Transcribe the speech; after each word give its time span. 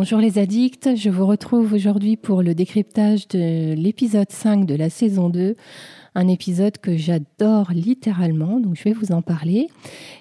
Bonjour 0.00 0.20
les 0.20 0.38
addicts, 0.38 0.94
je 0.94 1.10
vous 1.10 1.26
retrouve 1.26 1.72
aujourd'hui 1.72 2.16
pour 2.16 2.40
le 2.40 2.54
décryptage 2.54 3.26
de 3.26 3.74
l'épisode 3.74 4.30
5 4.30 4.64
de 4.64 4.76
la 4.76 4.90
saison 4.90 5.28
2, 5.28 5.56
un 6.14 6.28
épisode 6.28 6.78
que 6.78 6.96
j'adore 6.96 7.72
littéralement, 7.72 8.60
donc 8.60 8.76
je 8.76 8.84
vais 8.84 8.92
vous 8.92 9.10
en 9.10 9.22
parler. 9.22 9.66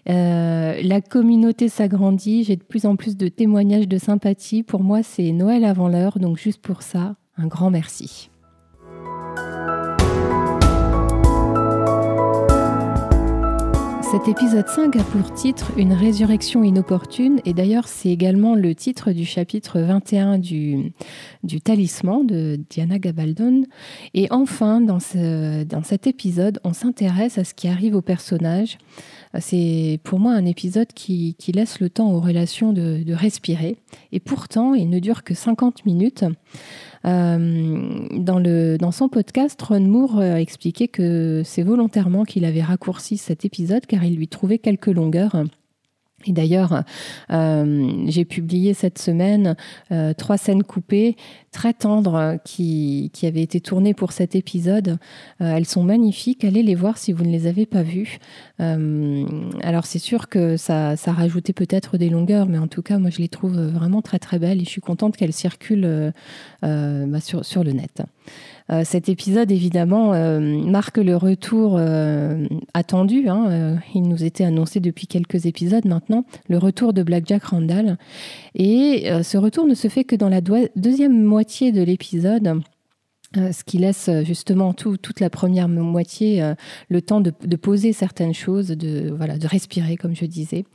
Euh, 0.10 0.82
la 0.82 1.00
communauté 1.00 1.70
s'agrandit, 1.70 2.44
j'ai 2.44 2.56
de 2.56 2.64
plus 2.64 2.88
en 2.88 2.96
plus 2.96 3.18
de 3.18 3.28
témoignages 3.28 3.88
de 3.88 4.00
sympathie. 4.00 4.64
Pour 4.64 4.82
moi, 4.82 5.04
c'est 5.04 5.32
Noël 5.32 5.64
avant 5.64 5.90
l'heure, 5.90 6.18
donc 6.18 6.40
juste 6.40 6.64
pour 6.64 6.82
ça, 6.82 7.16
un 7.38 7.46
grand 7.46 7.70
merci. 7.70 8.32
Cet 14.10 14.30
épisode 14.30 14.70
5 14.70 14.96
a 14.96 15.04
pour 15.04 15.34
titre 15.34 15.74
Une 15.76 15.92
résurrection 15.92 16.64
inopportune 16.64 17.42
et 17.44 17.54
d'ailleurs 17.54 17.90
c'est 17.90 18.08
également 18.08 18.56
le 18.56 18.74
titre 18.74 19.12
du 19.12 19.26
chapitre 19.26 19.82
21 19.82 20.38
du, 20.38 20.94
du 21.44 21.60
Talisman 21.60 22.26
de 22.26 22.58
Diana 22.70 23.00
Gabaldon. 23.00 23.64
Et 24.14 24.28
enfin, 24.32 24.80
dans, 24.80 25.02
ce, 25.02 25.66
dans 25.66 25.84
cet 25.84 26.08
épisode, 26.08 26.62
on 26.64 26.72
s'intéresse 26.72 27.38
à 27.38 27.44
ce 27.44 27.54
qui 27.54 27.68
arrive 27.68 27.96
au 27.96 28.02
personnage. 28.02 28.78
C'est 29.40 30.00
pour 30.06 30.20
moi 30.20 30.32
un 30.32 30.46
épisode 30.46 30.94
qui, 30.94 31.36
qui, 31.38 31.52
laisse 31.52 31.82
le 31.82 31.90
temps 31.90 32.10
aux 32.12 32.22
relations 32.22 32.72
de, 32.72 33.04
de 33.04 33.14
respirer. 33.14 33.76
Et 34.14 34.22
pourtant, 34.22 34.74
il 34.74 34.90
ne 34.90 35.00
dure 35.00 35.26
que 35.26 35.34
50 35.34 35.86
minutes. 35.86 36.24
Euh, 37.08 38.08
dans, 38.12 38.92
son 38.92 39.10
podcast, 39.10 39.62
Ron 39.62 39.82
Moore 39.82 40.20
a 40.20 40.42
expliqué 40.42 40.88
que 40.88 41.42
c'est 41.46 41.64
volontairement 41.64 42.24
qu'il 42.24 42.46
avait 42.46 42.62
raccourci 42.62 43.18
cet 43.18 43.46
épisode 43.46 43.86
car 43.86 44.04
il 44.04 44.16
lui 44.16 44.28
trouvait 44.28 44.60
quelques 44.60 44.88
longueurs. 44.88 45.36
Et 46.26 46.32
d'ailleurs, 46.32 46.84
euh, 47.30 48.04
j'ai 48.08 48.26
publié 48.26 48.74
cette 48.74 48.98
semaine 48.98 49.56
euh, 49.92 50.14
trois 50.14 50.38
scènes 50.38 50.64
coupées 50.64 51.16
très 51.52 51.74
tendres 51.74 52.38
qui, 52.44 53.12
qui, 53.14 53.28
avaient 53.28 53.44
été 53.44 53.62
tournées 53.62 53.94
pour 53.94 54.12
cet 54.12 54.36
épisode. 54.36 54.98
Euh, 55.42 55.56
elles 55.56 55.68
sont 55.68 55.84
magnifiques. 55.84 56.44
Allez 56.44 56.64
les 56.64 56.74
voir 56.74 56.98
si 56.98 57.14
vous 57.14 57.24
ne 57.24 57.30
les 57.30 57.46
avez 57.46 57.68
pas 57.68 57.84
vues. 57.84 58.18
Alors 58.60 59.86
c'est 59.86 60.00
sûr 60.00 60.28
que 60.28 60.58
ça, 60.58 60.96
ça 60.96 61.12
rajoutait 61.12 61.54
peut-être 61.54 61.98
des 61.98 62.10
longueurs, 62.10 62.48
mais 62.48 62.58
en 62.58 62.68
tout 62.68 62.82
cas, 62.82 62.98
moi 62.98 63.12
je 63.12 63.20
les 63.20 63.30
trouve 63.30 63.56
vraiment 63.56 64.02
très 64.02 64.18
très 64.18 64.40
belles 64.40 64.60
et 64.60 64.66
je 64.66 64.70
suis 64.70 64.82
contente 64.82 65.16
qu'elles 65.16 65.34
circulent 65.34 66.12
bah, 66.64 67.20
sur, 67.20 67.46
sur 67.46 67.64
le 67.64 67.74
net. 67.74 68.02
Euh, 68.72 68.84
cet 68.84 69.10
épisode, 69.10 69.52
évidemment, 69.52 70.14
euh, 70.14 70.40
marque 70.40 70.98
le 70.98 71.16
retour 71.16 71.78
euh, 71.78 72.48
attendu. 72.74 73.30
Hein, 73.30 73.78
il 73.96 74.04
nous 74.04 74.24
était 74.24 74.44
annoncé 74.44 74.80
depuis 74.80 75.08
quelques 75.08 75.46
épisodes 75.46 75.86
maintenant, 75.86 76.26
le 76.50 76.58
retour 76.58 76.94
de 76.94 77.04
Black 77.04 77.24
Jack 77.28 77.44
Randall. 77.46 77.98
Et 78.56 79.10
ce 79.24 79.38
retour 79.38 79.66
ne 79.66 79.74
se 79.74 79.88
fait 79.88 80.04
que 80.04 80.16
dans 80.16 80.30
la 80.30 80.42
deuxième 80.76 81.24
moitié 81.24 81.72
de 81.72 81.82
l'épisode. 81.82 82.62
Euh, 83.38 83.52
ce 83.52 83.64
qui 83.64 83.78
laisse 83.78 84.10
euh, 84.10 84.24
justement 84.24 84.74
toute 84.74 85.20
la 85.20 85.30
première 85.30 85.68
moitié 85.68 86.42
euh, 86.42 86.56
le 86.90 87.02
temps 87.02 87.22
de, 87.22 87.32
poser 87.56 87.94
certaines 87.94 88.34
choses, 88.34 88.68
de, 88.68 89.12
voilà, 89.16 89.38
de 89.38 89.48
respirer, 89.48 89.98
comme 89.98 90.16
je 90.16 90.26
disais. 90.26 90.66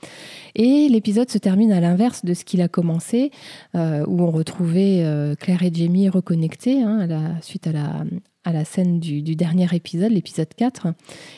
Et 0.55 0.89
l'épisode 0.89 1.31
se 1.31 1.39
termine 1.39 1.73
à 1.73 1.81
l'inverse 1.81 2.25
de 2.25 2.35
ce 2.35 2.45
qu'il 2.45 2.61
a 2.61 2.69
commencé, 2.69 3.31
où 3.75 4.23
on 4.23 4.31
retrouvait 4.31 5.05
Claire 5.39 5.63
et 5.63 5.73
Jamie 5.73 6.09
reconnectés 6.09 6.83
hein, 6.83 6.99
à 7.01 7.07
la, 7.07 7.41
suite 7.41 7.67
à 7.67 7.73
la, 7.73 8.05
à 8.45 8.53
la 8.53 8.65
scène 8.65 9.01
du, 9.01 9.23
dernier 9.37 9.69
épisode, 9.73 10.13
l'épisode 10.13 10.53
4. 10.57 10.89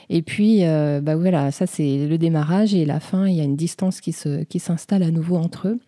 Et 0.08 0.22
puis, 0.22 0.62
bah 1.02 1.16
voilà, 1.16 1.50
ça 1.50 1.66
c'est 1.66 2.06
le 2.06 2.18
démarrage 2.18 2.74
et 2.74 2.84
la 2.84 3.00
fin, 3.00 3.26
il 3.28 3.34
y 3.34 3.40
a 3.40 3.44
une 3.44 3.56
distance 3.56 4.00
qui 4.00 4.12
s'installe 4.12 5.02
à 5.02 5.10
nouveau 5.10 5.36
entre 5.36 5.68
eux. 5.68 5.80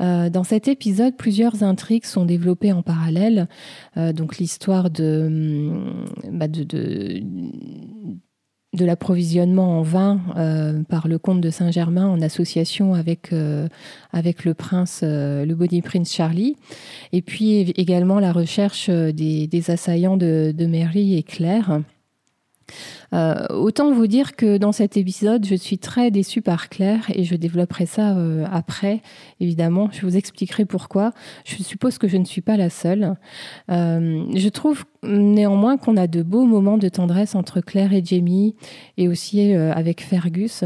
Euh, 0.00 0.28
dans 0.30 0.44
cet 0.44 0.68
épisode, 0.68 1.16
plusieurs 1.16 1.62
intrigues 1.62 2.04
sont 2.04 2.24
développées 2.24 2.72
en 2.72 2.82
parallèle. 2.82 3.48
Euh, 3.96 4.12
donc 4.12 4.38
l'histoire 4.38 4.90
de, 4.90 5.24
hum, 5.26 6.06
bah, 6.30 6.48
de 8.76 8.84
l'approvisionnement 8.84 9.78
en 9.78 9.82
vin 9.82 10.20
euh, 10.36 10.82
par 10.88 11.08
le 11.08 11.18
comte 11.18 11.40
de 11.40 11.50
Saint-Germain 11.50 12.06
en 12.06 12.20
association 12.22 12.94
avec, 12.94 13.30
avec 14.12 14.44
le 14.44 14.54
prince, 14.54 15.00
le 15.02 15.52
body 15.54 15.82
prince 15.82 16.12
Charlie, 16.12 16.56
et 17.12 17.22
puis 17.22 17.70
également 17.76 18.20
la 18.20 18.32
recherche 18.32 18.90
des, 18.90 19.46
des 19.46 19.70
assaillants 19.70 20.16
de, 20.16 20.52
de 20.56 20.66
Mary 20.66 21.16
et 21.16 21.22
Claire. 21.22 21.80
Euh, 23.12 23.46
autant 23.50 23.92
vous 23.92 24.06
dire 24.06 24.36
que 24.36 24.56
dans 24.58 24.72
cet 24.72 24.96
épisode, 24.96 25.44
je 25.46 25.54
suis 25.54 25.78
très 25.78 26.10
déçue 26.10 26.42
par 26.42 26.68
Claire 26.68 27.04
et 27.14 27.24
je 27.24 27.36
développerai 27.36 27.86
ça 27.86 28.16
euh, 28.16 28.44
après, 28.50 29.02
évidemment. 29.40 29.88
Je 29.92 30.02
vous 30.02 30.16
expliquerai 30.16 30.64
pourquoi. 30.64 31.12
Je 31.44 31.62
suppose 31.62 31.98
que 31.98 32.08
je 32.08 32.16
ne 32.16 32.24
suis 32.24 32.40
pas 32.40 32.56
la 32.56 32.70
seule. 32.70 33.16
Euh, 33.70 34.24
je 34.34 34.48
trouve 34.48 34.84
néanmoins 35.02 35.76
qu'on 35.76 35.96
a 35.96 36.06
de 36.06 36.22
beaux 36.22 36.46
moments 36.46 36.78
de 36.78 36.88
tendresse 36.88 37.34
entre 37.34 37.60
Claire 37.60 37.92
et 37.92 38.04
Jamie 38.04 38.56
et 38.96 39.08
aussi 39.08 39.52
avec 39.52 40.02
Fergus. 40.02 40.64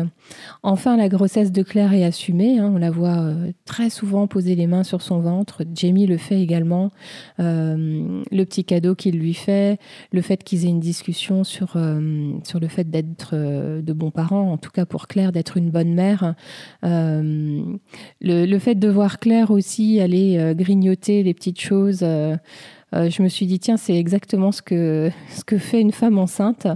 Enfin, 0.62 0.96
la 0.96 1.08
grossesse 1.08 1.52
de 1.52 1.62
Claire 1.62 1.92
est 1.92 2.04
assumée. 2.04 2.58
Hein. 2.58 2.70
on 2.74 2.78
la 2.78 2.91
voit 2.91 3.18
euh, 3.18 3.52
très 3.64 3.91
souvent 3.91 4.26
poser 4.26 4.54
les 4.54 4.66
mains 4.66 4.84
sur 4.84 5.02
son 5.02 5.20
ventre. 5.20 5.62
Jamie 5.74 6.06
le 6.06 6.16
fait 6.16 6.41
également. 6.41 6.91
Euh, 7.38 8.22
le 8.30 8.44
petit 8.44 8.64
cadeau 8.64 8.94
qu'il 8.94 9.18
lui 9.18 9.34
fait, 9.34 9.78
le 10.12 10.22
fait 10.22 10.42
qu'ils 10.44 10.64
aient 10.64 10.70
une 10.70 10.80
discussion 10.80 11.44
sur, 11.44 11.76
sur 12.44 12.60
le 12.60 12.68
fait 12.68 12.91
d'être 12.91 13.34
de 13.34 13.92
bons 13.92 14.10
parents, 14.10 14.52
en 14.52 14.58
tout 14.58 14.70
cas 14.70 14.86
pour 14.86 15.08
Claire, 15.08 15.32
d'être 15.32 15.56
une 15.56 15.70
bonne 15.70 15.94
mère. 15.94 16.34
Le, 16.82 18.58
fait 18.58 18.74
de 18.74 18.88
voir 18.88 19.18
Claire 19.18 19.50
aussi 19.50 20.00
aller 20.00 20.54
grignoter 20.56 21.22
les 21.22 21.34
petites 21.34 21.60
choses. 21.60 22.04
Euh, 22.94 23.08
je 23.10 23.22
me 23.22 23.28
suis 23.28 23.47
dit, 23.47 23.58
tiens, 23.58 23.76
c'est 23.76 23.97
exactement 23.97 24.52
ce 24.52 24.62
que, 24.62 25.10
fait 25.58 25.80
une 25.80 25.92
femme 25.92 26.18
enceinte. 26.18 26.66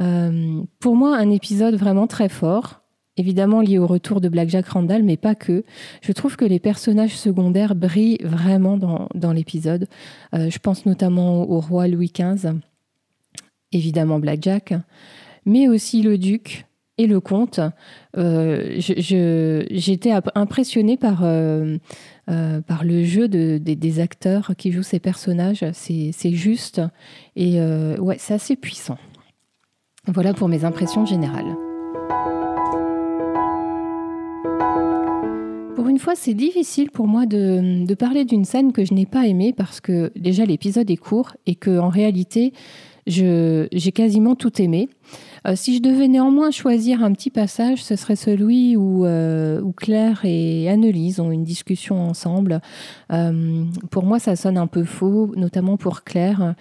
Euh, 0.00 0.62
pour 0.78 0.96
moi, 0.96 1.16
un 1.16 1.30
épisode 1.30 1.74
vraiment 1.74 2.06
très 2.06 2.28
fort, 2.28 2.82
évidemment 3.16 3.60
lié 3.60 3.78
au 3.78 3.86
retour 3.86 4.20
de 4.20 4.28
Black 4.28 4.48
Jack 4.48 4.68
Randall, 4.68 5.02
mais 5.02 5.16
pas 5.16 5.34
que. 5.34 5.64
Je 6.02 6.12
trouve 6.12 6.36
que 6.36 6.44
les 6.44 6.58
personnages 6.58 7.16
secondaires 7.16 7.74
brillent 7.74 8.22
vraiment 8.22 8.76
dans, 8.76 9.08
dans 9.14 9.32
l'épisode. 9.32 9.88
Euh, 10.34 10.50
je 10.50 10.58
pense 10.58 10.86
notamment 10.86 11.48
au 11.48 11.60
roi 11.60 11.88
Louis 11.88 12.12
XV, 12.14 12.52
évidemment 13.72 14.18
Black 14.18 14.42
Jack, 14.42 14.74
mais 15.44 15.68
aussi 15.68 16.02
le 16.02 16.18
duc, 16.18 16.66
et 16.98 17.06
le 17.06 17.18
comte, 17.18 17.60
euh, 18.18 18.74
j'étais 18.76 20.12
impressionnée 20.34 20.98
par, 20.98 21.20
euh, 21.22 21.78
par 22.26 22.84
le 22.84 23.04
jeu 23.04 23.26
de, 23.26 23.56
des 23.56 24.00
acteurs 24.00 24.52
qui 24.58 24.70
jouent 24.70 24.82
ces 24.82 24.98
personnages. 24.98 25.64
C'est 25.72 26.12
juste 26.32 26.82
et 27.36 27.58
ouais, 27.98 28.16
c'est 28.18 28.34
assez 28.34 28.54
puissant. 28.54 28.98
Voilà 30.08 30.34
pour 30.34 30.48
mes 30.48 30.66
impressions 30.66 31.06
générales. 31.06 31.56
Pour 35.80 35.88
une 35.88 35.98
fois, 35.98 36.12
c'est 36.14 36.34
difficile 36.34 36.90
pour 36.90 37.06
moi 37.06 37.24
de, 37.24 37.94
parler 37.94 38.26
d'une 38.26 38.44
scène 38.44 38.70
que 38.70 38.84
je 38.84 38.92
n'ai 38.92 39.06
pas 39.06 39.26
aimée 39.26 39.54
parce 39.56 39.80
que 39.80 40.12
déjà 40.14 40.44
l'épisode 40.44 40.90
est 40.90 40.98
court 40.98 41.34
et 41.46 41.54
que 41.54 41.78
en 41.78 41.88
réalité, 41.88 42.52
j'ai 43.06 43.92
quasiment 43.94 44.34
tout 44.34 44.60
aimé. 44.60 44.90
Euh, 45.46 45.56
si 45.56 45.74
je 45.74 45.80
devais 45.80 46.06
néanmoins 46.06 46.50
choisir 46.50 47.02
un 47.02 47.12
petit 47.12 47.30
passage, 47.30 47.82
ce 47.82 47.96
serait 47.96 48.14
celui 48.14 48.76
où, 48.76 49.06
euh, 49.06 49.62
Claire 49.78 50.20
et 50.24 50.68
Annelise 50.68 51.18
ont 51.18 51.30
une 51.30 51.44
discussion 51.44 51.98
ensemble. 51.98 52.60
Euh, 53.10 53.64
pour 53.90 54.04
moi, 54.04 54.18
ça 54.18 54.36
sonne 54.36 54.58
un 54.58 54.66
peu 54.66 54.84
faux, 54.84 55.32
notamment 55.34 55.78
pour 55.78 56.04
Claire, 56.04 56.56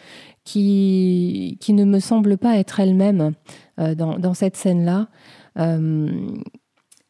qui, 0.45 1.57
ne 1.67 1.83
me 1.83 1.99
semble 1.99 2.37
pas 2.37 2.55
être 2.55 2.79
elle-même 2.79 3.33
dans, 3.77 4.33
cette 4.33 4.55
scène-là 4.55 5.09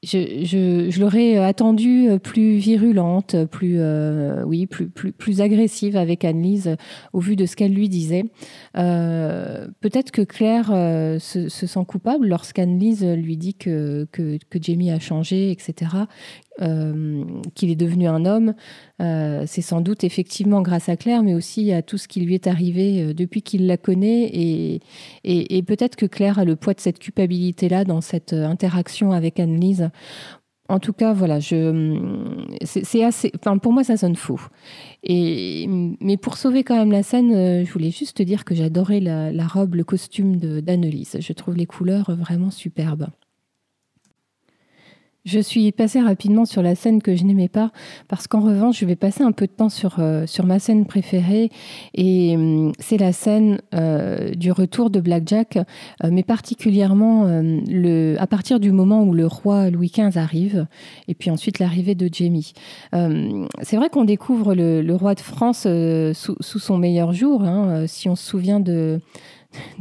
je, 0.04 1.00
l'aurais 1.00 1.38
attendue 1.38 2.10
plus 2.24 2.56
virulente, 2.58 3.36
plus, 3.46 3.76
euh, 3.80 4.44
oui, 4.46 4.66
plus, 4.66 4.88
plus, 4.90 5.12
plus 5.12 5.42
agressive 5.42 5.98
avec 5.98 6.24
Annelise 6.24 6.68
euh, 6.68 6.76
au 7.12 7.20
vu 7.20 7.36
de 7.36 7.46
ce 7.46 7.56
qu'elle 7.56 7.74
lui 7.74 7.90
disait. 7.90 8.26
Euh, 8.78 9.68
Peut-être 9.82 10.12
que 10.12 10.22
Claire 10.22 10.72
euh, 10.72 11.20
se, 11.20 11.50
se, 11.50 11.68
sent 11.68 11.84
coupable 11.88 12.28
lorsqu'Annelise 12.28 13.04
lui 13.04 13.36
dit 13.36 13.56
que, 13.56 14.08
que, 14.12 14.40
Jamie 14.62 14.92
a 14.92 15.00
changé, 15.00 15.52
etc., 15.52 15.92
euh, 16.62 17.24
qu'il 17.56 17.70
est 17.70 17.76
devenu 17.76 18.08
un 18.08 18.26
homme. 18.26 18.54
Euh, 19.02 19.44
c'est 19.48 19.62
sans 19.62 19.80
doute 19.80 20.04
effectivement 20.04 20.62
grâce 20.62 20.90
à 20.90 20.98
Claire, 20.98 21.24
mais 21.24 21.34
aussi 21.34 21.72
à 21.72 21.82
tout 21.82 21.98
ce 21.98 22.08
qui 22.08 22.20
lui 22.20 22.36
est 22.36 22.48
arrivé 22.48 23.02
euh, 23.02 23.14
depuis 23.14 23.42
qu'il 23.42 23.66
la 23.66 23.78
connaît. 23.78 24.30
Et, 24.34 25.62
peut-être 25.64 25.96
que 25.96 26.06
Claire 26.06 26.40
a 26.40 26.46
le 26.46 26.56
poids 26.56 26.74
de 26.74 26.82
cette 26.82 27.00
culpabilité-là 27.00 27.86
dans 27.86 28.02
cette 28.02 28.34
interaction 28.34 29.12
avec 29.12 29.40
Annelise. 29.40 29.90
En 30.68 30.80
tout 30.80 30.94
cas, 30.94 31.14
voilà, 31.14 31.40
je, 31.40 31.98
c'est 32.64 33.04
assez. 33.04 33.32
Enfin, 33.36 33.58
pour 33.58 33.72
moi, 33.72 33.84
ça 33.84 33.98
sonne 33.98 34.16
faux. 34.16 34.40
Mais 35.08 36.18
pour 36.22 36.38
sauver 36.38 36.64
quand 36.64 36.76
même 36.76 36.92
la 36.92 37.04
scène, 37.04 37.64
je 37.66 37.72
voulais 37.72 37.92
juste 37.92 38.18
te 38.18 38.24
dire 38.24 38.46
que 38.46 38.54
j'adorais 38.54 39.00
la, 39.00 39.32
la, 39.32 39.48
robe, 39.48 39.76
le 39.76 39.84
costume 39.84 40.38
d'Annelise. 40.38 41.18
Je 41.20 41.34
trouve 41.34 41.56
les 41.56 41.66
couleurs 41.66 42.12
vraiment 42.16 42.52
superbes. 42.52 43.08
Je 45.26 45.40
suis 45.40 45.74
passée 45.74 46.00
rapidement 46.00 46.46
sur 46.46 46.62
la 46.62 46.76
scène 46.76 47.02
que 47.02 47.14
je 47.14 47.26
n'aimais 47.26 47.50
pas 47.50 47.72
parce 48.08 48.26
qu'en 48.28 48.40
revanche, 48.40 48.80
je 48.80 48.86
vais 48.86 48.96
passer 48.96 49.22
un 49.22 49.34
peu 49.34 49.48
de 49.48 49.52
temps 49.52 49.68
sur, 49.68 49.98
euh, 50.00 50.26
sur 50.26 50.46
ma 50.46 50.60
scène 50.60 50.86
préférée 50.86 51.52
et 51.94 52.36
hum, 52.38 52.72
c'est 52.80 52.98
la 52.98 53.12
scène 53.12 53.60
euh, 53.76 54.32
du 54.32 54.54
retour 54.54 54.90
de 54.90 55.02
Blackjack, 55.02 55.58
euh, 55.58 56.10
mais 56.10 56.24
particulièrement 56.24 57.26
le, 57.28 58.16
à 58.18 58.28
partir 58.28 58.62
du 58.62 58.72
moment 58.72 59.04
où 59.04 59.14
le 59.14 59.28
roi 59.28 59.70
Louis 59.70 59.92
XV 59.94 60.18
arrive 60.18 60.68
et 61.10 61.16
puis 61.16 61.30
ensuite 61.30 61.60
l'arrivée 61.60 61.96
de 61.96 62.10
Jamie. 62.12 62.54
c'est 62.94 63.76
vrai 63.76 63.90
qu'on 63.90 64.06
découvre 64.06 64.56
le, 64.56 64.96
roi 64.96 65.16
de 65.16 65.20
France 65.20 65.64
sous, 65.64 66.36
sous, 66.40 66.60
son 66.60 66.78
meilleur 66.78 67.12
jour, 67.14 67.44
hein, 67.44 67.86
si 67.88 68.08
on 68.10 68.16
se 68.16 68.26
souvient 68.26 68.60
de 68.60 69.00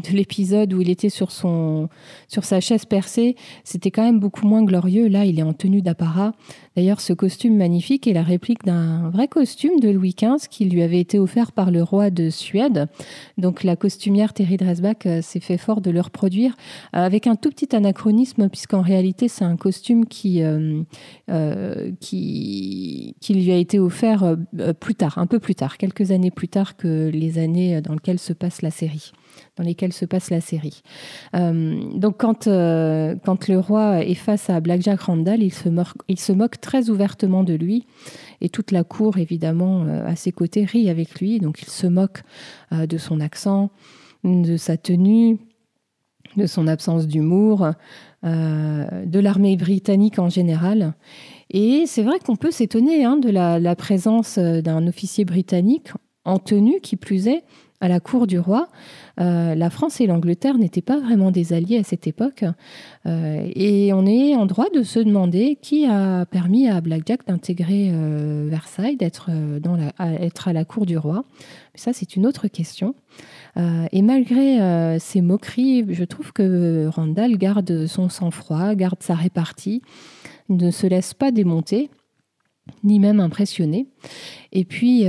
de 0.02 0.16
l'épisode 0.16 0.72
où 0.72 0.80
il 0.80 0.90
était 0.90 1.10
sur, 1.10 1.30
sur 1.30 2.44
sa 2.44 2.60
chaise 2.60 2.84
percée, 2.84 3.36
c'était 3.64 3.90
quand 3.90 4.02
même 4.04 4.20
beaucoup 4.20 4.46
moins 4.46 4.64
glorieux. 4.64 5.08
Là, 5.08 5.24
il 5.24 5.38
est 5.38 5.42
en 5.42 5.52
tenue 5.52 5.82
d'apparat. 5.82 6.32
D'ailleurs, 6.78 7.00
ce 7.00 7.12
costume 7.12 7.56
magnifique 7.56 8.06
est 8.06 8.12
la 8.12 8.22
réplique 8.22 8.64
d'un 8.64 9.10
vrai 9.10 9.26
costume 9.26 9.80
de 9.80 9.88
Louis 9.88 10.14
XV 10.16 10.46
qui 10.48 10.64
lui 10.64 10.80
avait 10.82 11.00
été 11.00 11.18
offert 11.18 11.50
par 11.50 11.72
le 11.72 11.82
roi 11.82 12.10
de 12.10 12.30
Suède. 12.30 12.86
Donc, 13.36 13.64
la 13.64 13.74
costumière 13.74 14.32
Terry 14.32 14.58
Dresbach 14.58 15.04
euh, 15.06 15.20
s'est 15.20 15.40
fait 15.40 15.58
fort 15.58 15.80
de 15.80 15.90
le 15.90 16.00
reproduire 16.00 16.52
euh, 16.94 17.00
avec 17.00 17.26
un 17.26 17.34
tout 17.34 17.50
petit 17.50 17.74
anachronisme, 17.74 18.48
puisqu'en 18.48 18.80
réalité, 18.80 19.26
c'est 19.26 19.44
un 19.44 19.56
costume 19.56 20.06
qui, 20.06 20.40
euh, 20.40 20.84
qui, 21.98 23.16
lui 23.28 23.50
a 23.50 23.56
été 23.56 23.80
offert 23.80 24.36
plus 24.78 24.94
tard, 24.94 25.18
un 25.18 25.26
peu 25.26 25.40
plus 25.40 25.56
tard, 25.56 25.78
quelques 25.78 26.12
années 26.12 26.30
plus 26.30 26.46
tard 26.46 26.76
que 26.76 27.10
les 27.12 27.40
années 27.40 27.80
dans 27.80 27.94
lesquelles 27.94 28.20
se 28.20 28.32
passe 28.32 28.62
la 28.62 28.70
série 28.70 29.10
dans 29.56 29.62
lesquelles 29.64 29.92
se 29.92 30.04
passe 30.04 30.30
la 30.30 30.40
série. 30.40 30.82
Donc 31.32 32.16
quand, 32.18 32.44
quand 32.46 33.48
le 33.48 33.58
roi 33.58 34.04
est 34.04 34.14
face 34.14 34.50
à 34.50 34.58
Blackjack 34.58 35.00
Randall, 35.00 35.42
il 35.42 35.52
se, 35.52 35.68
il 36.08 36.18
se 36.18 36.32
moque 36.32 36.60
très 36.68 36.90
ouvertement 36.90 37.44
de 37.44 37.54
lui 37.54 37.86
et 38.42 38.50
toute 38.50 38.72
la 38.72 38.84
cour, 38.84 39.16
évidemment, 39.16 39.84
euh, 39.84 40.06
à 40.06 40.16
ses 40.16 40.32
côtés, 40.32 40.66
rit 40.66 40.90
avec 40.90 41.18
lui. 41.18 41.40
Donc 41.40 41.62
il 41.62 41.68
se 41.68 41.86
moque 41.86 42.22
de 42.70 42.98
son 42.98 43.20
accent, 43.20 43.70
de 44.22 44.58
sa 44.58 44.76
tenue, 44.76 45.38
de 46.36 46.46
son 46.46 46.66
absence 46.66 47.06
d'humour, 47.06 47.70
de 48.22 49.18
l'armée 49.18 49.56
britannique 49.56 50.18
en 50.18 50.28
général. 50.28 50.94
Et 51.48 51.84
c'est 51.86 52.02
vrai 52.02 52.18
qu'on 52.18 52.36
peut 52.36 52.50
s'étonner 52.50 53.04
hein, 53.04 53.16
de 53.16 53.30
la 53.30 53.76
présence 53.76 54.38
d'un 54.38 54.86
officier 54.86 55.24
britannique 55.24 55.88
en 56.26 56.38
tenue, 56.38 56.80
qui 56.82 56.96
plus 56.96 57.28
est, 57.28 57.44
à 57.80 57.88
la 57.88 58.00
cour 58.00 58.26
du 58.26 58.38
roi. 58.38 58.68
Euh, 59.20 59.54
la 59.54 59.70
France 59.70 60.00
et 60.00 60.06
l'Angleterre 60.06 60.58
n'étaient 60.58 60.82
pas 60.82 60.98
vraiment 60.98 61.30
des 61.30 61.52
alliés 61.52 61.78
à 61.78 61.84
cette 61.84 62.06
époque. 62.06 62.44
Euh, 63.06 63.48
et 63.54 63.92
on 63.92 64.06
est 64.06 64.34
en 64.34 64.46
droit 64.46 64.68
de 64.74 64.82
se 64.82 64.98
demander 64.98 65.58
qui 65.60 65.86
a 65.86 66.26
permis 66.26 66.68
à 66.68 66.80
Blackjack 66.80 67.26
d'intégrer 67.26 67.90
euh, 67.92 68.48
Versailles, 68.50 68.96
d'être 68.96 69.28
à 69.98 70.52
la 70.52 70.64
cour 70.64 70.86
du 70.86 70.98
roi. 70.98 71.24
Mais 71.74 71.80
ça, 71.80 71.92
c'est 71.92 72.16
une 72.16 72.26
autre 72.26 72.48
question. 72.48 72.94
et 73.56 74.02
malgré 74.02 74.98
ces 75.00 75.20
moqueries, 75.20 75.84
je 75.88 76.04
trouve 76.04 76.32
que 76.32 76.88
Randall 76.88 77.36
garde 77.36 77.86
son 77.86 78.08
sang-froid, 78.08 78.74
garde 78.74 79.02
sa 79.02 79.14
répartie, 79.14 79.82
ne 80.48 80.70
se 80.70 80.86
laisse 80.86 81.14
pas 81.14 81.32
démonter 81.32 81.90
ni 82.84 83.00
même 83.00 83.18
impressionner. 83.18 83.88
Et 84.52 84.64
puis, 84.64 85.04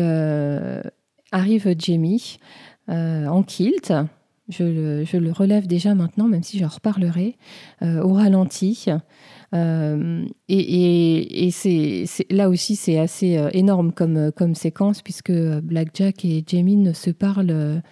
arrive 1.31 1.75
Jamie 1.77 2.37
euh, 2.89 3.27
en 3.27 3.43
kilt. 3.43 3.93
Je 4.47 4.63
le, 5.17 5.31
relève 5.31 5.67
déjà 5.67 5.93
maintenant, 5.93 6.27
même 6.27 6.41
si 6.41 6.57
j'en 6.57 6.69
reparlerai, 6.69 7.35
euh, 7.83 8.01
au 8.01 8.13
ralenti. 8.13 8.87
Euh, 9.53 10.25
et, 10.47 11.49
là 12.31 12.49
aussi, 12.49 12.75
c'est 12.75 12.97
assez 12.97 13.39
énorme 13.53 13.91
comme, 13.91 14.55
séquence, 14.55 15.03
puisque 15.03 15.31
Blackjack 15.31 16.25
et 16.25 16.43
Jamie 16.47 16.77
ne 16.77 16.93
se 16.93 17.11
parlent 17.11 17.83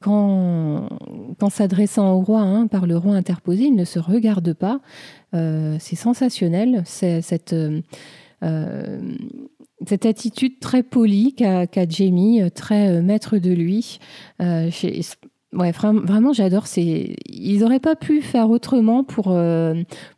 qu'en, 0.00 0.88
s'adressant 1.50 2.12
au 2.12 2.20
roi, 2.20 2.42
hein, 2.42 2.68
par 2.68 2.86
le 2.86 2.96
roi 2.96 3.16
interposé, 3.16 3.64
ils 3.64 3.74
ne 3.74 3.84
se 3.84 3.98
regardent 3.98 4.54
pas. 4.54 4.80
c'est 5.32 5.96
sensationnel, 5.96 6.84
cette 6.84 7.52
cette 9.88 10.06
attitude 10.06 10.60
très 10.60 10.82
polie 10.82 11.34
qu'a 11.34 11.66
Jamie, 11.88 12.42
euh, 12.42 12.50
très 12.50 12.88
euh, 12.88 13.02
maître 13.02 13.38
de 13.38 13.50
lui. 13.50 13.98
Euh, 14.40 14.70
ouais, 15.52 15.72
vraiment, 15.72 16.32
j'adore. 16.32 16.64
Ils 16.76 17.58
n'auraient 17.60 17.80
pas 17.80 17.96
pu 17.96 18.22
faire 18.22 18.50
autrement 18.50 19.04
pour, 19.04 19.36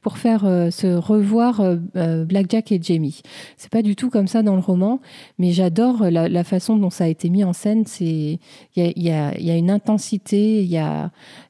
pour 0.01 0.19
faire 0.19 0.41
se 0.73 0.97
revoir 0.97 1.63
Blackjack 1.95 2.73
et 2.73 2.81
Jamie. 2.83 3.21
C'est 3.57 3.71
pas 3.71 3.83
du 3.83 3.97
tout 3.97 4.09
comme 4.09 4.29
ça 4.29 4.43
dans 4.43 4.55
le 4.55 4.63
roman, 4.63 5.01
mais 5.39 5.53
j'adore 5.53 6.05
la, 6.11 6.45
façon 6.45 6.77
dont 6.77 6.91
ça 6.91 7.05
a 7.05 7.09
été 7.09 7.29
mis 7.29 7.45
en 7.45 7.53
scène. 7.53 7.85
Il 8.01 8.39
y 8.77 8.81
a, 8.81 8.93
y, 8.97 9.11
a, 9.11 9.39
y 9.39 9.51
a, 9.51 9.57
une 9.57 9.71
intensité, 9.71 10.67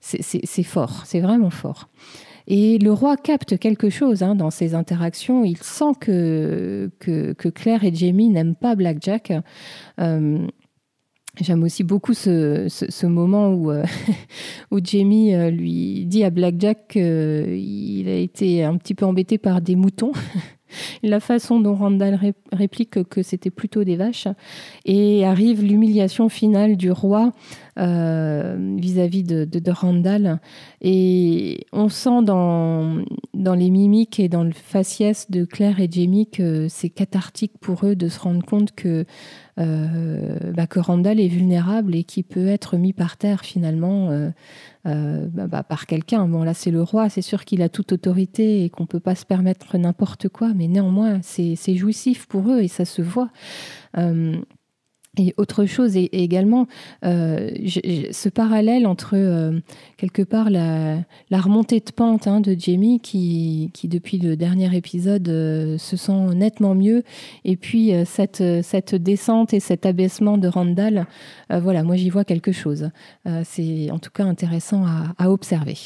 c'est 0.00 0.62
fort, 0.64 1.02
c'est 1.04 1.20
vraiment 1.20 1.50
fort. 1.50 1.88
Et 2.46 2.78
le 2.78 2.93
roi 2.93 3.16
capte 3.16 3.58
quelque 3.58 3.90
chose 3.90 4.22
hein, 4.22 4.34
dans 4.34 4.50
ces 4.50 4.75
interactions. 4.75 5.44
Il 5.44 5.58
sent 5.58 5.93
que, 6.00 6.90
Claire 7.54 7.84
et 7.84 7.94
Jamie 7.94 8.28
n'aiment 8.28 8.54
pas 8.54 8.76
Blackjack. 8.76 9.32
Euh, 10.00 10.46
j'aime 11.40 11.62
aussi 11.64 11.82
beaucoup 11.82 12.14
ce, 12.14 13.06
moment 13.06 13.52
où, 13.52 13.70
euh, 13.70 13.84
où 14.70 14.78
Jamie 14.82 15.34
euh, 15.34 15.50
lui 15.50 16.04
dit 16.06 16.22
à 16.22 16.31
Blackjack 16.31 16.88
qu'il 16.88 18.08
a 18.08 18.16
été 18.16 18.62
un 18.62 18.76
petit 18.76 18.94
peu 18.94 19.06
embêté 19.06 19.38
par 19.38 19.60
des 19.60 19.75
moutons. 19.75 20.12
la 21.02 21.20
façon 21.20 21.60
dont 21.60 21.75
Randall 21.75 22.19
réplique 22.52 23.04
que 23.04 23.22
c'était 23.22 23.50
plutôt 23.50 23.84
des 23.84 23.96
vaches. 23.96 24.28
Et 24.84 25.25
arrive 25.25 25.64
l'humiliation 25.64 26.28
finale 26.28 26.76
du 26.76 26.90
roi 26.90 27.32
euh, 27.78 28.56
vis-à-vis 28.78 29.23
de, 29.23 29.70
Randall. 29.70 30.40
Et 30.81 31.67
on 31.73 31.88
sent 31.88 32.23
dans, 32.23 33.05
dans 33.34 33.55
les 33.55 33.69
mimiques 33.69 34.19
et 34.19 34.28
dans 34.28 34.44
le 34.44 34.52
faciès 34.52 35.31
de 35.31 35.44
Claire 35.44 35.78
et 35.81 35.88
Jamie 35.90 36.26
que 36.31 36.69
c'est 36.69 36.88
cathartique 36.88 37.52
pour 37.61 37.84
eux 37.84 37.94
de 37.94 38.08
se 38.08 38.19
rendre 38.19 38.44
compte 38.44 38.73
que, 38.75 39.05
euh, 39.58 40.52
bah, 40.55 40.67
que 40.67 40.81
Randall 40.81 41.20
est 41.20 41.28
vulnérable 41.28 41.94
et 41.94 42.05
qui 42.05 42.23
peut 42.23 42.46
être 42.46 42.76
mis 42.76 42.93
par 42.93 43.17
terre 43.19 43.43
finalement. 43.44 44.11
Euh, 44.87 45.26
bah, 45.32 45.49
bah, 45.49 45.64
par 45.64 45.87
quelqu'un. 45.87 46.28
Bon, 46.28 46.44
là, 46.44 46.55
c'est 46.55 46.70
le 46.70 46.81
roi, 46.81 47.08
c'est 47.08 47.20
sûr 47.20 47.44
qu'il 47.44 47.61
a 47.61 47.69
toute 47.69 47.90
autorité 47.90 48.64
et 48.64 48.70
qu'on 48.70 48.84
ne 48.84 48.88
peut 48.88 49.00
pas 49.00 49.17
se 49.17 49.26
permettre 49.26 49.76
n'importe 49.76 50.28
quoi, 50.28 50.52
mais 50.54 50.68
néanmoins, 50.68 51.18
c'est 51.23 51.75
jouissif 51.75 52.26
pour 52.26 52.50
eux 52.50 52.61
et 52.61 52.68
ça 52.68 52.85
se 52.85 53.02
voit. 53.02 53.30
Et 55.18 55.35
autre 55.38 55.64
chose 55.64 55.96
et 55.96 56.11
également 56.12 56.66
euh, 57.04 57.50
ce 58.11 58.28
parallèle 58.28 58.87
entre 58.87 59.14
euh, 59.14 59.61
quelque 59.96 60.23
part 60.23 60.50
la, 60.50 61.04
remontée 61.30 61.80
de 61.80 61.90
pente 61.90 62.26
hein, 62.26 62.40
de 62.40 62.54
Jamie 62.58 63.00
qui, 63.00 63.70
qui, 63.73 63.88
depuis 63.88 64.18
le 64.18 64.37
dernier 64.37 64.75
épisode 64.76 65.28
euh, 65.28 65.78
se 65.78 65.96
sent 65.96 66.35
nettement 66.35 66.75
mieux 66.75 67.02
et 67.44 67.56
puis 67.56 67.92
cette, 68.04 68.42
cette 68.62 68.94
descente 68.94 69.54
et 69.54 69.61
cet 69.61 69.87
abaissement 69.87 70.37
de 70.38 70.49
Randall, 70.49 71.06
voilà, 71.50 71.82
moi 71.82 71.96
j'y 71.96 72.11
vois 72.11 72.25
quelque 72.25 72.52
chose. 72.52 72.90
C'est 73.44 73.90
en 73.90 73.99
tout 73.99 74.11
cas 74.11 74.25
intéressant 74.25 74.85
à 75.18 75.30
observer 75.30 75.76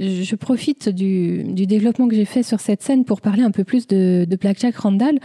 je 0.00 0.34
profite 0.34 0.88
du, 0.88 1.44
développement 1.66 2.08
que 2.08 2.14
j'ai 2.14 2.24
fait 2.24 2.42
sur 2.42 2.58
cette 2.60 2.82
scène 2.82 3.04
pour 3.04 3.20
parler 3.20 3.42
un 3.42 3.50
peu 3.50 3.64
plus 3.64 3.86
de, 3.86 4.26
de 4.28 4.36
Blackjack 4.36 4.76
Randall, 4.76 5.18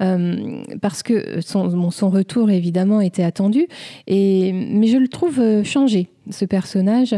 euh, 0.00 0.62
parce 0.80 1.02
que 1.02 1.40
son, 1.40 1.68
retour 2.08 2.50
évidemment 2.50 3.00
était 3.00 3.22
attendu, 3.22 3.68
mais 4.08 4.86
je 4.86 4.96
le 4.96 5.08
trouve 5.08 5.38
euh, 5.38 5.62
changé 5.64 6.08
ce 6.30 6.44
personnage. 6.44 7.14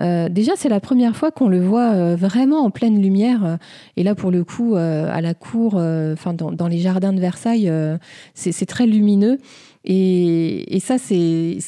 Euh, 0.00 0.28
déjà, 0.28 0.52
c'est 0.56 0.68
la 0.68 0.80
première 0.80 1.16
fois 1.16 1.30
qu'on 1.30 1.48
le 1.48 1.60
voit 1.60 2.16
vraiment 2.16 2.64
en 2.64 2.70
pleine 2.70 3.00
lumière. 3.00 3.58
Et 3.96 4.02
là, 4.02 4.14
pour 4.14 4.30
le 4.30 4.44
coup, 4.44 4.74
à 4.74 5.20
la 5.20 5.34
cour, 5.34 5.74
enfin 5.76 6.34
dans, 6.34 6.68
les 6.68 6.78
jardins 6.78 7.12
de 7.12 7.20
Versailles, 7.20 7.72
c'est 8.34 8.66
très 8.66 8.86
lumineux. 8.86 9.38
Et, 9.84 10.78
ça, 10.80 10.96
c'est 10.98 11.58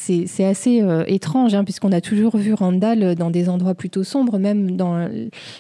assez 0.45 0.83
euh, 0.83 1.05
étrange, 1.07 1.55
hein, 1.55 1.65
puisqu'on 1.65 1.93
a 1.93 2.01
toujours 2.01 2.37
vu 2.37 2.53
Randall 2.53 3.15
dans 3.15 3.31
des 3.31 3.49
endroits 3.49 3.75
plutôt 3.75 4.05
sombres, 4.05 4.39
même 4.39 4.77
dans 4.77 5.09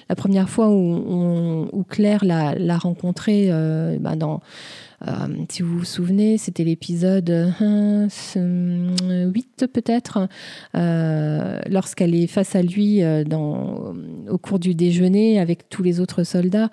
la 0.08 0.16
première 0.16 0.48
fois 0.48 0.68
où, 0.68 1.68
où 1.72 1.84
Claire 1.84 2.24
l'a 2.24 2.78
rencontré 2.78 3.46
euh, 3.50 3.98
bah, 4.00 4.16
dans 4.16 4.40
si 5.48 5.62
vous 5.62 5.78
vous 5.78 5.84
souvenez, 5.84 6.36
c'était 6.38 6.64
l'épisode 6.64 7.54
8 7.60 7.62
euh, 8.36 9.32
peut-être, 9.72 10.28
euh, 10.74 11.60
lorsqu'elle 11.68 12.14
est 12.14 12.26
face 12.26 12.54
à 12.54 12.62
lui 12.62 13.02
au 13.04 14.38
cours 14.38 14.58
du 14.58 14.74
déjeuner 14.74 15.40
avec 15.40 15.68
tous 15.68 15.82
les 15.82 16.00
autres 16.00 16.24
soldats. 16.24 16.70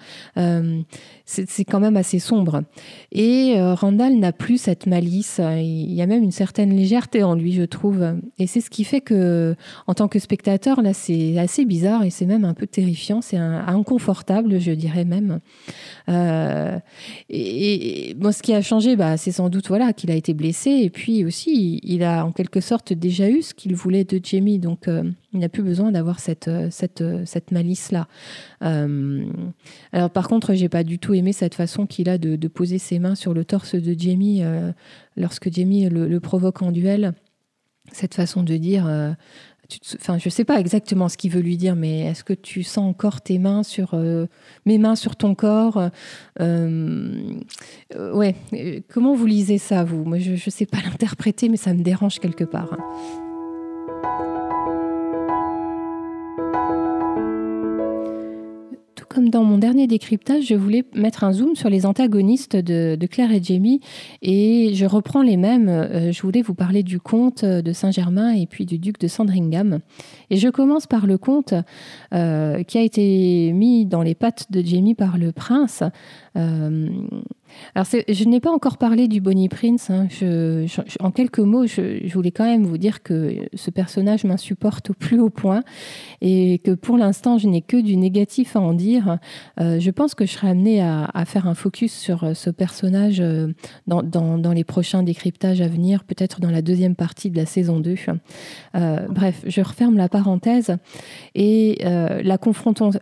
c'est 1.25 1.65
quand 1.65 1.79
même 1.79 1.97
assez 1.97 2.19
sombre. 2.19 2.63
Et 3.11 3.55
Randall 3.57 4.15
n'a 4.15 4.31
plus 4.31 4.57
cette 4.57 4.87
malice. 4.87 5.39
Il 5.39 5.93
y 5.93 6.01
a 6.01 6.05
même 6.05 6.23
une 6.23 6.31
certaine 6.31 6.75
légèreté 6.75 7.23
en 7.23 7.35
lui, 7.35 7.53
je 7.53 7.63
trouve. 7.63 8.15
Et 8.39 8.47
c'est 8.47 8.61
ce 8.61 8.69
qui 8.69 8.83
fait 8.83 9.01
que, 9.01 9.55
en 9.87 9.93
tant 9.93 10.07
que 10.07 10.19
spectateur, 10.19 10.81
là, 10.81 10.93
c'est 10.93 11.37
assez 11.39 11.65
bizarre 11.65 12.03
et 12.03 12.09
c'est 12.09 12.25
même 12.25 12.45
un 12.45 12.53
peu 12.53 12.67
terrifiant. 12.67 13.21
C'est 13.21 13.37
inconfortable, 13.37 14.59
je 14.59 14.71
dirais 14.71 15.05
même. 15.05 15.39
Euh, 16.09 16.79
et, 17.29 18.13
bon, 18.17 18.31
ce 18.31 18.41
qui 18.41 18.53
a 18.53 18.61
changé, 18.61 18.95
bah, 18.95 19.17
c'est 19.17 19.31
sans 19.31 19.49
doute 19.49 19.67
voilà 19.67 19.93
qu'il 19.93 20.11
a 20.11 20.15
été 20.15 20.33
blessé 20.33 20.71
et 20.71 20.89
puis 20.89 21.23
aussi 21.23 21.79
il 21.83 22.03
a 22.03 22.25
en 22.25 22.31
quelque 22.31 22.59
sorte 22.59 22.93
déjà 22.93 23.29
eu 23.29 23.41
ce 23.41 23.53
qu'il 23.53 23.75
voulait 23.75 24.03
de 24.03 24.19
Jamie, 24.21 24.59
donc 24.59 24.87
euh, 24.87 25.03
il 25.33 25.39
n'a 25.39 25.49
plus 25.49 25.63
besoin 25.63 25.91
d'avoir 25.91 26.19
cette, 26.19 26.49
cette, 26.71 27.03
cette 27.25 27.51
malice 27.51 27.91
là. 27.91 28.07
Euh, 28.63 29.25
alors 29.93 30.09
par 30.09 30.27
contre, 30.27 30.53
j'ai 30.53 30.69
pas 30.69 30.83
du 30.83 30.99
tout 30.99 31.13
aimé 31.13 31.33
cette 31.33 31.55
façon 31.55 31.85
qu'il 31.85 32.09
a 32.09 32.17
de, 32.17 32.47
poser 32.47 32.77
ses 32.77 32.99
mains 32.99 33.15
sur 33.15 33.33
le 33.33 33.45
torse 33.45 33.75
de 33.75 33.95
Jamie 33.97 34.41
lorsque 35.15 35.51
Jamie 35.51 35.89
le, 35.89 36.19
provoque 36.19 36.61
en 36.61 36.71
duel. 36.71 37.13
Cette 37.93 38.15
façon 38.15 38.43
de 38.43 38.57
dire, 38.57 39.15
je 39.69 40.29
sais 40.29 40.43
pas 40.43 40.59
exactement 40.59 41.09
ce 41.09 41.17
qu'il 41.17 41.31
veut 41.31 41.41
lui 41.41 41.57
dire, 41.57 41.75
mais 41.75 42.01
est-ce 42.01 42.23
que 42.23 42.33
tu 42.33 42.63
sens 42.63 42.89
encore 42.89 43.21
tes 43.21 43.37
mains 43.37 43.63
sur 43.63 43.93
euh, 43.93 44.27
mes 44.65 44.77
mains 44.77 44.95
sur 44.95 45.15
ton 45.15 45.35
corps 45.35 45.77
euh, 45.77 45.89
euh, 46.39 48.13
Ouais. 48.13 48.35
Comment 48.89 49.15
vous 49.15 49.25
lisez 49.25 49.57
ça, 49.57 49.83
vous? 49.83 50.03
Moi, 50.03 50.19
je 50.19 50.31
ne 50.31 50.37
sais 50.37 50.65
pas 50.65 50.77
l'interpréter, 50.85 51.49
mais 51.49 51.57
ça 51.57 51.73
me 51.73 51.83
dérange 51.83 52.19
quelque 52.19 52.43
part. 52.43 52.77
Comme 59.17 59.29
dans 59.31 59.43
mon 59.43 59.57
dernier 59.57 59.87
décryptage, 59.87 60.43
je 60.43 60.53
voulais 60.53 60.85
mettre 60.93 61.23
un 61.23 61.31
zoom 61.31 61.55
sur 61.55 61.71
les 61.71 61.87
antagonistes 61.87 62.55
de, 62.55 63.03
Claire 63.07 63.31
et 63.31 63.41
Jamie 63.41 63.81
et 64.21 64.75
je 64.75 64.85
reprends 64.85 65.23
les 65.23 65.37
mêmes. 65.37 65.69
Euh, 65.69 66.11
je 66.11 66.21
voulais 66.21 66.43
vous 66.43 66.53
parler 66.53 66.83
du 66.83 66.99
comte 66.99 67.43
de 67.43 67.73
Saint-Germain 67.73 68.35
et 68.35 68.45
puis 68.45 68.67
du 68.67 68.77
duc 68.77 68.99
de 68.99 69.07
Sandringham. 69.07 69.79
Et 70.29 70.37
je 70.37 70.49
commence 70.49 70.85
par 70.85 71.07
le 71.07 71.17
comte 71.17 71.55
euh, 72.13 72.61
qui 72.61 72.77
a 72.77 72.81
été 72.81 73.51
mis 73.53 73.87
dans 73.87 74.03
les 74.03 74.13
pattes 74.13 74.51
de 74.51 74.61
Jamie 74.63 74.93
par 74.93 75.17
le 75.17 75.31
prince. 75.31 75.81
Euh, 76.35 76.87
alors, 77.75 77.87
je 78.07 78.23
n'ai 78.25 78.39
pas 78.39 78.51
encore 78.51 78.77
parlé 78.77 79.07
du 79.07 79.21
Bonnie 79.21 79.49
Prince. 79.49 79.89
Hein. 79.89 80.07
en 80.99 81.11
quelques 81.11 81.39
mots, 81.39 81.67
je, 81.67 82.11
voulais 82.13 82.31
quand 82.31 82.45
même 82.45 82.65
vous 82.65 82.77
dire 82.77 83.03
que 83.03 83.47
ce 83.53 83.69
personnage 83.69 84.23
m'insupporte 84.23 84.89
au 84.89 84.93
plus 84.93 85.19
haut 85.19 85.29
point 85.29 85.63
et 86.21 86.59
que 86.59 86.71
pour 86.71 86.97
l'instant, 86.97 87.37
je 87.37 87.47
n'ai 87.47 87.61
que 87.61 87.77
du 87.77 87.97
négatif 87.97 88.55
à 88.55 88.61
en 88.61 88.73
dire. 88.73 89.19
Euh, 89.59 89.79
je 89.79 89.91
pense 89.91 90.15
que 90.15 90.25
je 90.25 90.31
serai 90.31 90.49
amenée 90.49 90.81
à, 90.81 91.23
faire 91.25 91.47
un 91.47 91.55
focus 91.55 91.93
sur 91.93 92.23
euh, 92.23 92.33
ce 92.33 92.49
personnage 92.49 93.19
euh, 93.19 93.53
dans, 93.85 94.53
les 94.53 94.63
prochains 94.63 95.03
décryptages 95.03 95.61
à 95.61 95.67
venir, 95.67 96.03
peut-être 96.03 96.39
dans 96.39 96.51
la 96.51 96.61
deuxième 96.61 96.95
partie 96.95 97.29
de 97.29 97.37
la 97.37 97.45
saison 97.45 97.79
2. 97.79 97.95
bref, 99.09 99.43
je 99.45 99.61
referme 99.61 99.97
la 99.97 100.09
parenthèse. 100.09 100.77
Et 101.35 101.79
la, 101.83 102.37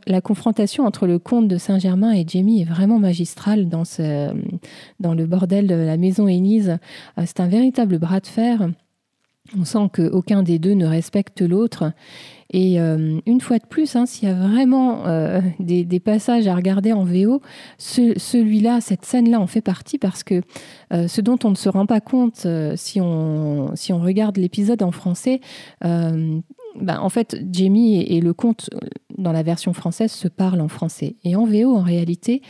la 0.07 0.21
confrontation 0.21 0.85
entre 0.85 1.07
le 1.07 1.19
comte 1.19 1.47
de 1.47 1.57
Saint-Germain 1.57 2.11
et 2.13 2.25
Jamie 2.27 2.61
est 2.61 2.65
vraiment 2.65 2.99
magistrale 2.99 3.69
dans 3.69 3.85
ce 3.85 4.34
dans 4.99 5.13
le 5.13 5.25
bordel 5.25 5.67
de 5.67 5.75
la 5.75 5.97
maison 5.97 6.27
Énise. 6.27 6.77
Euh, 7.17 7.23
c'est 7.25 7.39
un 7.39 7.47
véritable 7.47 7.99
bras 7.99 8.19
de 8.19 8.27
fer. 8.27 8.69
On 9.55 9.63
sent 9.63 9.89
qu'aucun 9.93 10.41
des 10.41 10.57
deux 10.57 10.73
ne 10.73 10.87
respecte 10.87 11.41
l'autre. 11.41 11.91
Et 12.51 12.79
euh, 12.79 13.19
une 13.27 13.41
fois 13.41 13.59
de 13.59 13.65
plus, 13.65 13.95
hein, 13.95 14.07
s'il 14.07 14.27
y 14.27 14.31
a 14.31 14.35
vraiment 14.35 15.05
euh, 15.05 15.39
des, 15.59 15.99
passages 15.99 16.47
à 16.47 16.55
regarder 16.55 16.93
en 16.93 17.03
VO, 17.03 17.41
celui-là, 17.77 18.81
cette 18.81 19.05
scène-là 19.05 19.39
en 19.39 19.45
fait 19.45 19.61
partie 19.61 19.99
parce 19.99 20.23
que 20.23 20.41
ce 20.91 21.21
dont 21.21 21.37
on 21.43 21.51
ne 21.51 21.55
se 21.55 21.69
rend 21.69 21.85
pas 21.85 22.01
compte 22.01 22.47
si, 22.75 23.01
on, 23.01 23.75
si 23.75 23.93
on 23.93 23.99
regarde 23.99 24.37
l'épisode 24.37 24.81
en 24.81 24.91
français, 24.91 25.41
ben, 25.81 26.99
en 26.99 27.09
fait, 27.09 27.37
Jamie 27.51 28.01
et, 28.01 28.19
le 28.21 28.33
comte, 28.33 28.69
dans 29.17 29.31
la 29.31 29.43
version 29.43 29.73
française, 29.73 30.11
se 30.11 30.27
parlent 30.27 30.61
en 30.61 30.67
français. 30.67 31.15
Et 31.23 31.35
en 31.35 31.45
VO, 31.45 31.75
en 31.75 31.81
réalité, 31.81 32.41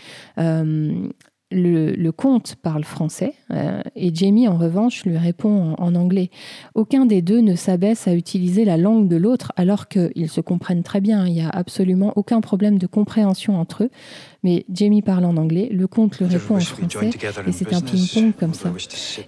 le, 1.56 2.12
comte 2.12 2.56
parle 2.62 2.84
français 2.84 3.34
euh, 3.52 3.82
et 3.96 4.14
Jamie, 4.14 4.48
en 4.48 4.58
revanche, 4.58 5.06
lui 5.06 5.18
répond 5.18 5.76
en, 5.78 5.96
anglais. 5.96 6.30
Aucun 6.76 7.06
des 7.06 7.22
deux 7.22 7.40
ne 7.40 7.56
s'abaisse 7.56 8.08
à 8.08 8.14
utiliser 8.14 8.66
la 8.66 8.78
langue 8.78 9.08
de 9.08 9.16
l'autre 9.16 9.52
alors 9.56 9.88
qu'ils 9.88 10.30
se 10.30 10.42
comprennent 10.42 10.84
très 10.84 11.02
bien. 11.02 11.26
Il 11.26 11.34
n'y 11.34 11.42
a 11.42 11.50
absolument 11.50 12.14
aucun 12.16 12.42
problème 12.42 12.78
de 12.78 12.88
compréhension 12.88 13.60
entre 13.60 13.84
eux. 13.84 13.90
Mais 14.44 14.66
Jamie 14.72 15.02
parle 15.02 15.26
en 15.26 15.38
anglais, 15.38 15.70
le 15.72 15.88
comte 15.88 16.20
lui 16.20 16.26
répond 16.26 16.58
en 16.58 16.60
français 16.60 17.10
et 17.48 17.52
c'est 17.52 17.74
un 17.74 17.82
ping-pong 17.82 18.32
comme 18.40 18.54
ça. 18.54 18.72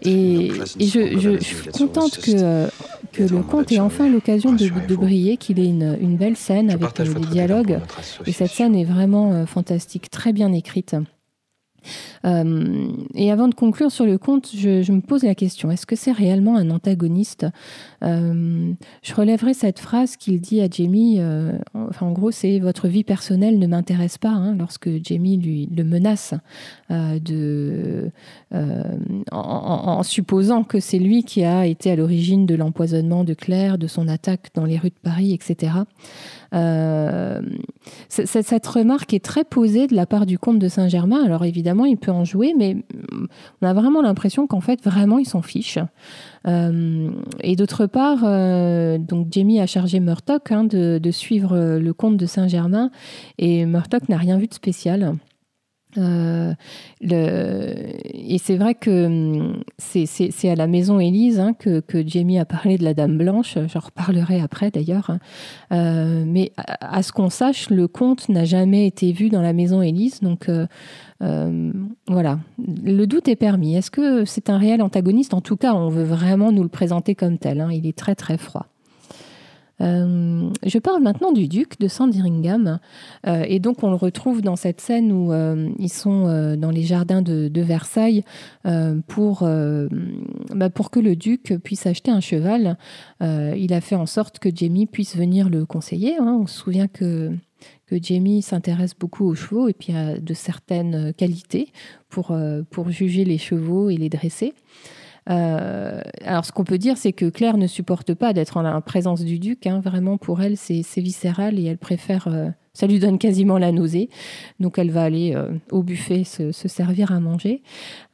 Et, 0.04 0.52
je, 0.80 1.38
suis 1.40 1.70
contente 1.72 2.20
que, 2.20 2.68
que 3.14 3.24
le 3.24 3.42
comte 3.42 3.72
ait 3.72 3.80
enfin 3.80 4.10
l'occasion 4.10 4.54
de, 4.54 4.96
briller, 4.96 5.38
qu'il 5.38 5.60
ait 5.60 5.66
une, 5.66 6.18
belle 6.18 6.38
scène 6.38 6.70
avec 6.70 7.02
des 7.02 7.26
dialogues. 7.32 7.80
Et 8.28 8.32
cette 8.32 8.52
scène 8.52 8.76
est 8.76 8.86
vraiment 8.86 9.34
euh, 9.34 9.46
fantastique, 9.46 10.12
très 10.12 10.34
bien 10.34 10.54
écrite. 10.54 10.96
Euh, 12.26 12.88
et 13.16 13.32
avant 13.32 13.48
de 13.48 13.56
conclure 13.56 13.92
sur 13.92 14.06
le 14.06 14.18
conte, 14.18 14.50
je, 14.56 14.92
me 14.92 15.02
pose 15.02 15.24
la 15.24 15.36
question, 15.36 15.72
est-ce 15.72 15.86
que 15.86 15.96
c'est 15.96 16.12
réellement 16.12 16.56
un 16.58 16.70
antagoniste 16.70 17.46
euh, 18.04 18.74
Je 19.02 19.14
relèverai 19.14 19.54
cette 19.54 19.80
phrase 19.80 20.18
qu'il 20.18 20.40
dit 20.40 20.62
à 20.62 20.68
Jamie, 20.70 21.18
euh, 21.20 21.54
enfin, 21.74 22.08
en 22.08 22.12
gros 22.12 22.32
c'est 22.32 22.60
votre 22.60 22.88
vie 22.88 23.04
personnelle 23.04 23.60
ne 23.60 23.68
m'intéresse 23.68 24.18
pas, 24.18 24.32
hein, 24.32 24.56
lorsque 24.58 24.90
Jamie 25.04 25.38
lui, 25.38 25.70
le 25.76 25.84
menace 25.84 26.34
de, 26.90 28.12
en, 29.32 30.04
supposant 30.04 30.64
que 30.64 30.80
c'est 30.80 31.00
lui 31.00 31.24
qui 31.24 31.44
a 31.44 31.66
été 31.66 31.92
à 31.92 31.96
l'origine 31.96 32.46
de 32.46 32.56
l'empoisonnement 32.56 33.24
de 33.24 33.34
Claire, 33.34 33.78
de 33.78 33.88
son 33.88 34.08
attaque 34.08 34.48
dans 34.54 34.66
les 34.66 34.78
rues 34.78 34.90
de 34.90 35.02
Paris, 35.02 35.34
etc. 35.34 35.74
Euh, 36.54 37.42
cette 38.10 38.68
remarque 38.68 39.14
est 39.14 39.24
très 39.24 39.44
posée 39.44 39.88
de 39.88 39.96
la 39.96 40.06
part 40.06 40.26
du 40.26 40.40
comte 40.40 40.60
de 40.60 40.68
Saint-Germain. 40.68 41.24
Alors 41.24 41.46
évidemment, 41.46 41.86
il 41.86 41.98
peut 41.98 42.12
en 42.12 42.24
jouer, 42.24 42.54
mais 42.58 42.78
on 43.62 43.68
a 43.68 43.74
vraiment 43.74 44.02
l'impression 44.02 44.48
qu'en 44.48 44.62
fait, 44.62 44.84
vraiment, 44.84 45.18
il 45.20 45.26
s'en 45.26 45.42
fiche. 45.42 45.80
Euh, 46.48 47.12
et 47.42 47.56
d'autre 47.56 47.86
part, 47.86 48.20
euh, 48.24 48.98
donc 48.98 49.28
Jamie 49.32 49.60
a 49.60 49.66
chargé 49.66 50.00
Murtock 50.00 50.52
hein, 50.52 50.64
de, 50.64 51.12
suivre 51.12 51.78
le 51.78 51.94
comte 51.94 52.18
de 52.18 52.26
Saint-Germain, 52.26 52.92
et 53.38 53.66
Murtock 53.66 54.10
n'a 54.10 54.18
rien 54.18 54.38
vu 54.38 54.48
de 54.48 54.54
spécial. 54.54 55.16
Euh. 55.98 56.54
Et 57.02 58.38
c'est 58.38 58.58
vrai 58.58 58.76
que 58.76 59.06
hum, 59.06 59.64
c'est 59.78 60.50
à 60.50 60.56
la 60.56 60.68
maison 60.68 61.00
Élise 61.00 61.40
hein, 61.40 61.54
que, 61.54 61.82
Jamie 62.06 62.40
a 62.40 62.46
parlé 62.46 62.78
de 62.78 62.84
la 62.84 62.94
Dame 62.94 63.18
Blanche. 63.18 63.58
J'en 63.68 63.80
reparlerai 63.80 64.42
après 64.42 64.72
d'ailleurs. 64.72 65.18
Euh, 65.72 66.24
mais 66.26 66.52
à, 66.58 67.02
ce 67.04 67.12
qu'on 67.12 67.30
sache, 67.30 67.70
le 67.70 67.88
comte 67.88 68.30
n'a 68.30 68.46
jamais 68.46 68.88
été 68.88 69.12
vu 69.12 69.30
dans 69.30 69.42
la 69.42 69.54
maison 69.54 69.82
Élise. 69.82 70.20
Donc 70.22 70.50
euh, 70.50 70.68
voilà, 71.20 72.40
le 72.58 73.06
doute 73.06 73.28
est 73.28 73.36
permis. 73.36 73.76
Est-ce 73.76 73.92
que 73.92 74.26
c'est 74.26 74.50
un 74.50 74.58
réel 74.58 74.82
antagoniste? 74.82 75.34
En 75.34 75.42
tout 75.42 75.58
cas, 75.58 75.74
on 75.74 75.90
veut 75.90 76.04
vraiment 76.04 76.52
nous 76.52 76.64
le 76.64 76.70
présenter 76.70 77.16
comme 77.16 77.38
tel. 77.38 77.62
Hein. 77.62 77.70
Il 77.72 77.88
est 77.88 77.98
très 77.98 78.16
très 78.16 78.38
froid. 78.38 78.68
Euh, 79.82 80.50
je 80.66 80.80
parle 80.80 81.04
maintenant 81.04 81.32
du 81.32 81.48
duc 81.48 81.80
de 81.80 81.88
Sandringham. 81.88 82.80
Euh, 83.28 83.46
et 83.48 83.60
donc, 83.60 83.84
on 83.84 83.90
le 83.90 83.96
retrouve 83.96 84.42
dans 84.42 84.56
cette 84.56 84.82
scène 84.82 85.12
où 85.12 85.32
euh, 85.32 85.70
ils 85.78 85.92
sont 85.92 86.56
dans 86.58 86.72
les 86.72 86.84
jardins 86.84 87.22
de, 87.22 87.62
Versailles 87.62 88.24
pour, 89.08 89.48
bah, 90.56 90.70
pour 90.70 90.92
que 90.92 91.00
le 91.00 91.16
duc 91.16 91.56
puisse 91.64 91.86
acheter 91.86 92.12
un 92.12 92.22
cheval. 92.22 92.78
il 93.22 93.74
a 93.74 93.82
fait 93.82 93.96
en 93.96 94.06
sorte 94.06 94.40
que 94.40 94.50
Jamie 94.54 94.86
puisse 94.86 95.18
venir 95.18 95.50
le 95.50 95.66
conseiller. 95.66 96.18
Hein. 96.18 96.40
On 96.42 96.48
se 96.48 96.58
souvient 96.60 96.88
que 96.88 97.32
que 97.86 97.96
Jamie 98.02 98.42
s'intéresse 98.42 98.94
beaucoup 98.94 99.26
aux 99.26 99.36
chevaux 99.36 99.68
et 99.68 99.74
puis 99.74 99.94
a 99.94 100.20
de 100.20 100.34
certaines 100.34 101.14
qualités 101.14 101.72
pour, 102.10 102.36
pour 102.70 102.90
juger 102.92 103.24
les 103.24 103.38
chevaux 103.38 103.90
et 103.90 103.98
les 103.98 104.10
dresser. 104.10 104.54
Euh, 105.30 106.02
alors, 106.24 106.46
ce 106.46 106.52
qu'on 106.52 106.64
peut 106.64 106.78
dire, 106.78 106.98
c'est 106.98 107.14
que 107.14 107.30
Claire 107.30 107.58
ne 107.58 107.68
supporte 107.68 108.14
pas 108.14 108.34
d'être 108.34 108.58
en 108.58 108.62
la 108.62 108.80
présence 108.82 109.24
du 109.24 109.40
duc. 109.40 109.68
Hein. 109.68 109.82
Vraiment, 109.84 110.18
pour 110.18 110.42
elle, 110.42 110.58
c'est 110.58 110.84
viscéral 110.98 111.60
et 111.60 111.66
elle 111.66 111.78
préfère. 111.78 112.28
Euh, 112.28 112.50
ça 112.74 112.86
lui 112.86 113.00
donne 113.00 113.18
quasiment 113.18 113.58
la 113.58 113.72
nausée. 113.72 114.10
Donc, 114.60 114.78
elle 114.78 114.92
va 114.92 115.04
aller 115.04 115.34
euh, 115.36 115.52
au 115.72 115.82
buffet 115.82 116.24
se, 116.24 116.52
servir 116.52 117.12
à 117.12 117.20
manger. 117.20 117.64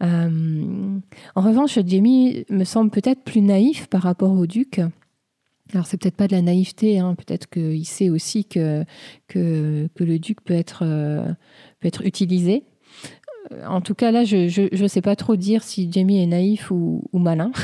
en 0.02 1.42
revanche, 1.42 1.78
Jamie 1.86 2.46
me 2.50 2.64
semble 2.64 2.90
peut-être 2.90 3.24
plus 3.24 3.42
naïf 3.42 3.88
par 3.88 4.04
rapport 4.04 4.32
au 4.32 4.48
duc. 4.48 4.80
Alors, 5.74 5.86
c'est 5.88 5.98
peut-être 5.98 6.16
pas 6.16 6.28
de 6.28 6.36
la 6.36 6.42
naïveté, 6.42 7.00
hein. 7.00 7.16
peut-être 7.16 7.50
qu'il 7.50 7.86
sait 7.86 8.10
aussi 8.10 8.46
que, 8.46 8.86
que, 9.28 9.88
le 10.00 10.20
duc 10.20 10.42
peut 10.42 10.54
être, 10.54 10.86
peut 11.80 11.88
être 11.88 12.06
utilisé 12.06 12.64
en 13.68 13.82
tout 13.82 13.94
cas, 13.94 14.12
là, 14.12 14.24
je 14.24 14.82
ne 14.82 14.88
sais 14.88 15.02
pas 15.02 15.16
trop 15.16 15.36
dire 15.36 15.64
si 15.64 15.92
Jamie 15.92 16.22
est 16.22 16.28
naïf 16.28 16.72
ou, 16.72 17.04
malin. 17.14 17.52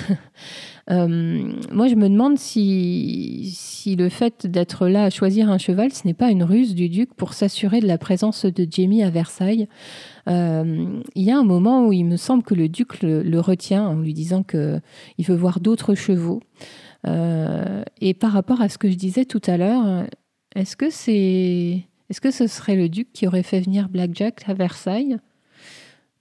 Euh, 0.92 1.54
moi, 1.72 1.88
je 1.88 1.94
me 1.94 2.10
demande 2.10 2.40
si, 2.40 3.52
si 3.56 3.96
le 3.96 4.10
fait 4.10 4.48
d'être 4.48 4.88
là 4.88 5.04
à 5.04 5.10
choisir 5.12 5.52
un 5.52 5.60
cheval, 5.60 5.94
ce 5.94 6.08
n'est 6.08 6.16
pas 6.16 6.32
une 6.32 6.42
ruse 6.42 6.74
du 6.74 6.90
duc 6.90 7.14
pour 7.14 7.34
s'assurer 7.34 7.80
de 7.80 7.86
la 7.86 8.00
présence 8.00 8.44
de 8.46 8.68
Jamie 8.68 9.04
à 9.04 9.12
Versailles. 9.12 9.68
Euh, 10.28 11.00
il 11.14 11.24
y 11.24 11.30
a 11.30 11.38
un 11.38 11.44
moment 11.44 11.86
où 11.86 11.94
il 11.94 12.06
me 12.06 12.18
semble 12.18 12.42
que 12.42 12.56
le 12.56 12.70
duc 12.70 13.04
le, 13.04 13.40
retient 13.40 13.88
en 13.88 14.00
lui 14.00 14.16
disant 14.16 14.42
qu'il 14.42 14.82
veut 15.20 15.36
voir 15.36 15.60
d'autres 15.60 15.94
chevaux. 15.94 16.42
Et 17.06 18.14
par 18.14 18.32
rapport 18.32 18.62
à 18.62 18.70
ce 18.70 18.78
que 18.78 18.90
je 18.90 18.96
disais 18.96 19.26
tout 19.26 19.42
à 19.48 19.58
l'heure, 19.58 20.06
est-ce 20.56 20.76
que 20.76 20.90
c'est, 20.90 21.84
est-ce 22.10 22.22
que 22.22 22.32
ce 22.32 22.48
serait 22.48 22.76
le 22.76 22.90
duc 22.90 23.10
qui 23.14 23.28
aurait 23.28 23.44
fait 23.44 23.62
venir 23.62 23.90
Black 23.90 24.12
Jack 24.14 24.44
à 24.48 24.54
Versailles? 24.54 25.18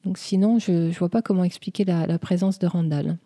Donc 0.04 0.18
sinon, 0.18 0.58
je 0.58 0.72
ne 0.72 0.90
vois 0.90 1.08
pas 1.08 1.22
comment 1.22 1.44
expliquer 1.44 1.84
la, 1.84 2.18
présence 2.18 2.58
de 2.58 2.66
Randall. 2.66 3.18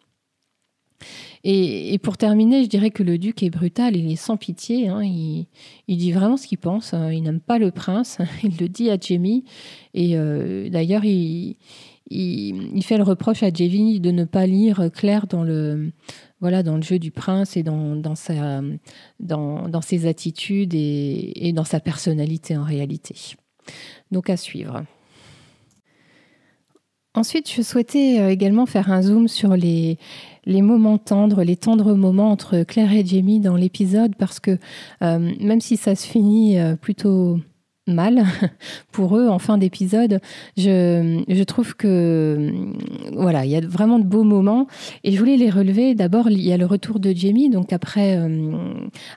Et, 1.44 1.98
pour 1.98 2.16
terminer, 2.16 2.62
je 2.62 2.68
dirais 2.68 2.90
que 2.90 3.02
le 3.02 3.18
duc 3.18 3.42
est 3.42 3.50
brutal, 3.50 3.96
il 3.96 4.10
est 4.10 4.16
sans 4.16 4.36
pitié, 4.36 4.88
hein. 4.88 5.02
il, 5.02 5.46
dit 5.88 6.12
vraiment 6.12 6.36
ce 6.36 6.46
qu'il 6.46 6.58
pense, 6.58 6.94
hein. 6.94 7.12
il 7.12 7.22
n'aime 7.22 7.40
pas 7.40 7.58
le 7.58 7.72
prince, 7.72 8.18
il 8.44 8.56
le 8.58 8.68
dit 8.68 8.90
à 8.90 8.96
Jamie, 8.96 9.44
et 9.94 10.16
euh, 10.16 10.70
d'ailleurs 10.70 11.04
il, 11.04 11.56
fait 12.82 12.96
le 12.96 13.02
reproche 13.02 13.42
à 13.42 13.52
Jamie 13.52 13.98
de 13.98 14.12
ne 14.12 14.24
pas 14.24 14.46
lire 14.46 14.88
Claire 14.92 15.26
dans 15.26 15.42
le, 15.42 15.90
voilà, 16.42 16.62
dans 16.62 16.76
le 16.76 16.82
jeu 16.82 16.98
du 16.98 17.10
prince 17.10 17.56
et 17.56 17.62
dans, 17.62 17.96
dans, 17.96 18.16
sa, 18.16 18.60
dans, 19.20 19.80
ses 19.80 20.06
attitudes 20.06 20.74
et, 20.74 21.48
et 21.48 21.52
dans 21.52 21.64
sa 21.64 21.80
personnalité 21.80 22.56
en 22.56 22.64
réalité. 22.64 23.14
Donc 24.10 24.28
à 24.28 24.36
suivre. 24.36 24.82
Ensuite, 27.14 27.50
je 27.50 27.60
souhaitais 27.60 28.20
euh, 28.20 28.30
également 28.30 28.64
faire 28.64 28.90
un 28.90 29.02
zoom 29.02 29.28
sur 29.28 29.54
les, 29.54 29.98
les 30.46 30.62
moments 30.62 30.96
tendres, 30.98 31.44
les 31.44 31.56
tendres 31.56 31.94
moments 31.94 32.30
entre 32.30 32.62
Claire 32.62 32.92
et 32.92 33.04
Jamie 33.04 33.38
dans 33.38 33.56
l'épisode, 33.56 34.16
parce 34.16 34.40
que 34.40 34.58
euh, 35.02 35.32
même 35.38 35.60
si 35.60 35.76
ça 35.76 35.94
se 35.94 36.06
finit 36.06 36.58
euh, 36.58 36.74
plutôt 36.74 37.38
mal 37.86 38.24
pour 38.92 39.16
eux 39.16 39.28
en 39.28 39.38
fin 39.38 39.58
d'épisode. 39.58 40.20
Je, 40.56 41.22
je, 41.28 41.42
trouve 41.42 41.74
que 41.74 42.52
voilà, 43.12 43.44
il 43.44 43.50
y 43.50 43.56
a 43.56 43.60
vraiment 43.60 43.98
de 43.98 44.04
beaux 44.04 44.22
moments 44.22 44.66
et 45.04 45.12
je 45.12 45.18
voulais 45.18 45.36
les 45.36 45.50
relever. 45.50 45.94
D'abord, 45.94 46.30
il 46.30 46.40
y 46.40 46.52
a 46.52 46.56
le 46.56 46.66
retour 46.66 47.00
de 47.00 47.12
Jamie, 47.12 47.50
donc 47.50 47.72
après, 47.72 48.16
euh, 48.16 48.52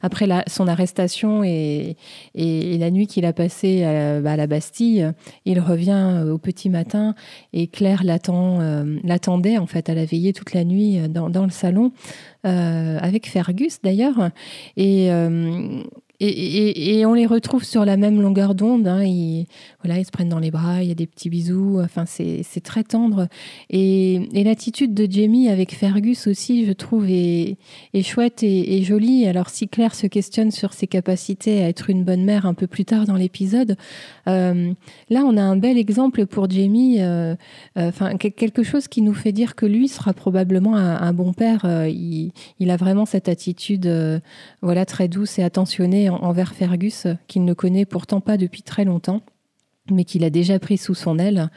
après 0.02 0.28
son 0.48 0.68
arrestation 0.68 1.44
et, 1.44 1.96
et, 2.34 2.78
la 2.78 2.92
nuit 2.92 3.08
qu'il 3.08 3.26
a 3.26 3.34
passée 3.34 3.84
à, 3.84 4.18
à, 4.18 4.36
la 4.36 4.48
Bastille, 4.48 5.12
il 5.46 5.60
revient 5.60 6.24
au 6.30 6.38
petit 6.38 6.70
matin 6.70 7.16
et 7.54 7.68
Claire 7.68 8.04
l'attend, 8.04 8.60
euh, 8.60 8.98
l'attendait 9.04 9.58
en 9.58 9.68
fait, 9.68 9.90
à 9.90 9.94
la 9.94 10.06
veillée 10.06 10.34
toute 10.34 10.54
la 10.54 10.64
nuit 10.64 11.08
dans, 11.10 11.30
dans 11.30 11.44
le 11.44 11.52
salon. 11.52 11.92
Euh, 12.46 13.00
avec 13.02 13.28
Fergus 13.28 13.80
d'ailleurs. 13.82 14.30
Et, 14.78 15.10
et, 16.20 17.06
on 17.06 17.14
les 17.14 17.26
retrouve 17.26 17.64
sur 17.64 17.86
la 17.86 17.98
même 17.98 18.22
longueur 18.22 18.56
d'onde. 18.56 18.88
Hein. 18.88 19.04
Ils, 19.04 19.46
voilà, 19.84 20.00
ils 20.00 20.06
se 20.06 20.12
prennent 20.12 20.30
dans 20.30 20.40
les 20.40 20.52
bras, 20.52 20.82
il 20.82 20.88
y 20.88 20.92
a 20.92 20.96
des 20.96 21.08
petits 21.08 21.30
bisous. 21.30 21.80
Enfin, 21.84 22.06
c'est 22.06 22.64
très 22.64 22.84
tendre. 22.84 23.28
Et, 23.70 24.30
l'attitude 24.46 24.94
de 24.94 25.12
Jamie 25.12 25.50
avec 25.50 25.74
Fergus 25.74 26.28
aussi, 26.28 26.66
je 26.66 26.72
trouve, 26.72 27.08
est, 27.10 27.58
chouette 28.04 28.44
et, 28.44 28.84
jolie. 28.84 29.28
Alors, 29.28 29.50
si 29.50 29.68
Claire 29.68 29.96
se 29.96 30.08
questionne 30.08 30.52
sur 30.52 30.74
ses 30.74 30.88
capacités 30.88 31.64
à 31.64 31.70
être 31.70 31.90
une 31.90 32.04
bonne 32.04 32.24
mère 32.24 32.46
un 32.46 32.54
peu 32.54 32.68
plus 32.68 32.86
tard 32.86 33.06
dans 33.06 33.16
l'épisode, 33.16 33.76
euh, 34.28 34.72
là, 35.10 35.24
on 35.26 35.36
a 35.38 35.42
un 35.42 35.58
bel 35.58 35.78
exemple 35.78 36.26
pour 36.26 36.50
Jamie. 36.50 37.02
Euh, 37.02 37.36
euh, 37.78 37.90
enfin, 37.90 38.16
quelque 38.18 38.64
chose 38.64 38.88
qui 38.88 39.02
nous 39.02 39.14
fait 39.14 39.32
dire 39.32 39.56
que 39.56 39.66
lui 39.66 39.88
sera 39.88 40.14
probablement 40.14 40.76
un, 40.76 41.14
bon 41.14 41.34
père. 41.34 41.66
Il, 41.88 42.32
il, 42.60 42.72
a 42.72 42.78
vraiment 42.78 43.06
cette 43.06 43.30
attitude, 43.30 43.92
voilà, 44.62 44.86
très 44.86 45.08
douce 45.08 45.40
et 45.40 45.44
attentionnée 45.44 46.05
envers 46.10 46.54
Fergus, 46.54 47.08
qu'il 47.28 47.46
ne 47.46 47.54
connaît 47.54 47.86
pourtant 47.86 48.22
pas 48.22 48.38
depuis 48.38 48.62
très 48.62 48.86
longtemps 48.86 49.22
mais 49.92 50.04
qu'il 50.04 50.24
a 50.24 50.30
déjà 50.30 50.58
pris 50.58 50.78
sous 50.78 50.96
son 50.96 51.20
aile. 51.20 51.50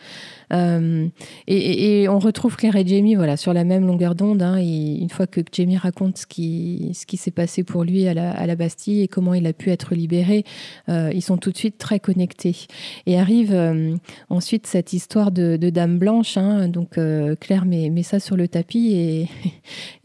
Euh, 0.52 1.08
et, 1.46 2.08
on 2.08 2.18
retrouve 2.18 2.56
Claire 2.56 2.76
et 2.76 2.86
Jamie 2.86 3.14
voilà, 3.14 3.36
sur 3.36 3.52
la 3.52 3.64
même 3.64 3.86
longueur 3.86 4.14
d'onde. 4.14 4.42
Hein, 4.42 4.56
une 4.58 5.08
fois 5.10 5.26
que 5.26 5.40
Jamie 5.52 5.76
raconte 5.76 6.18
ce 6.18 6.26
qui, 6.26 6.90
ce 6.94 7.06
qui 7.06 7.16
s'est 7.16 7.30
passé 7.30 7.64
pour 7.64 7.84
lui 7.84 8.06
à 8.06 8.14
la, 8.14 8.56
Bastille 8.56 9.02
et 9.02 9.08
comment 9.08 9.34
il 9.34 9.46
a 9.46 9.52
pu 9.52 9.70
être 9.70 9.94
libéré, 9.94 10.44
euh, 10.88 11.10
ils 11.14 11.22
sont 11.22 11.36
tout 11.36 11.52
de 11.52 11.56
suite 11.56 11.78
très 11.78 12.00
connectés. 12.00 12.66
Et 13.06 13.18
arrive 13.18 13.54
euh, 13.54 13.94
ensuite 14.30 14.66
cette 14.66 14.92
histoire 14.92 15.30
de, 15.30 15.56
Dame 15.56 15.98
Blanche. 15.98 16.36
Hein, 16.36 16.68
donc 16.68 16.98
Claire 17.40 17.64
met, 17.66 17.90
met, 17.90 18.02
ça 18.02 18.20
sur 18.20 18.36
le 18.36 18.48
tapis 18.48 18.92
et, 18.94 19.28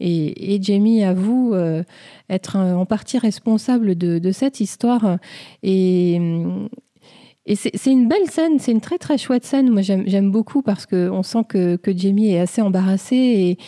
et, 0.00 0.62
Jamie 0.62 1.04
avoue 1.04 1.54
être 2.30 2.56
en 2.56 2.86
partie 2.86 3.18
responsable 3.18 3.96
de, 3.96 4.18
de 4.18 4.32
cette 4.32 4.60
histoire. 4.60 5.18
Et 5.62 6.20
et 7.46 7.56
c'est 7.56 7.92
une 7.92 8.08
belle 8.08 8.30
scène, 8.30 8.58
c'est 8.58 8.72
une 8.72 8.80
très 8.80 8.96
très 8.96 9.18
chouette 9.18 9.44
scène. 9.44 9.68
Moi 9.68 9.82
j'aime 9.82 10.30
beaucoup 10.30 10.62
parce 10.62 10.86
qu'on 10.86 11.22
sent 11.22 11.44
que, 11.46 11.76
que, 11.76 11.94
Jamie 11.94 12.32
est 12.32 12.40
assez 12.40 12.62
embarrassée 12.62 13.16
et, 13.16 13.58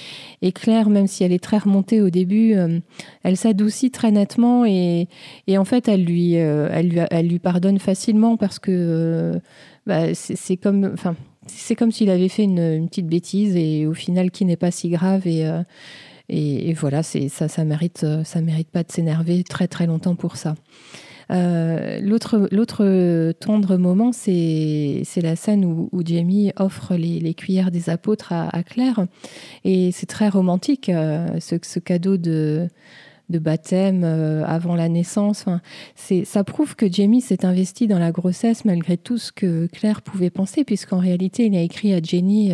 et, 0.47 0.53
Claire, 0.53 0.89
même 0.89 1.07
si 1.07 1.25
elle 1.25 1.33
est 1.33 1.43
très 1.43 1.59
remontée 1.59 2.01
au 2.01 2.09
début, 2.09 2.55
euh, 2.55 2.81
elle 3.23 3.37
s'adoucit 3.37 3.91
très 3.91 4.11
nettement 4.13 4.65
et, 4.65 5.09
et, 5.47 5.59
en 5.59 5.67
fait 5.67 5.89
elle 5.89 6.05
lui, 6.05 6.39
euh, 6.39 6.71
elle, 6.73 7.29
lui, 7.29 7.39
pardonne 7.39 7.79
facilement 7.79 8.39
parce 8.39 8.59
que 8.59 8.71
euh, 8.73 9.39
bah, 9.87 10.15
c'est 10.15 10.57
comme, 10.57 10.91
enfin, 10.95 11.15
c'est 11.47 11.75
comme 11.75 11.93
s'il 11.93 12.09
avait 12.09 12.31
fait 12.31 12.45
une, 12.45 12.89
petite 12.89 13.09
bêtise 13.09 13.57
et 13.57 13.87
au 13.87 13.93
final 13.93 14.31
qui 14.31 14.47
n'est 14.47 14.57
pas 14.57 14.71
si 14.71 14.89
grave 14.89 15.27
et, 15.27 15.47
et, 16.31 16.73
voilà, 16.73 17.03
ça, 17.03 17.49
ça 17.49 17.65
mérite, 17.65 18.07
ça 18.25 18.41
mérite 18.41 18.71
pas 18.71 18.85
de 18.85 18.91
s'énerver 18.91 19.45
très 19.45 19.69
très 19.69 19.87
longtemps 19.87 20.17
pour 20.17 20.37
ça. 20.37 20.55
Euh, 21.31 21.99
l'autre 22.01 23.33
tendre 23.33 23.77
moment, 23.77 24.13
c'est 24.13 25.03
la 25.17 25.37
scène 25.37 25.65
où, 25.65 26.03
Jamie 26.05 26.53
offre 26.57 26.95
les, 26.95 27.35
cuillères 27.35 27.71
des 27.71 27.91
apôtres 27.91 28.33
à, 28.33 28.63
Claire. 28.63 29.07
Et 29.65 29.93
c'est 29.93 30.07
très 30.07 30.29
romantique, 30.29 30.89
euh, 30.89 31.27
ce, 31.41 31.79
cadeau 31.79 32.17
de, 32.17 32.69
baptême 33.29 34.03
euh, 34.05 34.45
avant 34.45 34.77
la 34.77 34.89
naissance. 34.89 35.47
Ça 35.97 36.45
prouve 36.45 36.77
que 36.77 36.91
Jamie 36.91 37.21
s'est 37.21 37.45
investi 37.45 37.89
dans 37.89 37.99
la 37.99 38.13
grossesse 38.13 38.65
malgré 38.65 38.97
tout 38.97 39.19
ce 39.19 39.33
que 39.33 39.67
Claire 39.67 40.03
pouvait 40.03 40.31
penser, 40.31 40.65
puisqu'en 40.65 40.99
réalité, 40.99 41.47
il 41.47 41.57
a 41.57 41.63
écrit 41.63 41.93
à 41.93 42.01
Jenny 42.01 42.53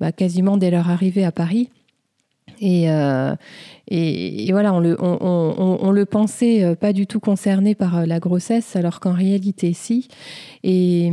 bah, 0.00 0.12
quasiment 0.12 0.56
dès 0.56 0.70
leur 0.70 0.90
arrivée 0.90 1.24
à 1.24 1.32
Paris. 1.32 1.70
Et, 2.60 2.88
et, 3.88 4.50
voilà, 4.52 4.72
on 4.72 4.80
le, 4.80 6.04
pensait 6.04 6.64
euh, 6.64 6.74
pas 6.74 6.92
du 6.92 7.06
tout 7.06 7.20
concerné 7.20 7.74
par 7.74 7.98
euh, 7.98 8.06
la 8.06 8.18
grossesse, 8.18 8.76
alors 8.76 8.98
qu'en 8.98 9.12
réalité, 9.12 9.72
si. 9.74 10.08
Et, 10.62 11.12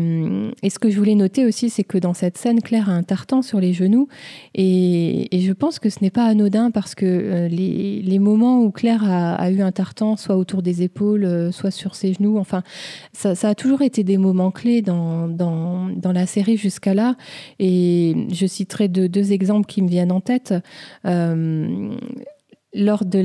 et, 0.64 0.70
ce 0.70 0.80
que 0.80 0.90
je 0.90 0.98
voulais 0.98 1.16
noter 1.16 1.46
aussi, 1.46 1.70
c'est 1.70 1.84
que 1.84 1.98
dans 1.98 2.14
cette 2.14 2.38
scène, 2.38 2.62
Claire 2.62 2.90
a 2.90 2.94
un 2.94 3.04
tartan 3.04 3.42
sur 3.42 3.60
les 3.60 3.74
genoux. 3.74 4.08
Et, 4.56 5.28
je 5.32 5.52
pense 5.52 5.80
que 5.80 5.90
ce 5.90 5.98
n'est 6.02 6.12
pas 6.12 6.26
anodin 6.26 6.72
parce 6.72 6.96
que 6.96 7.06
euh, 7.06 7.48
les, 7.50 8.20
moments 8.20 8.62
où 8.62 8.72
Claire 8.72 9.04
a, 9.04 9.52
eu 9.52 9.62
un 9.62 9.72
tartan, 9.72 10.16
soit 10.16 10.38
autour 10.38 10.62
des 10.62 10.84
épaules, 10.84 11.52
soit 11.52 11.72
sur 11.72 11.96
ses 11.96 12.14
genoux, 12.14 12.38
enfin, 12.38 12.64
ça, 13.14 13.34
a 13.50 13.56
toujours 13.56 13.82
été 13.82 14.04
des 14.04 14.18
moments 14.18 14.52
clés 14.52 14.82
dans, 14.82 15.28
la 16.04 16.26
série 16.26 16.56
jusqu'à 16.56 16.94
là. 16.94 17.16
Et 17.60 18.16
je 18.32 18.46
citerai 18.46 18.88
deux 18.88 19.34
exemples 19.34 19.66
qui 19.66 19.82
me 19.82 19.90
viennent 19.90 20.12
en 20.12 20.22
tête 20.22 20.54
lors 22.74 23.04
de 23.06 23.20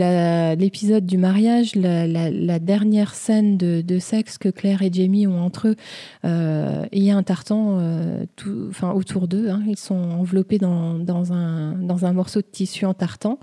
l'épisode 0.54 1.06
du 1.06 1.18
mariage, 1.18 1.76
la, 1.76 2.58
dernière 2.58 3.14
scène 3.14 3.56
de, 3.56 3.98
sexe 3.98 4.38
que 4.38 4.48
Claire 4.48 4.82
et 4.82 4.90
Jamie 4.92 5.26
ont 5.26 5.40
entre 5.40 5.68
eux, 5.68 5.76
euh, 6.24 6.84
il 6.92 7.02
y 7.02 7.10
a 7.10 7.16
un 7.16 7.22
tartan 7.22 7.78
euh, 7.78 8.24
tout, 8.36 8.66
enfin, 8.68 8.92
autour 8.92 9.28
d'eux. 9.28 9.48
Hein. 9.48 9.62
ils 9.66 9.78
sont 9.78 9.94
enveloppés 9.94 10.58
dans, 10.58 10.98
dans, 10.98 11.32
un, 11.32 11.72
dans 11.72 12.04
un 12.04 12.12
morceau 12.12 12.40
de 12.40 12.46
tissu 12.46 12.84
en 12.84 12.94
tartan. 12.94 13.38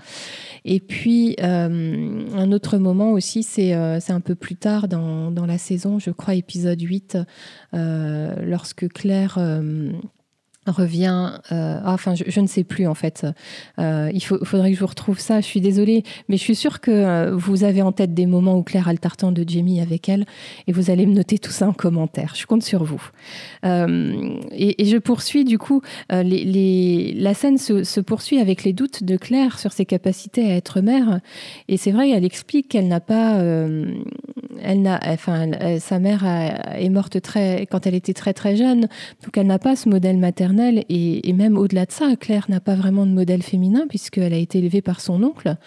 Et 0.65 0.79
puis, 0.79 1.35
euh, 1.41 2.25
un 2.35 2.51
autre 2.51 2.77
moment 2.77 3.11
aussi, 3.11 3.43
c'est 3.43 3.73
un 3.73 4.21
peu 4.21 4.35
plus 4.35 4.55
tard 4.55 4.87
dans, 4.87 5.31
dans, 5.31 5.45
la 5.45 5.57
saison, 5.57 5.99
je 5.99 6.11
crois 6.11 6.35
épisode 6.35 6.81
8, 6.81 7.17
lorsque 7.73 8.87
Claire 8.89 9.39
revient. 10.67 11.32
Euh, 11.52 11.80
ah, 11.84 11.93
enfin, 11.93 12.13
je, 12.15 12.39
ne 12.39 12.47
sais 12.47 12.63
plus 12.63 12.88
en 12.88 12.93
fait. 12.93 13.26
Euh, 13.80 14.10
il 14.13 14.23
faudrait 14.23 14.69
que 14.69 14.76
je 14.76 14.80
vous 14.80 14.88
retrouve 14.88 15.19
ça. 15.19 15.41
Je 15.41 15.45
suis 15.45 15.62
désolée, 15.62 16.04
mais 16.30 16.38
je 16.38 16.41
suis 16.41 16.56
sûre 16.56 16.80
que 16.80 16.91
euh, 16.91 17.36
vous 17.36 17.63
avez 17.63 17.82
en 17.82 17.91
tête 17.91 18.13
des 18.13 18.26
moments 18.26 18.58
où 18.58 18.63
Claire 18.63 18.88
a 18.88 18.93
le 18.93 18.97
tartan 18.97 19.32
de 19.32 19.43
Jamie 19.47 19.82
avec 19.82 20.10
elle, 20.10 20.26
et 20.67 20.71
vous 20.71 20.89
allez 20.89 21.06
me 21.06 21.13
noter 21.13 21.38
tout 21.38 21.52
ça 21.52 21.67
en 21.67 21.73
commentaire. 21.73 22.34
Je 22.36 22.45
compte 22.45 22.63
sur 22.63 22.84
vous. 22.84 23.02
Et, 23.63 24.86
je 24.86 24.97
poursuis 24.97 25.43
du 25.43 25.58
coup. 25.58 25.82
La 26.10 27.34
scène 27.34 27.58
se, 27.58 27.99
poursuit 27.99 28.39
avec 28.39 28.63
les 28.63 28.73
doutes 28.73 29.04
de 29.04 29.17
Claire 29.17 29.60
sur 29.60 29.71
ses 29.71 29.86
capacités 29.86 30.52
à 30.52 30.56
être 30.56 30.82
mère, 30.82 31.19
et 31.67 31.78
c'est 31.78 31.91
vrai, 31.91 32.10
elle 32.10 32.26
explique 32.26 32.69
qu'elle 32.69 32.88
n'a 32.88 32.99
pas, 32.99 33.38
elle 33.39 34.82
n'a, 34.82 34.99
enfin, 35.06 35.49
sa 35.80 35.99
mère 35.99 36.23
est 36.78 36.89
morte 36.89 37.21
très, 37.21 37.65
quand 37.69 37.88
elle 37.88 37.95
était 37.95 38.13
très 38.13 38.34
très 38.34 38.56
jeune, 38.56 38.82
donc 38.82 39.38
elle 39.38 39.47
n'a 39.47 39.60
pas 39.60 39.76
ce 39.76 39.89
modèle 39.89 40.17
maternel 40.17 40.52
et, 40.59 41.29
et 41.29 41.33
même 41.33 41.57
au-delà 41.57 41.85
de 41.85 41.91
ça, 41.91 42.15
Claire 42.15 42.45
n'a 42.49 42.59
pas 42.59 42.75
vraiment 42.75 43.05
de 43.05 43.11
modèle 43.11 43.43
féminin 43.43 43.85
puisqu'elle 43.87 44.33
a 44.33 44.37
été 44.37 44.59
élevée 44.59 44.81
par 44.81 45.01
son 45.01 45.23
oncle. 45.23 45.57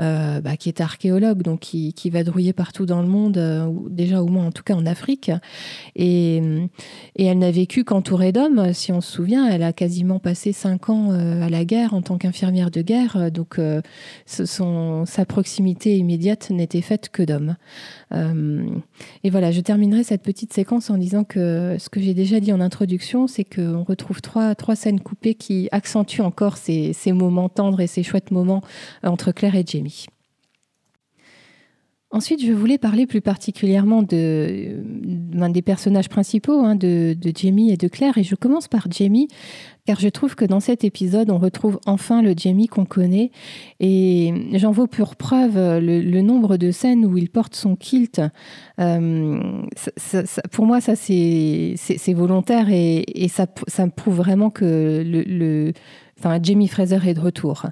Euh, 0.00 0.40
bah, 0.40 0.56
qui 0.56 0.68
est 0.68 0.80
archéologue, 0.80 1.42
donc 1.42 1.60
qui, 1.60 1.92
qui 1.92 2.10
va 2.10 2.24
drouiller 2.24 2.52
partout 2.52 2.84
dans 2.84 3.00
le 3.00 3.06
monde, 3.06 3.38
euh, 3.38 3.70
déjà 3.90 4.22
au 4.22 4.26
moins 4.26 4.46
en 4.46 4.50
tout 4.50 4.64
cas 4.64 4.74
en 4.74 4.86
Afrique. 4.86 5.30
Et, 5.94 6.38
et 7.14 7.26
elle 7.26 7.38
n'a 7.38 7.52
vécu 7.52 7.84
qu'entourée 7.84 8.32
d'hommes, 8.32 8.72
si 8.72 8.90
on 8.90 9.00
se 9.00 9.12
souvient. 9.12 9.46
Elle 9.46 9.62
a 9.62 9.72
quasiment 9.72 10.18
passé 10.18 10.52
cinq 10.52 10.90
ans 10.90 11.12
euh, 11.12 11.42
à 11.42 11.48
la 11.48 11.64
guerre 11.64 11.94
en 11.94 12.02
tant 12.02 12.18
qu'infirmière 12.18 12.72
de 12.72 12.82
guerre, 12.82 13.30
donc 13.30 13.60
son, 14.26 15.04
sa 15.06 15.24
proximité 15.24 15.96
immédiate 15.96 16.50
n'était 16.50 16.80
faite 16.80 17.08
que 17.10 17.22
d'hommes. 17.22 17.54
et 18.12 19.30
voilà, 19.30 19.52
je 19.52 19.60
terminerai 19.60 20.02
cette 20.02 20.22
petite 20.22 20.52
séquence 20.52 20.90
en 20.90 20.98
disant 20.98 21.22
que 21.22 21.76
ce 21.78 21.88
que 21.88 22.00
j'ai 22.00 22.14
déjà 22.14 22.40
dit 22.40 22.52
en 22.52 22.60
introduction, 22.60 23.28
c'est 23.28 23.44
qu'on 23.44 23.84
retrouve 23.84 24.20
trois, 24.22 24.56
trois 24.56 24.74
scènes 24.74 25.00
coupées 25.00 25.34
qui 25.34 25.68
accentuent 25.70 26.22
encore 26.22 26.56
ces, 26.56 26.92
ces 26.92 27.12
moments 27.12 27.48
tendres 27.48 27.80
et 27.80 27.86
ces 27.86 28.02
chouettes 28.02 28.32
moments 28.32 28.62
entre 29.04 29.30
Claire 29.30 29.54
et 29.54 29.62
Ensuite, 32.14 32.46
je 32.46 32.52
voulais 32.52 32.78
parler 32.78 33.06
plus 33.06 33.20
particulièrement 33.20 34.02
de, 34.02 34.84
des 34.84 35.62
personnages 35.62 36.08
principaux, 36.08 36.60
hein, 36.60 36.76
de, 36.76 37.16
Jamie 37.34 37.72
et 37.72 37.76
de 37.76 37.88
Claire. 37.88 38.16
Et 38.18 38.22
je 38.22 38.36
commence 38.36 38.68
par 38.68 38.86
Jamie, 38.88 39.26
car 39.84 39.98
je 39.98 40.08
trouve 40.08 40.36
que 40.36 40.44
dans 40.44 40.60
cet 40.60 40.84
épisode, 40.84 41.28
on 41.28 41.38
retrouve 41.38 41.80
enfin 41.86 42.22
le 42.22 42.32
Jamie 42.36 42.68
qu'on 42.68 42.84
connaît. 42.84 43.32
Et 43.80 44.32
j'en 44.52 44.70
veux 44.70 44.86
pour 44.86 45.16
preuve 45.16 45.56
le, 45.56 46.20
nombre 46.20 46.56
de 46.56 46.70
scènes 46.70 47.04
où 47.04 47.18
il 47.18 47.30
porte 47.30 47.56
son 47.56 47.74
kilt. 47.74 48.20
Euh, 48.78 49.62
pour 50.52 50.66
moi, 50.66 50.80
ça, 50.80 50.94
c'est 50.94 52.14
volontaire 52.14 52.68
et, 52.70 53.26
ça 53.26 53.46
me 53.86 53.90
prouve 53.90 54.14
vraiment 54.14 54.50
que 54.50 55.02
le 55.04 55.72
Enfin, 56.24 56.38
Jamie 56.42 56.68
Fraser 56.68 57.00
est 57.06 57.12
de 57.12 57.20
retour. 57.20 57.66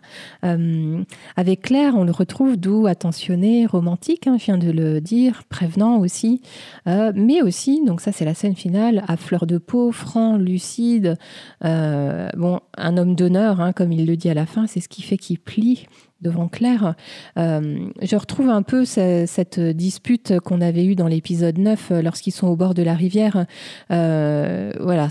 Euh, 0.45 1.03
avec 1.37 1.63
Claire, 1.63 1.95
on 1.97 2.05
le 2.05 2.13
retrouve 2.13 2.59
doux, 2.59 2.87
attentionné, 2.87 3.65
romantique, 3.65 4.27
hein, 4.27 4.37
je 4.39 4.45
viens 4.45 4.59
de 4.59 4.71
le 4.71 5.01
dire, 5.01 5.45
prévenant 5.49 5.99
aussi, 5.99 6.43
euh, 6.87 7.13
mais 7.15 7.41
aussi, 7.41 7.83
donc 7.87 8.03
ça 8.03 8.13
c'est 8.13 8.27
la 8.27 8.35
scène 8.35 8.55
finale, 8.55 9.05
à 9.09 9.17
fleur 9.17 9.47
de 9.47 9.57
peau, 9.57 9.91
franc, 9.91 10.37
lucide, 10.37 11.17
euh, 11.65 12.29
bon, 12.37 12.61
un 12.77 12.99
homme 12.99 13.15
d'honneur, 13.15 13.63
hein, 13.63 13.73
comme 13.73 13.91
il 13.91 14.07
le 14.07 14.19
dit 14.19 14.29
à 14.29 14.35
la 14.35 14.45
fin, 14.45 14.67
c'est 14.67 14.81
ce 14.81 14.89
qui 14.91 15.01
fait 15.01 15.17
qu'il 15.17 15.39
plie 15.39 15.87
devant 16.23 16.49
Claire. 16.49 16.95
je 17.37 18.17
retrouve 18.17 18.49
un 18.49 18.63
peu 18.63 18.85
cette 18.85 19.61
dispute 19.61 20.39
qu'on 20.41 20.61
avait 20.61 20.85
eue 20.85 20.95
dans 20.95 21.09
l'épisode 21.09 21.59
9 21.59 21.93
lorsqu'ils 22.03 22.33
sont 22.33 22.49
au 22.49 22.57
bord 22.57 22.75
de 22.75 22.83
la 22.83 22.95
rivière. 22.95 23.47
voilà, 23.89 25.09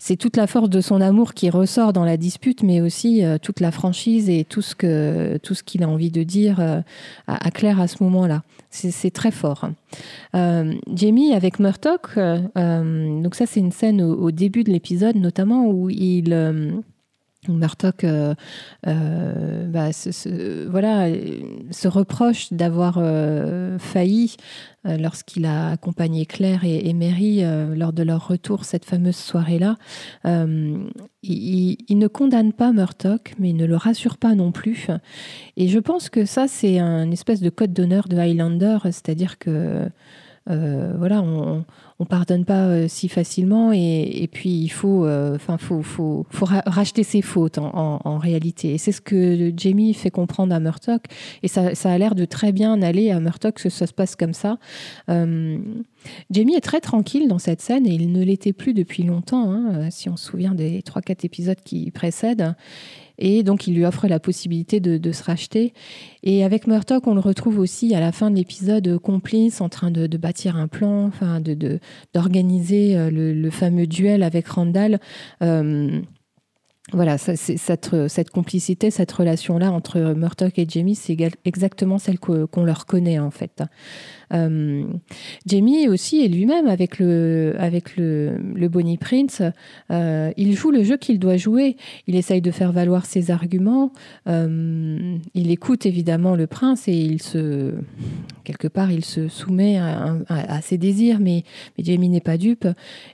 c'est 0.00 0.16
toute 0.16 0.36
la 0.36 0.46
force 0.46 0.70
de 0.70 0.80
son 0.80 1.00
amour 1.00 1.34
qui 1.34 1.50
ressort 1.50 1.92
dans 1.92 2.04
la 2.04 2.16
dispute, 2.16 2.62
mais 2.62 2.80
aussi 2.80 3.22
euh, 3.22 3.36
toute 3.36 3.60
la 3.60 3.70
franchise 3.70 4.30
et 4.30 4.44
tout 4.44 4.62
ce 4.62 5.62
qu'il 5.62 5.82
a 5.82 5.88
envie 5.88 6.10
de 6.10 6.22
dire 6.22 6.58
euh, 6.58 6.80
à, 7.26 7.50
Claire 7.50 7.80
à 7.80 7.86
ce 7.86 8.02
moment-là. 8.04 8.42
C'est 8.70 9.10
très 9.10 9.30
fort. 9.30 9.68
Euh, 10.34 10.74
Jamie 10.94 11.34
avec 11.34 11.58
Murtock, 11.58 12.16
donc 12.16 13.34
ça 13.34 13.46
c'est 13.46 13.58
une 13.58 13.72
scène 13.72 14.00
au 14.00 14.30
début 14.30 14.62
de 14.62 14.70
l'épisode 14.70 15.16
notamment 15.16 15.66
où 15.66 15.90
il 15.90 16.32
Murtock 17.54 18.04
euh, 18.04 18.34
euh, 18.86 19.66
bah, 19.66 19.92
se, 19.92 20.10
se 20.12 21.88
reproche 21.88 22.52
d'avoir 22.52 22.98
euh, 22.98 23.78
failli 23.78 24.36
lorsqu'il 24.84 25.44
a 25.44 25.72
accompagné 25.72 26.24
Claire 26.24 26.64
et, 26.64 26.90
Mary 26.94 27.42
lors 27.76 27.92
de 27.92 28.02
leur 28.02 28.28
retour 28.28 28.64
cette 28.64 28.86
fameuse 28.86 29.16
soirée-là. 29.16 29.76
Il, 30.24 31.76
ne 31.90 32.06
condamne 32.06 32.54
pas 32.54 32.72
Murtock, 32.72 33.34
mais 33.38 33.50
il 33.50 33.56
ne 33.56 33.66
le 33.66 33.76
rassure 33.76 34.16
pas 34.16 34.34
non 34.34 34.52
plus. 34.52 34.86
Et 35.58 35.68
je 35.68 35.78
pense 35.78 36.08
que 36.08 36.24
ça, 36.24 36.48
c'est 36.48 36.78
un 36.78 37.10
espèce 37.10 37.42
de 37.42 37.50
code 37.50 37.74
d'honneur 37.74 38.08
de 38.08 38.16
Highlander, 38.16 38.78
c'est-à-dire 38.84 39.38
que 39.38 39.90
voilà, 40.50 41.22
on, 41.22 41.64
on 42.00 42.06
pardonne 42.06 42.46
pas 42.46 42.64
euh, 42.64 42.88
si 42.88 43.08
facilement 43.10 43.72
et, 43.72 44.26
puis 44.32 44.48
il 44.48 44.70
faut, 44.70 45.04
euh, 45.04 45.34
enfin, 45.36 45.58
faut, 45.58 45.82
faut, 45.82 46.24
racheter 46.40 47.02
ses 47.02 47.20
fautes 47.20 47.58
en, 47.58 48.18
réalité. 48.18 48.78
C'est 48.78 48.92
ce 48.92 49.02
que 49.02 49.52
Jamie 49.56 49.92
fait 49.92 50.10
comprendre 50.10 50.54
à 50.54 50.60
Murtock 50.60 51.04
et 51.42 51.48
ça, 51.48 51.70
a 51.84 51.98
l'air 51.98 52.14
de 52.14 52.24
très 52.24 52.52
bien 52.52 52.80
aller 52.80 53.10
à 53.10 53.20
Murtock 53.20 53.56
que 53.56 53.68
ça 53.68 53.86
se 53.86 53.92
passe 53.92 54.16
comme 54.16 54.32
ça. 54.32 54.58
Euh, 55.10 55.58
Jamie 56.30 56.54
est 56.54 56.62
très 56.62 56.80
tranquille 56.80 57.28
dans 57.28 57.38
cette 57.38 57.60
scène 57.60 57.86
et 57.86 57.92
il 57.92 58.12
ne 58.12 58.24
l'était 58.24 58.54
plus 58.54 58.72
depuis 58.72 59.02
longtemps, 59.02 59.52
hein, 59.52 59.90
si 59.90 60.08
on 60.08 60.16
se 60.16 60.24
souvient 60.30 60.54
des 60.54 60.80
3-4 60.80 61.26
épisodes 61.26 61.60
qui 61.62 61.90
précèdent. 61.90 62.54
Et 63.20 63.42
donc, 63.42 63.66
il 63.66 63.74
lui 63.74 63.84
offre 63.84 64.08
la 64.08 64.18
possibilité 64.18 64.80
de, 64.80 65.12
se 65.12 65.22
racheter. 65.22 65.72
Et 66.22 66.44
avec 66.44 66.66
Murtock, 66.66 67.06
on 67.06 67.14
le 67.14 67.20
retrouve 67.20 67.58
aussi 67.58 67.94
à 67.94 68.00
la 68.00 68.12
fin 68.12 68.30
de 68.30 68.36
l'épisode 68.36 68.98
complice, 68.98 69.60
en 69.60 69.68
train 69.68 69.90
de, 69.90 70.16
bâtir 70.16 70.56
un 70.56 70.68
plan, 70.68 71.06
enfin, 71.06 71.40
d'organiser 72.14 72.96
euh, 72.96 73.10
le, 73.10 73.50
fameux 73.50 73.86
duel 73.86 74.22
avec 74.22 74.48
Randall. 74.48 75.00
Euh, 75.42 76.00
voilà, 76.92 77.18
cette, 77.18 78.30
complicité, 78.32 78.90
cette 78.90 79.12
relation-là 79.12 79.70
entre 79.70 80.00
Murtock 80.14 80.58
et 80.58 80.66
Jamie, 80.68 80.94
c'est 80.96 81.16
exactement 81.44 81.98
celle 81.98 82.18
qu'on 82.18 82.64
leur 82.64 82.86
connaît 82.86 83.18
en 83.18 83.30
fait. 83.30 83.62
Euh, 84.32 84.84
Jamie 85.46 85.88
aussi 85.88 86.24
est 86.24 86.28
lui-même 86.28 86.66
avec 86.66 86.98
le, 86.98 87.54
avec 87.58 87.96
le, 87.96 88.38
le 88.54 88.68
Bonnie 88.68 88.98
Prince. 88.98 89.42
Euh, 89.90 90.32
il 90.36 90.54
joue 90.54 90.70
le 90.70 90.82
jeu 90.82 90.96
qu'il 90.96 91.18
doit 91.18 91.36
jouer. 91.36 91.76
Il 92.06 92.16
essaye 92.16 92.40
de 92.40 92.50
faire 92.50 92.72
valoir 92.72 93.06
ses 93.06 93.30
arguments. 93.30 93.92
Euh, 94.28 95.16
il 95.34 95.50
écoute 95.50 95.86
évidemment 95.86 96.36
le 96.36 96.46
prince 96.46 96.88
et 96.88 96.92
il 96.92 97.22
se, 97.22 97.74
quelque 98.44 98.68
part, 98.68 98.90
il 98.90 99.04
se 99.04 99.28
soumet 99.28 99.78
à, 99.78 100.60
ses 100.62 100.78
désirs, 100.78 101.18
mais, 101.20 101.44
mais 101.76 101.84
Jamie 101.84 102.08
n'est 102.08 102.20
pas 102.20 102.36
dupe. 102.36 102.66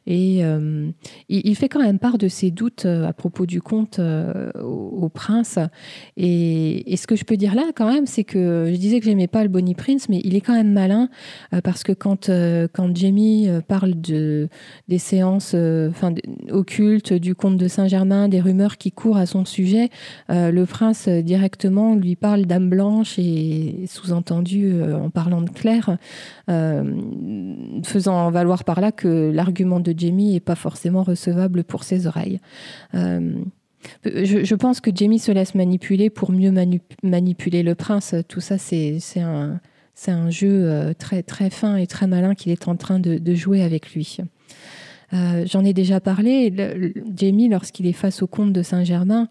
Et 0.07 0.42
il, 1.29 1.57
fait 1.57 1.68
quand 1.68 1.83
même 1.83 1.98
part 1.98 2.18
de 2.18 2.29
ses 2.29 2.50
doutes 2.50 2.87
à 2.87 3.12
propos 3.12 3.46
du 3.46 3.61
conte 3.61 4.00
au, 4.00 5.09
prince. 5.09 5.59
Et, 6.16 6.92
et, 6.92 6.96
ce 6.96 7.07
que 7.07 7.16
je 7.16 7.24
peux 7.24 7.37
dire 7.37 7.55
là, 7.55 7.64
quand 7.74 7.90
même, 7.92 8.07
c'est 8.07 8.24
que 8.24 8.70
je 8.70 8.76
disais 8.76 8.98
que 9.00 9.07
j'aimais 9.07 9.29
pas 9.29 9.42
le 9.42 9.48
Bonnie 9.48 9.74
Prince, 9.74 10.09
mais 10.09 10.20
il 10.24 10.35
est 10.35 10.40
quand 10.40 10.55
même 10.55 10.72
malin 10.72 11.06
euh, 11.53 11.61
parce 11.61 11.83
que 11.83 11.92
quand, 11.92 12.29
euh, 12.29 12.69
quand 12.73 12.95
Jamie 12.97 13.49
euh, 13.49 13.61
parle 13.61 14.01
de, 14.01 14.49
des 14.88 14.99
séances 14.99 15.55
enfin, 15.55 16.14
occultes, 16.51 17.12
du 17.12 17.35
conte 17.35 17.57
de 17.57 17.69
Saint-Germain, 17.69 18.29
des 18.29 18.40
rumeurs 18.40 18.77
qui 18.77 18.92
courent 18.92 19.16
à 19.16 19.27
son 19.27 19.45
sujet, 19.45 19.90
le 20.29 20.64
prince 20.64 21.09
directement 21.09 21.95
lui 21.95 22.16
parle 22.16 22.47
d'âme 22.47 22.69
blanche 22.69 23.19
et 23.19 23.85
sous-entendu 23.87 24.73
en 24.83 25.11
parlant 25.11 25.42
de 25.42 25.51
Claire, 25.51 25.99
faisant 27.85 28.31
valoir 28.31 28.64
par 28.64 28.81
là 28.81 28.92
que 28.92 29.31
l'argument 29.33 29.81
de 29.81 29.95
Jamie 29.97 30.33
n'est 30.33 30.40
pas 30.40 30.55
forcément 30.55 31.03
recevable 31.03 31.64
pour 31.64 31.85
ses 31.85 32.07
oreilles. 32.07 32.40
Je, 34.05 34.55
pense 34.55 34.81
que 34.81 34.90
Jamie 34.95 35.19
se 35.19 35.33
laisse 35.33 35.55
manipuler 35.55 36.11
pour 36.11 36.33
mieux 36.33 36.53
manipuler 37.03 37.62
le 37.62 37.75
prince. 37.75 38.14
Tout 38.29 38.40
ça, 38.40 38.59
c'est 38.59 39.01
un, 39.16 39.61
c'est 39.96 40.11
un 40.11 40.28
jeu 40.28 40.68
euh, 40.68 40.92
très, 40.92 41.24
fin 41.50 41.76
et 41.76 41.87
très 41.87 42.06
malin 42.06 42.35
qu'il 42.35 42.52
est 42.52 42.68
en 42.68 42.76
train 42.76 43.00
de, 43.00 43.35
jouer 43.35 43.62
avec 43.62 43.94
lui. 43.94 44.18
Euh, 45.14 45.44
j'en 45.46 45.64
ai 45.64 45.72
déjà 45.72 46.00
parlé. 46.00 46.52
Jamie, 47.16 47.48
lorsqu'il 47.48 47.87
est 47.87 47.94
face 47.94 48.22
au 48.22 48.26
comte 48.26 48.52
de 48.52 48.62
Saint-Germain, 48.62 49.28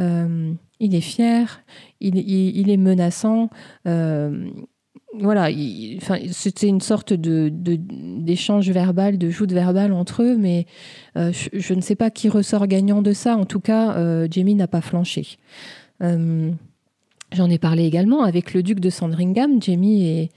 euh, 0.00 0.52
il 0.80 0.94
est 0.94 1.02
fier, 1.02 1.62
il, 2.00 2.70
est 2.70 2.76
menaçant. 2.78 3.50
voilà, 3.84 5.48
c'était 6.30 6.68
une 6.68 6.80
sorte 6.80 7.12
d'échange 7.12 8.70
verbal, 8.70 9.18
de 9.18 9.28
joute 9.28 9.52
verbale 9.52 9.92
entre 9.92 10.22
eux, 10.22 10.36
mais 10.38 10.64
je, 11.14 11.74
ne 11.74 11.80
sais 11.82 11.94
pas 11.94 12.10
qui 12.10 12.30
ressort 12.30 12.66
gagnant 12.66 13.02
de 13.02 13.12
ça. 13.12 13.36
En 13.36 13.44
tout 13.44 13.60
cas, 13.60 14.26
Jamie 14.30 14.54
n'a 14.54 14.66
pas 14.66 14.80
flanché. 14.80 15.36
J'en 17.36 17.50
ai 17.50 17.58
parlé 17.58 17.84
également 17.84 18.22
avec 18.22 18.54
le 18.54 18.62
duc 18.62 18.80
de 18.80 18.88
Sandringham, 18.88 19.62
Jamie 19.62 20.06
et, 20.06 20.30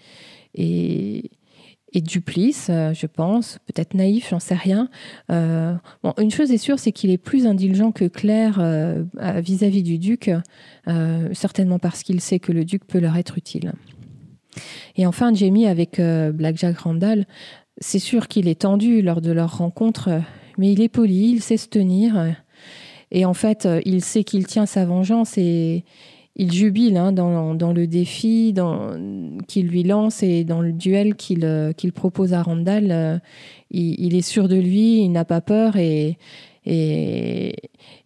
et, 1.94 2.02
Duplice, 2.02 2.68
euh, 2.70 2.94
je 2.94 3.08
pense, 3.08 3.58
peut-être 3.66 3.94
naïf, 3.94 4.30
j'en 4.30 4.40
sais 4.40 4.56
rien. 4.56 4.90
Euh, 5.32 5.74
bon, 6.04 6.14
une 6.20 6.30
chose 6.30 6.52
est 6.52 6.58
sûre, 6.58 6.78
c'est 6.78 6.92
qu'il 6.92 7.10
est 7.10 7.18
plus 7.18 7.48
indulgent 7.48 7.94
que 7.94 8.04
Claire 8.04 8.60
euh, 8.60 9.04
vis-à-vis 9.38 9.82
du 9.82 9.98
duc, 9.98 10.30
certainement 11.32 11.80
parce 11.80 12.04
qu'il 12.04 12.20
sait 12.20 12.40
que 12.40 12.52
le 12.52 12.66
duc 12.66 12.86
peut 12.86 13.00
leur 13.00 13.16
être 13.16 13.38
utile. 13.38 13.72
Et 14.98 15.06
enfin, 15.06 15.34
Jamie 15.34 15.68
avec 15.68 16.02
Black 16.34 16.58
Jack 16.58 16.80
Randall, 16.80 17.26
c'est 17.78 18.00
sûr 18.00 18.28
qu'il 18.28 18.50
est 18.50 18.62
tendu 18.62 19.02
lors 19.02 19.22
de 19.22 19.32
leur 19.32 19.58
rencontre, 19.58 20.22
mais 20.58 20.74
il 20.74 20.82
est 20.82 20.90
poli, 20.90 21.32
il 21.32 21.42
sait 21.42 21.58
se 21.58 21.70
tenir. 21.70 22.36
Et 23.12 23.24
en 23.24 23.34
fait, 23.34 23.68
il 23.86 24.04
sait 24.04 24.24
qu'il 24.24 24.46
tient 24.48 24.66
sa 24.66 24.86
vengeance 24.86 25.38
et, 25.38 25.86
il 26.40 26.54
jubile 26.54 26.96
hein, 26.96 27.12
dans, 27.12 27.74
le 27.74 27.86
défi 27.86 28.56
qu'il 29.48 29.68
lui 29.68 29.84
lance 29.84 30.24
et 30.24 30.46
dans 30.46 30.62
le 30.62 30.72
duel 30.72 31.16
qu'il 31.16 31.74
qu'il 31.76 31.92
propose 31.92 32.34
à 32.34 32.42
Randall. 32.42 33.22
Il, 33.72 34.16
est 34.16 34.22
sûr 34.22 34.48
de 34.48 34.56
lui, 34.56 35.02
il 35.02 35.10
n'a 35.10 35.26
pas 35.26 35.42
peur 35.42 35.76
et, 35.76 36.18
et, 36.66 37.52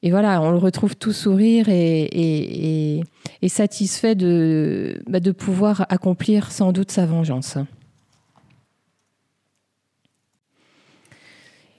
voilà, 0.09 0.41
on 0.41 0.49
le 0.49 0.57
retrouve 0.57 0.95
tout 0.95 1.13
sourire 1.13 1.65
et, 1.69 3.03
satisfait 3.47 4.15
de, 4.15 4.99
bah, 5.07 5.19
de 5.19 5.31
pouvoir 5.31 5.85
accomplir 5.89 6.51
sans 6.51 6.71
doute 6.71 6.89
sa 6.89 7.05
vengeance. 7.05 7.57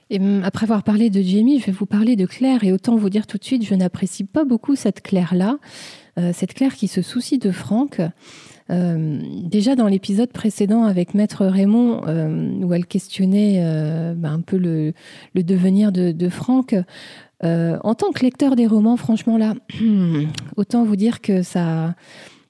Et 0.09 0.21
après 0.43 0.65
avoir 0.65 0.83
parlé 0.83 1.09
de 1.09 1.21
Jamie, 1.21 1.59
je 1.59 1.65
vais 1.65 1.71
vous 1.73 1.87
parler 1.87 2.15
de 2.15 2.25
Claire. 2.25 2.63
Et 2.63 2.71
autant 2.71 2.95
vous 2.95 3.09
dire 3.09 3.27
tout 3.27 3.37
de 3.37 3.43
suite, 3.43 3.65
je 3.65 3.75
n'apprécie 3.75 4.23
pas 4.23 4.45
beaucoup 4.45 4.75
cette 4.75 5.01
Claire-là. 5.01 5.57
Euh, 6.17 6.31
cette 6.33 6.53
Claire 6.53 6.75
qui 6.75 6.87
se 6.87 7.01
soucie 7.01 7.37
de 7.37 7.51
Franck. 7.51 8.01
Euh, 8.71 9.19
déjà 9.43 9.75
dans 9.75 9.87
l'épisode 9.87 10.31
précédent 10.31 10.85
avec 10.85 11.13
Maître 11.13 11.45
Raymond, 11.45 12.01
euh, 12.07 12.51
où 12.61 12.73
elle 12.73 12.85
questionnait 12.85 13.61
bah, 14.15 14.29
un 14.29 14.41
peu 14.41 14.57
le, 14.57 14.93
devenir 15.35 15.91
de, 15.91 16.11
de 16.11 16.29
Franck, 16.29 16.75
en 17.43 17.93
tant 17.93 18.11
que 18.11 18.23
lecteur 18.23 18.55
des 18.55 18.65
romans, 18.65 18.97
franchement 18.97 19.37
là, 19.37 19.53
autant 20.55 20.83
vous 20.83 20.95
dire 20.95 21.21
que 21.21 21.43
ça 21.43 21.93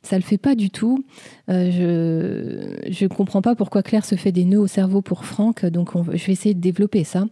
ça 0.06 0.18
le 0.18 0.24
fait 0.24 0.38
pas 0.38 0.56
du 0.56 0.70
tout. 0.70 1.04
Euh, 1.50 2.78
je 2.90 3.04
ne 3.04 3.10
comprends 3.10 3.42
pas 3.42 3.56
pourquoi 3.56 3.84
Claire 3.84 4.06
se 4.06 4.16
fait 4.16 4.32
des 4.32 4.46
nœuds 4.46 4.60
au 4.60 4.68
cerveau 4.68 5.02
pour 5.02 5.26
Franck, 5.26 5.66
donc 5.66 5.92
je 6.14 6.26
vais 6.26 6.34
essayer 6.34 6.54
de 6.54 6.62
développer 6.62 7.04
ça. 7.04 7.26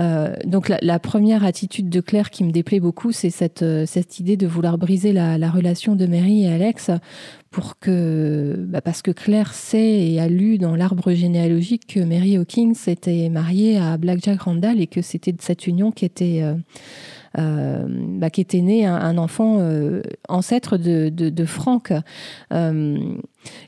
Euh, 0.00 0.34
donc 0.44 0.68
la, 0.68 0.98
première 0.98 1.44
attitude 1.44 1.88
de 1.88 2.00
Claire 2.00 2.30
qui 2.30 2.44
me 2.44 2.50
déplaît 2.50 2.80
beaucoup, 2.80 3.12
c'est 3.12 3.30
cette, 3.30 3.62
euh, 3.62 3.84
cette 3.86 4.18
idée 4.18 4.36
de 4.36 4.46
vouloir 4.46 4.78
briser 4.78 5.12
la, 5.12 5.36
relation 5.50 5.94
de 5.94 6.06
Mary 6.06 6.44
et 6.44 6.48
Alex 6.48 6.90
pour 7.50 7.78
que, 7.78 8.56
bah, 8.68 8.80
parce 8.80 9.00
que 9.00 9.10
Claire 9.10 9.54
sait 9.54 10.08
et 10.08 10.20
a 10.20 10.28
lu 10.28 10.58
dans 10.58 10.74
l'arbre 10.74 11.12
généalogique 11.12 11.86
que 11.86 12.00
Mary 12.00 12.36
Hawkins 12.36 12.74
était 12.86 13.28
mariée 13.28 13.78
à 13.78 13.96
Black 13.96 14.18
Jack 14.22 14.42
Randall 14.42 14.80
et 14.80 14.86
que 14.86 15.02
c'était 15.02 15.32
de 15.32 15.40
cette 15.40 15.66
union 15.66 15.92
qui 15.92 16.04
était 16.04 16.42
bah, 17.36 18.30
qui 18.30 18.40
était 18.40 18.60
né 18.60 18.86
un, 18.86 19.18
enfant 19.18 19.58
euh, 19.58 20.02
ancêtre 20.28 20.76
de, 20.78 21.10
de, 21.10 21.44
Franck. 21.44 21.92
Euh, 22.52 22.98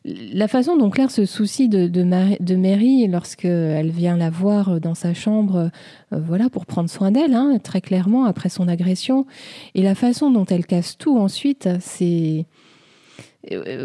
la 0.04 0.48
façon 0.48 0.76
dont 0.76 0.90
Claire 0.90 1.10
se 1.10 1.26
soucie 1.26 1.68
de, 1.68 1.86
de, 1.86 2.02
de 2.42 2.56
Mary 2.56 3.06
lorsqu'elle 3.08 3.90
vient 3.90 4.16
la 4.16 4.30
voir 4.30 4.80
dans 4.80 4.94
sa 4.94 5.14
chambre, 5.14 5.70
voilà, 6.10 6.48
pour 6.48 6.66
prendre 6.66 6.88
soin 6.88 7.10
d'elle, 7.10 7.34
hein, 7.34 7.58
très 7.62 7.80
clairement, 7.80 8.24
après 8.24 8.48
son 8.48 8.68
agression, 8.68 9.26
et 9.74 9.82
la 9.82 9.94
façon 9.94 10.30
dont 10.30 10.46
elle 10.46 10.66
casse 10.66 10.96
tout 10.96 11.18
ensuite, 11.18 11.68
c'est 11.80 12.46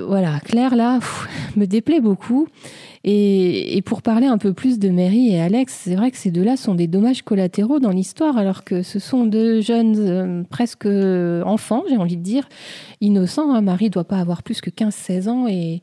voilà, 0.06 0.40
Claire 0.40 0.76
là 0.76 1.00
me 1.56 1.66
déplaît 1.66 2.02
beaucoup. 2.02 2.48
Et, 3.06 3.82
pour 3.86 4.02
parler 4.02 4.28
un 4.28 4.38
peu 4.38 4.54
plus 4.54 4.80
de 4.80 4.90
Mary 4.90 5.34
et 5.34 5.42
Alex, 5.42 5.82
c'est 5.84 5.96
vrai 5.96 6.10
que 6.10 6.18
ces 6.18 6.32
deux-là 6.32 6.56
sont 6.56 6.74
des 6.74 6.88
dommages 6.88 7.22
collatéraux 7.22 7.80
dans 7.80 7.90
l'histoire, 7.90 8.38
alors 8.38 8.64
que 8.64 8.82
ce 8.82 8.98
sont 8.98 9.26
deux 9.26 9.60
jeunes 9.60 9.96
euh, 10.00 10.44
presque 10.50 10.86
enfants, 10.86 11.84
j'ai 11.90 11.98
envie 11.98 12.16
de 12.16 12.22
dire, 12.22 12.48
innocents. 13.02 13.54
Hein. 13.54 13.62
Marie 13.62 13.90
doit 13.90 14.06
pas 14.06 14.20
avoir 14.20 14.42
plus 14.42 14.62
que 14.62 14.70
15-16 14.70 15.28
ans 15.28 15.48
et, 15.50 15.82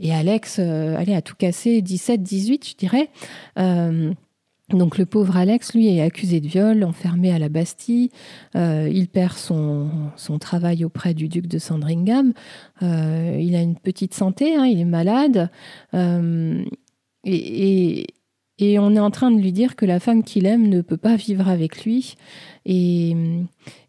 et 0.00 0.14
Alex, 0.14 0.58
euh, 0.58 0.96
allez, 0.96 1.14
a 1.14 1.22
tout 1.22 1.34
cassé, 1.36 1.82
17-18, 1.82 2.70
je 2.70 2.76
dirais. 2.76 3.10
Donc 4.70 4.98
le 4.98 5.06
pauvre 5.06 5.36
Alex, 5.38 5.72
lui, 5.72 5.88
est 5.88 6.02
accusé 6.02 6.40
de 6.40 6.46
viol, 6.46 6.84
enfermé 6.84 7.32
à 7.32 7.38
la 7.38 7.48
Bastille. 7.48 8.10
Euh, 8.54 8.90
il 8.92 9.08
perd 9.08 9.32
son, 9.32 9.88
son, 10.16 10.38
travail 10.38 10.84
auprès 10.84 11.14
du 11.14 11.28
duc 11.28 11.46
de 11.46 11.58
Sandringham. 11.58 12.34
Euh, 12.82 13.38
il 13.40 13.56
a 13.56 13.62
une 13.62 13.76
petite 13.76 14.12
santé, 14.12 14.56
hein, 14.56 14.66
il 14.66 14.78
est 14.78 14.84
malade. 14.84 15.50
Euh, 15.94 16.62
et, 17.24 18.06
et, 18.58 18.78
on 18.78 18.94
est 18.94 19.00
en 19.00 19.10
train 19.10 19.30
de 19.30 19.40
lui 19.40 19.52
dire 19.52 19.74
que 19.74 19.86
la 19.86 20.00
femme 20.00 20.22
qu'il 20.22 20.44
aime 20.44 20.68
ne 20.68 20.82
peut 20.82 20.98
pas 20.98 21.16
vivre 21.16 21.48
avec 21.48 21.84
lui. 21.84 22.16
Et 22.66 23.16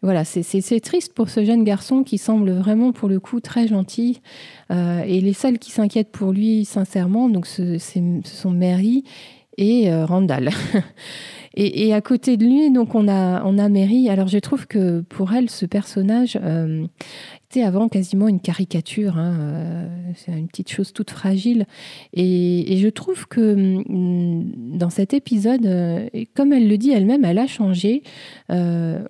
voilà, 0.01 0.23
c'est 0.23 0.79
triste 0.79 1.13
pour 1.13 1.29
ce 1.29 1.43
jeune 1.43 1.65
garçon 1.65 2.03
qui 2.03 2.17
semble 2.17 2.51
vraiment, 2.51 2.93
pour 2.93 3.09
le 3.09 3.19
coup, 3.19 3.41
très 3.41 3.67
gentil. 3.67 4.21
et 4.69 5.19
les 5.19 5.33
seuls 5.33 5.59
qui 5.59 5.71
s'inquiètent 5.71 6.11
pour 6.11 6.31
lui, 6.31 6.63
sincèrement, 6.63 7.27
donc 7.27 7.47
ce, 7.47 7.77
ce 7.77 7.99
sont 8.23 8.51
Mary 8.51 9.03
et 9.59 9.91
euh, 9.91 10.05
Randall. 10.05 10.49
et, 11.53 11.93
à 11.93 11.99
côté 11.99 12.37
de 12.37 12.45
lui, 12.45 12.71
donc 12.71 12.95
on 12.95 13.07
a, 13.09 13.43
on 13.43 13.57
a 13.57 13.67
Mary. 13.67 14.09
Alors 14.09 14.29
je 14.29 14.39
trouve 14.39 14.65
que 14.67 15.01
pour 15.01 15.33
elle, 15.33 15.49
ce 15.49 15.65
personnage 15.65 16.39
euh, 16.41 16.85
était 17.49 17.63
avant 17.63 17.89
quasiment 17.89 18.29
une 18.29 18.39
caricature. 18.39 19.17
Hein, 19.17 19.33
euh, 19.39 19.87
c'est 20.15 20.31
une 20.31 20.47
petite 20.47 20.71
chose 20.71 20.93
toute 20.93 21.11
fragile. 21.11 21.65
Et, 22.13 22.77
je 22.77 22.87
trouve 22.87 23.27
que 23.27 23.53
mm, 23.53 24.77
dans 24.77 24.89
cet 24.89 25.13
épisode, 25.13 25.67
comme 26.33 26.53
elle 26.53 26.69
le 26.69 26.77
dit 26.77 26.91
elle-même, 26.91 27.25
elle 27.25 27.39
a 27.39 27.47
changé. 27.47 28.03
On, 28.47 29.03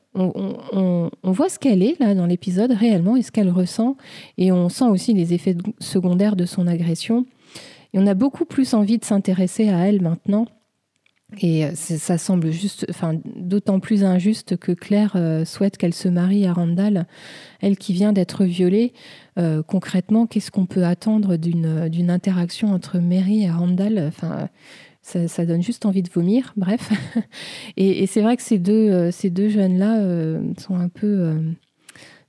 on, 1.23 1.31
voit 1.31 1.49
ce 1.49 1.59
qu'elle 1.59 1.83
est 1.83 1.99
là 1.99 2.15
dans 2.15 2.25
l'épisode 2.25 2.71
réellement 2.71 3.15
et 3.15 3.21
ce 3.21 3.31
qu'elle 3.31 3.51
ressent. 3.51 3.95
Et 4.39 4.51
on 4.51 4.69
sent 4.69 4.85
aussi 4.85 5.13
les 5.13 5.33
effets 5.35 5.55
secondaires 5.79 6.35
de 6.35 6.45
son 6.45 6.65
agression. 6.65 7.25
On 7.93 8.07
a 8.07 8.13
beaucoup 8.13 8.45
plus 8.45 8.73
envie 8.73 8.97
de 8.97 9.05
s'intéresser 9.05 9.69
à 9.69 9.87
elle 9.87 10.01
maintenant. 10.01 10.45
Et 11.41 11.65
euh, 11.65 11.71
ça 11.75 12.17
semble 12.17 12.49
d'autant 13.35 13.79
plus 13.79 14.03
injuste 14.03 14.57
que 14.57 14.71
Claire 14.71 15.13
euh, 15.15 15.45
souhaite 15.45 15.77
qu'elle 15.77 15.93
se 15.93 16.09
marie 16.09 16.47
à 16.47 16.53
Randall, 16.53 17.05
elle 17.61 17.77
qui 17.77 17.93
vient 17.93 18.13
d'être 18.13 18.45
violée. 18.45 18.93
Euh, 19.37 19.61
concrètement, 19.61 20.25
qu'est-ce 20.25 20.49
qu'on 20.49 20.65
peut 20.65 20.85
attendre 20.85 21.37
d'une 21.37 22.09
interaction 22.09 22.73
entre 22.73 22.99
Mary 22.99 23.43
et 23.43 23.51
Randall? 23.51 24.11
Ça, 25.01 25.45
donne 25.45 25.63
juste 25.63 25.85
envie 25.85 26.03
de 26.03 26.09
vomir. 26.09 26.53
Bref, 26.57 26.91
et, 27.77 28.03
et 28.03 28.07
c'est 28.07 28.21
vrai 28.21 28.35
que 28.35 28.43
ces 28.43 28.59
deux, 28.59 29.11
ces 29.11 29.29
deux 29.29 29.49
jeunes-là 29.49 30.39
sont 30.57 30.75
un 30.75 30.89
peu 30.89 31.35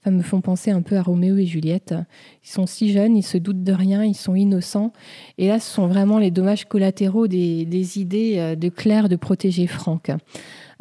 me 0.07 0.23
font 0.23 0.41
penser 0.41 0.71
un 0.71 0.81
peu 0.81 0.97
à 0.97 1.03
Roméo 1.03 1.37
et 1.37 1.45
Juliette. 1.45 1.95
Ils 2.43 2.49
sont 2.49 2.67
si 2.67 2.91
jeunes, 2.91 3.17
ils 3.17 3.23
se 3.23 3.37
doutent 3.37 3.63
de 3.63 3.73
rien, 3.73 4.03
ils 4.03 4.15
sont 4.15 4.35
innocents. 4.35 4.93
Et 5.37 5.49
là, 5.49 5.61
ce 5.61 5.71
sont 5.71 5.87
vraiment 5.87 6.19
les 6.19 6.31
dommages 6.31 6.65
collatéraux 6.65 7.27
des, 7.27 7.99
idées 7.99 8.37
euh, 8.39 8.57
de 8.57 8.69
Claire 8.71 9.09
de 9.09 9.17
protéger 9.17 9.67
Franck. 9.67 10.11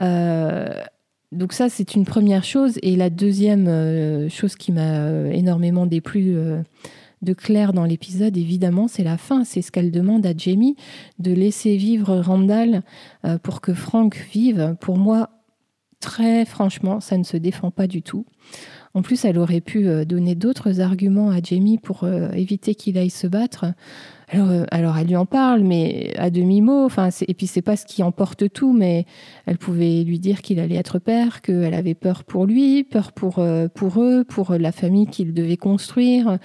Euh, 0.02 0.70
donc 1.34 1.52
ça, 1.52 1.68
c'est 1.70 1.96
une 1.96 2.06
première 2.06 2.46
chose. 2.46 2.80
Et 2.82 2.96
la 2.96 3.10
deuxième 3.10 3.68
euh, 3.68 4.30
chose 4.30 4.56
qui 4.56 4.72
m'a 4.72 5.28
énormément 5.32 5.86
déplu 5.86 6.38
de 7.22 7.34
Claire 7.34 7.74
dans 7.74 7.84
l'épisode, 7.86 8.38
évidemment, 8.38 8.88
c'est 8.88 9.04
la 9.04 9.18
fin. 9.18 9.44
C'est 9.44 9.62
ce 9.62 9.72
qu'elle 9.72 9.92
demande 9.92 10.26
à 10.26 10.32
Jamie, 10.36 10.78
de 11.20 11.34
laisser 11.34 11.76
vivre 11.76 12.20
Randall 12.20 12.84
pour 13.44 13.60
que 13.60 13.74
Franck 13.74 14.16
vive. 14.32 14.76
Pour 14.80 14.98
moi, 14.98 15.30
très 16.00 16.46
franchement, 16.46 17.00
ça 17.00 17.18
ne 17.18 17.24
se 17.24 17.38
défend 17.38 17.72
pas 17.72 17.88
du 17.88 18.02
tout. 18.02 18.26
En 18.96 19.02
plus, 19.02 19.24
elle 19.26 19.38
aurait 19.38 19.62
pu 19.62 19.88
euh, 19.88 20.04
donner 20.04 20.36
d'autres 20.36 20.82
arguments 20.82 21.30
à 21.30 21.42
Jamie 21.42 21.78
pour 21.78 22.04
euh, 22.04 22.32
éviter 22.32 22.74
qu'il 22.74 22.98
aille 22.98 23.12
se 23.12 23.28
battre. 23.28 23.66
Euh, 24.34 24.66
alors, 24.72 24.98
elle 24.98 25.08
lui 25.08 25.16
en 25.16 25.26
parle, 25.26 25.62
mais 25.62 26.12
à 26.18 26.30
demi-mot. 26.30 26.86
Enfin, 26.86 27.10
et 27.28 27.34
puis, 27.34 27.46
c'est 27.46 27.62
pas 27.62 27.76
ce 27.76 27.86
qui 27.86 28.02
emporte 28.02 28.52
tout, 28.52 28.74
mais 28.74 29.06
elle 29.46 29.58
pouvait 29.58 30.04
lui 30.04 30.20
dire 30.20 30.42
qu'il 30.42 30.60
allait 30.60 30.76
être 30.76 30.98
père, 30.98 31.42
qu'elle 31.42 31.74
avait 31.74 31.94
peur 31.94 32.24
pour 32.24 32.46
lui, 32.46 32.84
peur 32.84 33.12
pour, 33.12 33.44
pour 33.76 34.02
eux, 34.02 34.24
pour 34.24 34.54
la 34.54 34.72
famille 34.72 35.08
qu'il 35.08 35.34
devait 35.34 35.58
construire. 35.58 36.38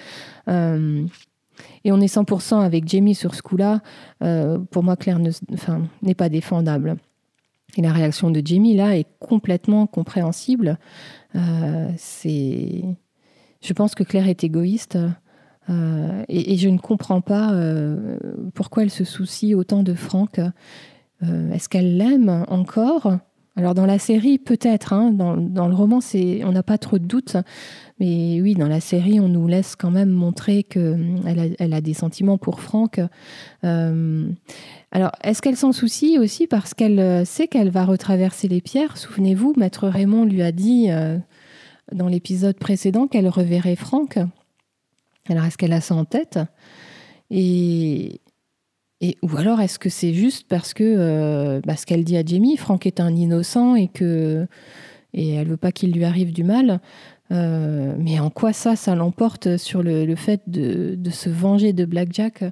et 0.48 1.92
on 1.92 2.00
est 2.00 2.14
100% 2.14 2.60
avec 2.60 2.88
Jamie 2.88 3.14
sur 3.14 3.34
ce 3.34 3.42
coup-là. 3.42 3.80
pour 4.70 4.82
moi, 4.82 4.96
Claire 4.96 5.18
n'est 6.02 6.14
pas 6.14 6.28
défendable. 6.30 6.96
Et 7.76 7.82
la 7.82 7.92
réaction 7.92 8.30
de 8.30 8.40
Jamie, 8.44 8.76
là, 8.76 8.96
est 8.96 9.06
complètement 9.18 9.86
compréhensible. 9.86 10.78
Euh, 11.34 11.90
je 12.24 13.72
pense 13.72 13.94
que 13.94 14.04
Claire 14.04 14.28
est 14.28 14.44
égoïste. 14.44 14.98
Euh, 15.70 16.24
et, 16.28 16.56
je 16.56 16.68
ne 16.68 16.78
comprends 16.78 17.20
pas 17.20 17.52
euh, 17.52 18.18
pourquoi 18.54 18.82
elle 18.82 18.90
se 18.90 19.04
soucie 19.04 19.54
autant 19.54 19.82
de 19.82 19.94
Franck. 19.94 20.40
Est-ce 21.22 21.70
qu'elle 21.70 21.96
l'aime 21.96 22.44
encore? 22.48 23.18
Alors 23.56 23.74
dans 23.74 23.86
la 23.86 23.98
série, 23.98 24.38
peut-être, 24.38 24.92
hein, 24.92 25.12
dans, 25.12 25.36
le 25.36 25.74
roman, 25.74 26.00
on 26.44 26.52
n'a 26.52 26.62
pas 26.62 26.78
trop 26.78 26.98
de 26.98 27.04
doutes, 27.04 27.36
mais 28.00 28.40
oui, 28.40 28.54
dans 28.54 28.66
la 28.66 28.80
série, 28.80 29.20
on 29.20 29.28
nous 29.28 29.46
laisse 29.46 29.76
quand 29.76 29.92
même 29.92 30.10
montrer 30.10 30.64
qu'elle 30.64 31.38
a, 31.38 31.44
elle 31.58 31.72
a 31.72 31.80
des 31.80 31.94
sentiments 31.94 32.36
pour 32.36 32.60
Franck. 32.60 33.00
alors, 33.62 35.12
est-ce 35.22 35.40
qu'elle 35.40 35.56
s'en 35.56 35.72
soucie 35.72 36.18
aussi 36.18 36.48
parce 36.48 36.74
qu'elle 36.74 37.24
sait 37.24 37.46
qu'elle 37.46 37.70
va 37.70 37.84
retraverser 37.84 38.48
les 38.48 38.60
pierres? 38.60 38.96
Souvenez-vous, 38.96 39.54
Maître 39.56 39.86
Raymond 39.86 40.24
lui 40.24 40.42
a 40.42 40.50
dit 40.50 40.88
dans 41.92 42.08
l'épisode 42.08 42.56
précédent 42.56 43.06
qu'elle 43.06 43.28
reverrait 43.28 43.76
Franck. 43.76 44.18
Alors, 45.28 45.44
est-ce 45.44 45.56
qu'elle 45.56 45.72
a 45.72 45.80
ça 45.80 45.94
en 45.94 46.04
tête? 46.04 46.38
Et, 47.30 48.20
ou 49.22 49.36
alors 49.36 49.60
est-ce 49.60 49.78
que 49.78 49.88
c'est 49.88 50.14
juste 50.14 50.46
parce 50.48 50.74
que 50.74 50.84
euh, 50.84 51.60
bah, 51.64 51.76
ce 51.76 51.86
qu'elle 51.86 52.04
dit 52.04 52.16
à 52.16 52.24
Jamie, 52.24 52.56
Franck 52.56 52.86
est 52.86 53.00
un 53.00 53.14
innocent 53.14 53.74
et 53.74 53.88
que 53.88 54.46
et 55.12 55.34
elle 55.34 55.48
veut 55.48 55.56
pas 55.56 55.72
qu'il 55.72 55.92
lui 55.92 56.04
arrive 56.04 56.32
du 56.32 56.42
mal. 56.42 56.80
mais 57.30 58.18
en 58.20 58.30
quoi 58.30 58.52
ça, 58.52 58.76
ça 58.76 58.94
l'emporte 58.94 59.56
sur 59.56 59.82
le, 59.82 60.14
fait 60.16 60.42
de, 60.48 60.98
se 61.10 61.28
venger 61.28 61.72
de 61.72 61.84
Blackjack, 61.84 62.44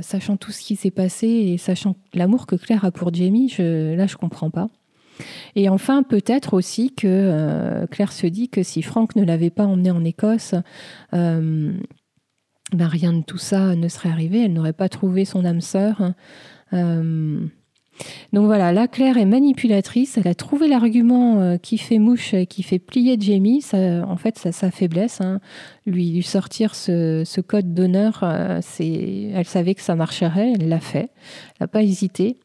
sachant 0.00 0.36
tout 0.36 0.52
ce 0.52 0.60
qui 0.60 0.76
s'est 0.76 0.92
passé 0.92 1.26
et 1.26 1.58
sachant 1.58 1.96
l'amour 2.14 2.46
que 2.46 2.54
Claire 2.54 2.84
a 2.84 2.92
pour 2.92 3.12
Jamie, 3.12 3.48
je, 3.48 3.94
là 3.94 4.06
je 4.06 4.16
comprends 4.16 4.50
pas. 4.50 4.68
Et 5.56 5.68
enfin, 5.68 6.04
peut-être 6.04 6.54
aussi 6.54 6.94
que 6.94 7.84
Claire 7.90 8.12
se 8.12 8.28
dit 8.28 8.48
que 8.48 8.62
si 8.62 8.82
Frank 8.82 9.16
ne 9.16 9.24
l'avait 9.24 9.50
pas 9.50 9.66
emmenée 9.66 9.90
en 9.90 10.04
Écosse, 10.04 10.54
ben 12.72 12.86
rien 12.86 13.12
de 13.12 13.22
tout 13.22 13.38
ça 13.38 13.74
ne 13.74 13.88
serait 13.88 14.10
arrivé. 14.10 14.44
Elle 14.44 14.52
n'aurait 14.52 14.72
pas 14.72 14.88
trouvé 14.88 15.24
son 15.24 15.44
âme 15.44 15.60
sœur. 15.60 16.12
Donc 18.32 18.46
voilà, 18.46 18.72
là, 18.72 18.88
Claire 18.88 19.16
est 19.18 19.24
manipulatrice. 19.24 20.18
Elle 20.18 20.28
a 20.28 20.34
trouvé 20.34 20.68
l'argument 20.68 21.40
euh, 21.40 21.56
qui 21.56 21.78
fait 21.78 21.98
mouche, 21.98 22.34
qui 22.48 22.62
fait 22.62 22.78
plier 22.78 23.16
Jamie. 23.18 23.64
En 23.72 24.16
fait, 24.16 24.38
ça, 24.38 24.52
sa 24.52 24.70
faiblesse. 24.70 25.20
Hein. 25.20 25.40
Lui, 25.86 26.12
lui 26.12 26.22
sortir 26.22 26.74
ce, 26.74 27.40
code 27.40 27.74
d'honneur, 27.74 28.20
euh, 28.22 28.60
elle 28.80 29.46
savait 29.46 29.74
que 29.74 29.82
ça 29.82 29.94
marcherait. 29.94 30.52
Elle 30.54 30.68
l'a 30.68 30.80
fait. 30.80 31.10
Elle 31.58 31.62
n'a 31.62 31.68
pas 31.68 31.82
hésité. 31.82 32.38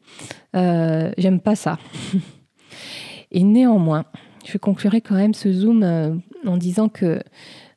Euh, 0.56 1.12
j'aime 1.18 1.40
pas 1.40 1.54
ça. 1.54 1.78
Et 3.30 3.42
néanmoins, 3.42 4.04
je 4.46 4.58
conclurai 4.58 5.00
quand 5.00 5.16
même 5.16 5.34
ce 5.34 5.52
zoom 5.52 6.22
en 6.46 6.56
disant 6.56 6.88
que 6.88 7.20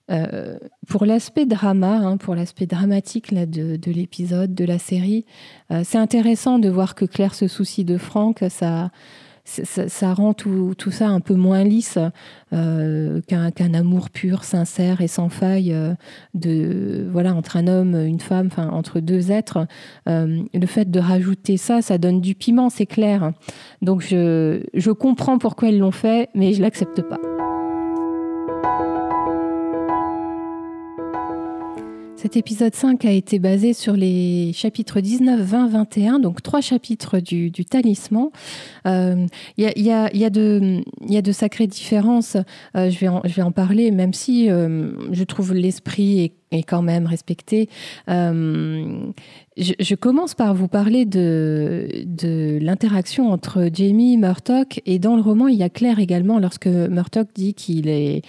euh, 0.10 0.58
pour 0.88 1.06
l'aspect 1.06 1.46
drama, 1.46 1.98
hein, 1.98 2.18
pour 2.18 2.36
l'aspect 2.36 2.66
dramatique 2.66 3.34
de, 3.34 3.92
l'épisode, 3.92 4.54
de 4.54 4.66
la 4.66 4.80
série, 4.80 5.26
euh, 5.72 5.82
c'est 5.84 5.98
intéressant 5.98 6.60
de 6.60 6.70
voir 6.70 6.96
que 6.96 7.06
Claire 7.06 7.36
se 7.36 7.48
soucie 7.48 7.84
de 7.84 7.98
Franck. 7.98 8.44
Ça, 8.50 8.90
ça, 9.46 10.14
rend 10.14 10.34
tout, 10.34 10.76
ça 10.92 11.08
un 11.08 11.22
peu 11.22 11.34
moins 11.34 11.64
lisse 11.64 11.98
euh, 12.52 13.22
qu'un 13.22 13.74
amour 13.74 14.10
pur, 14.10 14.44
sincère 14.44 15.00
et 15.00 15.08
sans 15.08 15.30
faille 15.30 15.74
entre 16.36 17.58
un 17.58 17.68
homme, 17.68 17.96
une 17.96 18.20
femme, 18.20 18.50
entre 18.58 19.00
deux 19.00 19.32
êtres. 19.32 19.66
le 20.06 20.66
fait 20.66 20.92
de 20.92 21.00
rajouter 21.00 21.56
ça, 21.56 21.82
ça 21.82 21.98
donne 21.98 22.20
du 22.20 22.36
piment, 22.36 22.70
c'est 22.70 22.86
clair. 22.86 23.32
Donc 23.82 24.02
je, 24.02 24.92
comprends 24.92 25.38
pourquoi 25.38 25.70
ils 25.70 25.80
l'ont 25.80 25.92
fait, 25.92 26.30
mais 26.36 26.54
je 26.54 26.62
l'accepte 26.62 27.02
pas. 27.02 27.20
Cet 32.18 32.36
épisode 32.36 32.74
5 32.74 33.06
a 33.06 33.12
été 33.12 33.38
basé 33.38 33.74
sur 33.74 33.94
les 33.94 34.52
chapitres 34.52 35.02
19, 35.02 35.40
20, 35.40 35.68
21, 35.68 36.18
donc 36.18 36.42
trois 36.42 36.62
chapitres 36.62 37.20
du, 37.20 37.52
talisman. 37.52 38.30
Il 38.86 38.90
euh, 38.92 39.28
y, 39.56 39.92
a, 40.24 40.30
de 40.32 41.32
sacrées 41.32 41.68
différences, 41.68 42.36
euh, 42.76 42.90
je, 42.90 42.98
vais 42.98 43.08
en, 43.08 43.22
je 43.24 43.34
vais 43.36 43.44
en 43.44 43.52
parler, 43.52 43.92
même 43.92 44.14
si 44.14 44.50
euh, 44.50 44.94
je 45.12 45.24
trouve 45.24 45.54
l'esprit 45.54 46.24
est 46.24 46.34
est 46.52 46.64
quand 46.64 46.82
même 46.82 47.06
respecté. 47.06 47.70
Euh, 48.10 49.12
je, 49.58 49.96
commence 49.96 50.36
par 50.36 50.54
vous 50.54 50.68
parler 50.68 51.06
de, 51.06 51.90
de 52.06 52.60
l'interaction 52.62 53.32
entre 53.32 53.70
Jamie 53.74 54.14
et 54.14 54.18
Murtock. 54.18 54.82
Et 54.86 55.00
dans 55.00 55.16
le 55.16 55.22
roman, 55.22 55.48
il 55.48 55.58
y 55.58 55.64
a 55.64 55.70
Claire 55.70 56.00
également, 56.00 56.40
lorsque 56.40 56.68
Murtock 56.68 57.28
dit 57.34 57.54
qu'il 57.54 57.88
est 57.90 58.22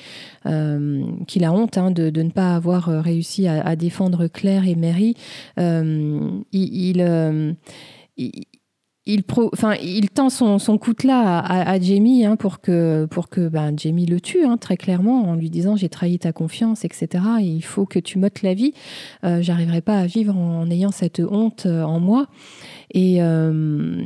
euh, 0.46 1.04
qu'il 1.26 1.44
a 1.44 1.52
honte 1.52 1.78
hein, 1.78 1.90
de, 1.90 2.11
de, 2.11 2.22
ne 2.22 2.31
pas 2.31 2.54
avoir 2.54 2.87
réussi 2.87 3.46
à, 3.46 3.76
défendre 3.76 4.26
Claire 4.26 4.66
et 4.66 4.74
Mary. 4.74 5.14
Euh, 5.59 6.31
il, 6.52 7.02
il 9.08 10.10
tend 10.10 10.28
son, 10.28 10.78
coutelas 10.78 11.40
à, 11.40 11.80
Jamie 11.80 12.26
hein, 12.26 12.36
pour 12.36 12.60
que, 12.60 13.08
ben, 13.48 13.76
Jamie 13.76 14.04
le 14.04 14.20
tue, 14.20 14.44
hein, 14.44 14.58
très 14.58 14.76
clairement, 14.76 15.22
en 15.22 15.34
lui 15.34 15.48
disant 15.48 15.76
j'ai 15.76 15.88
trahi 15.88 16.18
ta 16.18 16.32
confiance, 16.32 16.84
etc. 16.84 17.24
il 17.40 17.62
faut 17.62 17.86
que 17.86 17.98
tu 17.98 18.18
m'ôtes 18.18 18.42
la 18.42 18.52
vie. 18.52 18.74
Euh, 19.24 19.40
J'arriverai 19.40 19.80
pas 19.80 19.98
à 19.98 20.06
vivre 20.06 20.36
en, 20.36 20.70
ayant 20.70 20.90
cette 20.90 21.20
honte 21.20 21.64
euh, 21.66 21.82
en 21.82 22.00
moi. 22.00 22.26
Et 22.92 23.22
euh, 23.22 24.02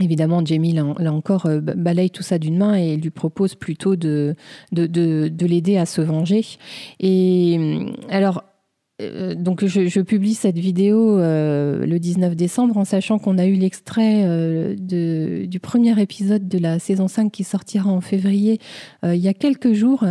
évidemment, 0.00 0.44
Jamie, 0.44 0.72
là, 0.72 0.84
encore, 1.12 1.46
euh, 1.46 1.60
balaye 1.60 2.10
tout 2.10 2.22
ça 2.24 2.38
d'une 2.38 2.58
main 2.58 2.74
et 2.74 2.96
lui 2.96 3.10
propose 3.10 3.54
plutôt 3.54 3.94
de, 3.94 4.34
de, 4.72 4.86
de, 4.86 5.28
de 5.28 5.46
l'aider 5.46 5.76
à 5.76 5.86
se 5.86 6.00
venger. 6.00 6.44
Et 6.98 7.86
alors, 8.08 8.42
euh, 9.00 9.34
donc 9.34 9.64
je, 9.64 10.00
publie 10.00 10.34
cette 10.34 10.58
vidéo 10.58 11.18
euh, 11.18 11.84
le 11.86 11.98
19 11.98 12.36
décembre 12.36 12.76
en 12.76 12.84
sachant 12.84 13.18
qu'on 13.18 13.38
a 13.38 13.46
eu 13.46 13.54
l'extrait 13.54 14.22
euh, 14.24 14.74
du 14.76 15.60
premier 15.60 16.00
épisode 16.00 16.48
de 16.48 16.58
la 16.58 16.78
saison 16.78 17.08
5 17.08 17.30
qui 17.30 17.44
sortira 17.44 17.90
en 17.90 18.00
février 18.00 18.58
il 19.02 19.16
y 19.16 19.28
a 19.28 19.34
quelques 19.34 19.72
jours. 19.72 20.04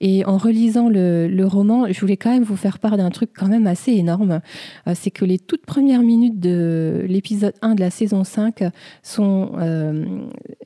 Et 0.00 0.24
en 0.24 0.36
relisant 0.36 0.88
le, 0.88 1.28
le, 1.28 1.46
roman, 1.46 1.86
je 1.90 2.00
voulais 2.00 2.16
quand 2.16 2.30
même 2.30 2.42
vous 2.42 2.56
faire 2.56 2.78
part 2.78 2.96
d'un 2.96 3.10
truc 3.10 3.30
quand 3.36 3.48
même 3.48 3.66
assez 3.66 3.92
énorme. 3.92 4.40
C'est 4.94 5.10
que 5.10 5.24
les 5.24 5.38
toutes 5.38 5.64
premières 5.66 6.02
minutes 6.02 6.40
de 6.40 7.04
l'épisode 7.08 7.54
1 7.62 7.74
de 7.74 7.80
la 7.80 7.90
saison 7.90 8.24
5 8.24 8.64
sont... 9.02 9.52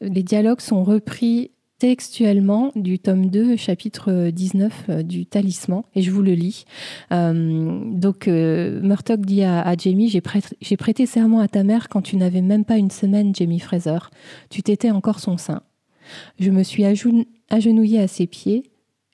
les 0.01 0.23
dialogues 0.23 0.61
sont 0.61 0.85
repris 0.85 1.51
textuellement 1.79 2.73
du 2.75 2.99
tome 2.99 3.27
2, 3.27 3.57
chapitre 3.57 4.31
19 4.31 4.85
euh, 4.89 5.03
du 5.03 5.27
Talisman, 5.27 5.83
et 5.95 6.03
je 6.03 6.11
vous 6.11 6.23
le 6.23 6.33
lis. 6.33 6.65
Euh, 7.12 7.81
donc, 7.93 8.29
euh, 8.29 8.81
dit 9.19 9.43
à, 9.43 9.77
Jamie 9.77 10.09
J'ai 10.09 10.21
prêté, 10.21 10.77
prêté 10.77 11.07
serment 11.07 11.41
à 11.41 11.49
ta 11.49 11.65
mère 11.65 11.89
quand 11.89 12.03
tu 12.03 12.17
n'avais 12.17 12.41
même 12.41 12.65
pas 12.65 12.79
une 12.79 12.91
semaine, 12.91 13.35
Jamie 13.35 13.61
Fraser. 13.61 13.99
Tu 14.49 14.62
t'étais 14.62 14.91
encore 14.91 15.21
son 15.21 15.37
sein. 15.37 15.62
Je 16.39 16.51
me 16.51 16.62
suis 16.62 16.85
agenouillé 16.85 18.01
à 18.01 18.09
ses 18.09 18.27
pieds, 18.27 18.71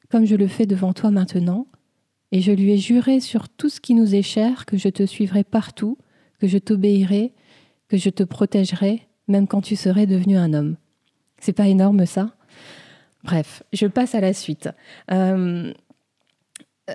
comme 0.08 0.26
je 0.26 0.36
le 0.36 0.46
fais 0.46 0.66
devant 0.66 0.92
toi 0.92 1.10
maintenant, 1.10 1.66
et 2.30 2.40
je 2.40 2.52
lui 2.52 2.72
ai 2.72 2.78
juré 2.78 3.20
sur 3.20 3.48
tout 3.48 3.68
ce 3.68 3.80
qui 3.80 3.94
nous 3.94 4.14
est 4.14 4.22
cher 4.22 4.66
que 4.66 4.76
je 4.76 4.88
te 4.88 5.04
suivrai 5.04 5.42
partout, 5.42 5.98
que 6.38 6.46
je 6.46 6.58
t'obéirai, 6.58 7.32
que 7.88 7.96
je 7.96 8.10
te 8.10 8.22
protégerai, 8.22 9.08
même 9.26 9.46
quand 9.46 9.62
tu 9.62 9.74
serais 9.74 10.06
devenu 10.06 10.36
un 10.36 10.52
homme. 10.54 10.76
C'est 11.40 11.52
pas 11.52 11.68
énorme 11.68 12.06
ça? 12.06 12.34
Bref, 13.24 13.62
je 13.72 13.86
passe 13.86 14.14
à 14.14 14.20
la 14.20 14.32
suite. 14.32 14.68
Euh, 15.10 15.72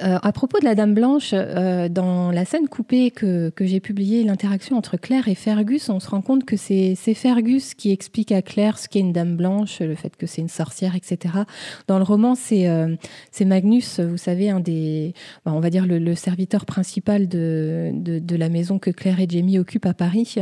euh, 0.04 0.20
à 0.22 0.32
propos 0.32 0.60
de 0.60 0.66
la 0.66 0.76
Dame 0.76 0.94
Blanche, 0.94 1.32
euh, 1.34 1.90
dans 1.90 2.32
la 2.32 2.46
scène 2.46 2.68
coupée 2.68 3.12
que, 3.12 3.52
j'ai 3.60 3.80
publiée, 3.80 4.24
l'interaction 4.24 4.78
entre 4.78 4.98
Claire 4.98 5.28
et 5.28 5.36
Fergus, 5.36 5.90
on 5.90 6.00
se 6.00 6.10
rend 6.10 6.22
compte 6.22 6.46
que 6.46 6.56
c'est 6.56 6.96
Fergus 6.96 7.74
qui 7.74 7.92
explique 7.92 8.32
à 8.32 8.42
Claire 8.42 8.78
ce 8.78 8.88
qu'est 8.88 9.00
une 9.00 9.14
Dame 9.14 9.36
Blanche, 9.36 9.80
le 9.80 9.96
fait 9.96 10.16
que 10.16 10.26
c'est 10.26 10.42
une 10.42 10.50
sorcière, 10.50 10.96
etc. 10.96 11.34
Dans 11.88 11.98
le 11.98 12.04
roman, 12.04 12.36
c'est 12.36 12.68
euh, 12.68 12.96
Magnus, 13.46 14.00
vous 14.00 14.18
savez, 14.18 14.50
un 14.50 14.60
des, 14.60 15.14
bah, 15.46 15.52
on 15.54 15.60
va 15.60 15.70
dire 15.70 15.86
le, 15.86 16.16
serviteur 16.16 16.66
principal 16.66 17.28
de, 17.28 17.92
la 18.30 18.50
maison 18.50 18.80
que 18.80 18.92
Claire 18.92 19.20
et 19.20 19.28
Jamie 19.30 19.60
occupent 19.60 19.86
à 19.86 19.94
Paris. 19.94 20.36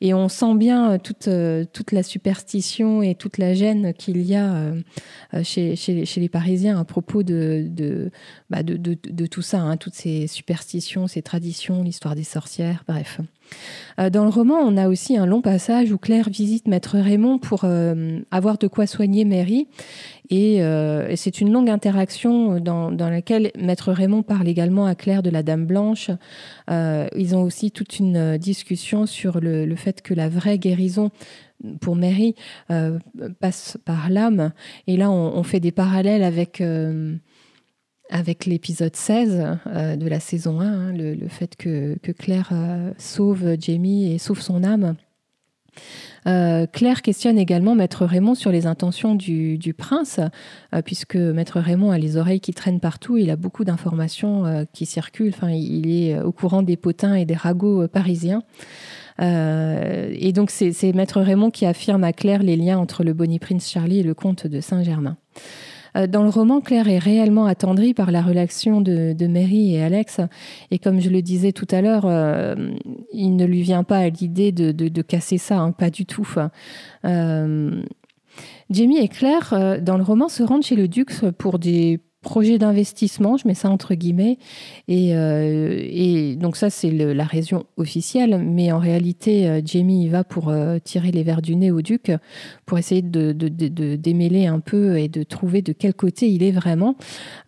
Et 0.00 0.14
on 0.14 0.28
sent 0.28 0.54
bien 0.54 0.98
toute, 0.98 1.26
la 1.26 2.02
superstition 2.02 3.02
et 3.02 3.14
toute 3.14 3.38
la 3.38 3.54
gêne 3.54 3.92
qu'il 3.94 4.22
y 4.22 4.34
a 4.34 4.72
chez, 5.42 5.74
les 6.16 6.28
Parisiens 6.28 6.78
à 6.78 6.84
propos 6.84 7.22
de, 7.22 8.10
bah, 8.50 8.62
de 8.62 8.91
de, 8.94 9.26
tout 9.26 9.42
ça, 9.42 9.60
hein, 9.60 9.76
toutes 9.76 9.94
ces 9.94 10.26
superstitions, 10.26 11.06
ces 11.06 11.22
traditions, 11.22 11.82
l'histoire 11.82 12.14
des 12.14 12.24
sorcières, 12.24 12.84
bref. 12.86 13.20
Euh, 13.98 14.10
dans 14.10 14.24
le 14.24 14.30
roman, 14.30 14.56
on 14.56 14.76
a 14.76 14.88
aussi 14.88 15.16
un 15.16 15.26
long 15.26 15.42
passage 15.42 15.92
où 15.92 15.98
Claire 15.98 16.28
visite 16.28 16.68
Maître 16.68 16.98
Raymond 16.98 17.38
pour 17.38 17.62
euh, 17.64 18.20
avoir 18.30 18.58
de 18.58 18.66
quoi 18.66 18.86
soigner 18.86 19.24
Mary. 19.24 19.68
Euh, 20.32 21.08
et, 21.08 21.16
c'est 21.16 21.40
une 21.42 21.52
longue 21.52 21.68
interaction 21.68 22.58
dans, 22.58 22.90
laquelle 22.90 23.50
Maître 23.58 23.92
Raymond 23.92 24.22
parle 24.22 24.48
également 24.48 24.86
à 24.86 24.94
Claire 24.94 25.22
de 25.22 25.28
la 25.28 25.42
Dame 25.42 25.66
Blanche. 25.66 26.10
ils 26.70 27.36
ont 27.36 27.42
aussi 27.42 27.70
toute 27.70 27.98
une 27.98 28.38
discussion 28.38 29.04
sur 29.04 29.40
le, 29.40 29.76
fait 29.76 30.00
que 30.00 30.14
la 30.14 30.30
vraie 30.30 30.58
guérison 30.58 31.10
pour 31.80 31.96
Mary 31.96 32.34
passe 33.40 33.76
par 33.84 34.08
l'âme. 34.08 34.52
Et 34.86 34.96
là, 34.96 35.10
on, 35.10 35.42
fait 35.42 35.60
des 35.60 35.72
parallèles 35.72 36.22
avec 36.22 36.62
avec 38.12 38.44
l'épisode 38.44 38.94
16 38.94 39.58
euh, 39.66 39.96
de 39.96 40.06
la 40.06 40.20
saison 40.20 40.60
1, 40.60 40.66
hein, 40.66 40.92
le, 40.92 41.28
fait 41.28 41.56
que, 41.56 41.96
Claire 42.18 42.50
euh, 42.52 42.92
sauve 42.98 43.56
Jamie 43.58 44.12
et 44.12 44.18
sauve 44.18 44.40
son 44.40 44.62
âme. 44.62 44.94
Euh, 46.26 46.66
Claire 46.66 47.00
questionne 47.00 47.38
également 47.38 47.74
Maître 47.74 48.04
Raymond 48.04 48.34
sur 48.34 48.52
les 48.52 48.66
intentions 48.66 49.14
du, 49.14 49.74
prince, 49.76 50.20
puisque 50.84 51.16
Maître 51.16 51.58
Raymond 51.58 51.90
a 51.90 51.98
les 51.98 52.18
oreilles 52.18 52.40
qui 52.40 52.52
traînent 52.52 52.78
partout, 52.78 53.16
il 53.16 53.30
a 53.30 53.36
beaucoup 53.36 53.64
d'informations 53.64 54.66
qui 54.74 54.84
circulent, 54.84 55.32
enfin, 55.34 55.50
il 55.50 55.90
est 55.90 56.20
au 56.20 56.30
courant 56.30 56.62
des 56.62 56.76
potins 56.76 57.14
et 57.14 57.24
des 57.24 57.34
ragots 57.34 57.88
parisiens. 57.88 58.42
et 59.18 60.32
donc 60.34 60.50
c'est 60.50 60.92
Maître 60.92 61.22
Raymond 61.22 61.50
qui 61.50 61.64
affirme 61.64 62.04
à 62.04 62.12
Claire 62.12 62.42
les 62.42 62.56
liens 62.56 62.78
entre 62.78 63.02
le 63.02 63.14
Bonnie 63.14 63.38
Prince 63.38 63.68
Charlie 63.68 64.00
et 64.00 64.04
le 64.04 64.14
comte 64.14 64.46
de 64.46 64.60
Saint-Germain. 64.60 65.16
Euh, 65.96 66.06
dans 66.06 66.22
le 66.22 66.28
roman, 66.28 66.60
Claire 66.60 66.88
est 66.88 66.98
réellement 66.98 67.46
attendrie 67.46 67.94
par 67.94 68.10
la 68.10 68.22
relation 68.22 68.80
de, 68.80 69.26
Mary 69.26 69.74
et 69.74 69.82
Alex. 69.82 70.20
Et 70.70 70.78
comme 70.78 71.00
je 71.00 71.10
le 71.10 71.22
disais 71.22 71.52
tout 71.52 71.68
à 71.70 71.80
l'heure, 71.80 72.06
euh, 72.06 72.54
il 73.12 73.36
ne 73.36 73.44
lui 73.44 73.62
vient 73.62 73.84
pas 73.84 73.98
à 73.98 74.08
l'idée 74.08 74.52
de, 74.52 75.02
casser 75.02 75.38
ça, 75.38 75.58
hein, 75.58 75.72
pas 75.72 75.90
du 75.90 76.06
tout. 76.06 76.28
Euh, 77.04 77.82
Jamie 78.70 78.98
et 78.98 79.08
Claire, 79.08 79.80
dans 79.82 79.96
le 79.96 80.02
roman, 80.02 80.28
se 80.28 80.42
rendent 80.42 80.62
chez 80.62 80.76
le 80.76 80.88
duc 80.88 81.12
pour 81.38 81.58
des 81.58 82.00
projet 82.22 82.58
d'investissement, 82.58 83.36
je 83.36 83.46
mets 83.46 83.54
ça 83.54 83.68
entre 83.68 83.94
guillemets. 83.94 84.38
Et, 84.88 85.10
et 85.10 86.36
donc 86.36 86.56
ça, 86.56 86.70
c'est 86.70 86.90
la 86.90 87.24
raison 87.24 87.64
officielle. 87.76 88.38
Mais 88.42 88.72
en 88.72 88.78
réalité, 88.78 89.60
Jamie 89.64 90.04
y 90.04 90.08
va 90.08 90.24
pour 90.24 90.52
tirer 90.84 91.10
les 91.10 91.22
verres 91.22 91.42
du 91.42 91.56
nez 91.56 91.70
au 91.70 91.82
duc, 91.82 92.10
pour 92.64 92.78
essayer 92.78 93.02
de, 93.02 93.32
démêler 93.96 94.46
un 94.46 94.60
peu 94.60 94.98
et 94.98 95.08
de 95.08 95.22
trouver 95.22 95.62
de 95.62 95.72
quel 95.72 95.94
côté 95.94 96.30
il 96.30 96.42
est 96.42 96.52
vraiment. 96.52 96.96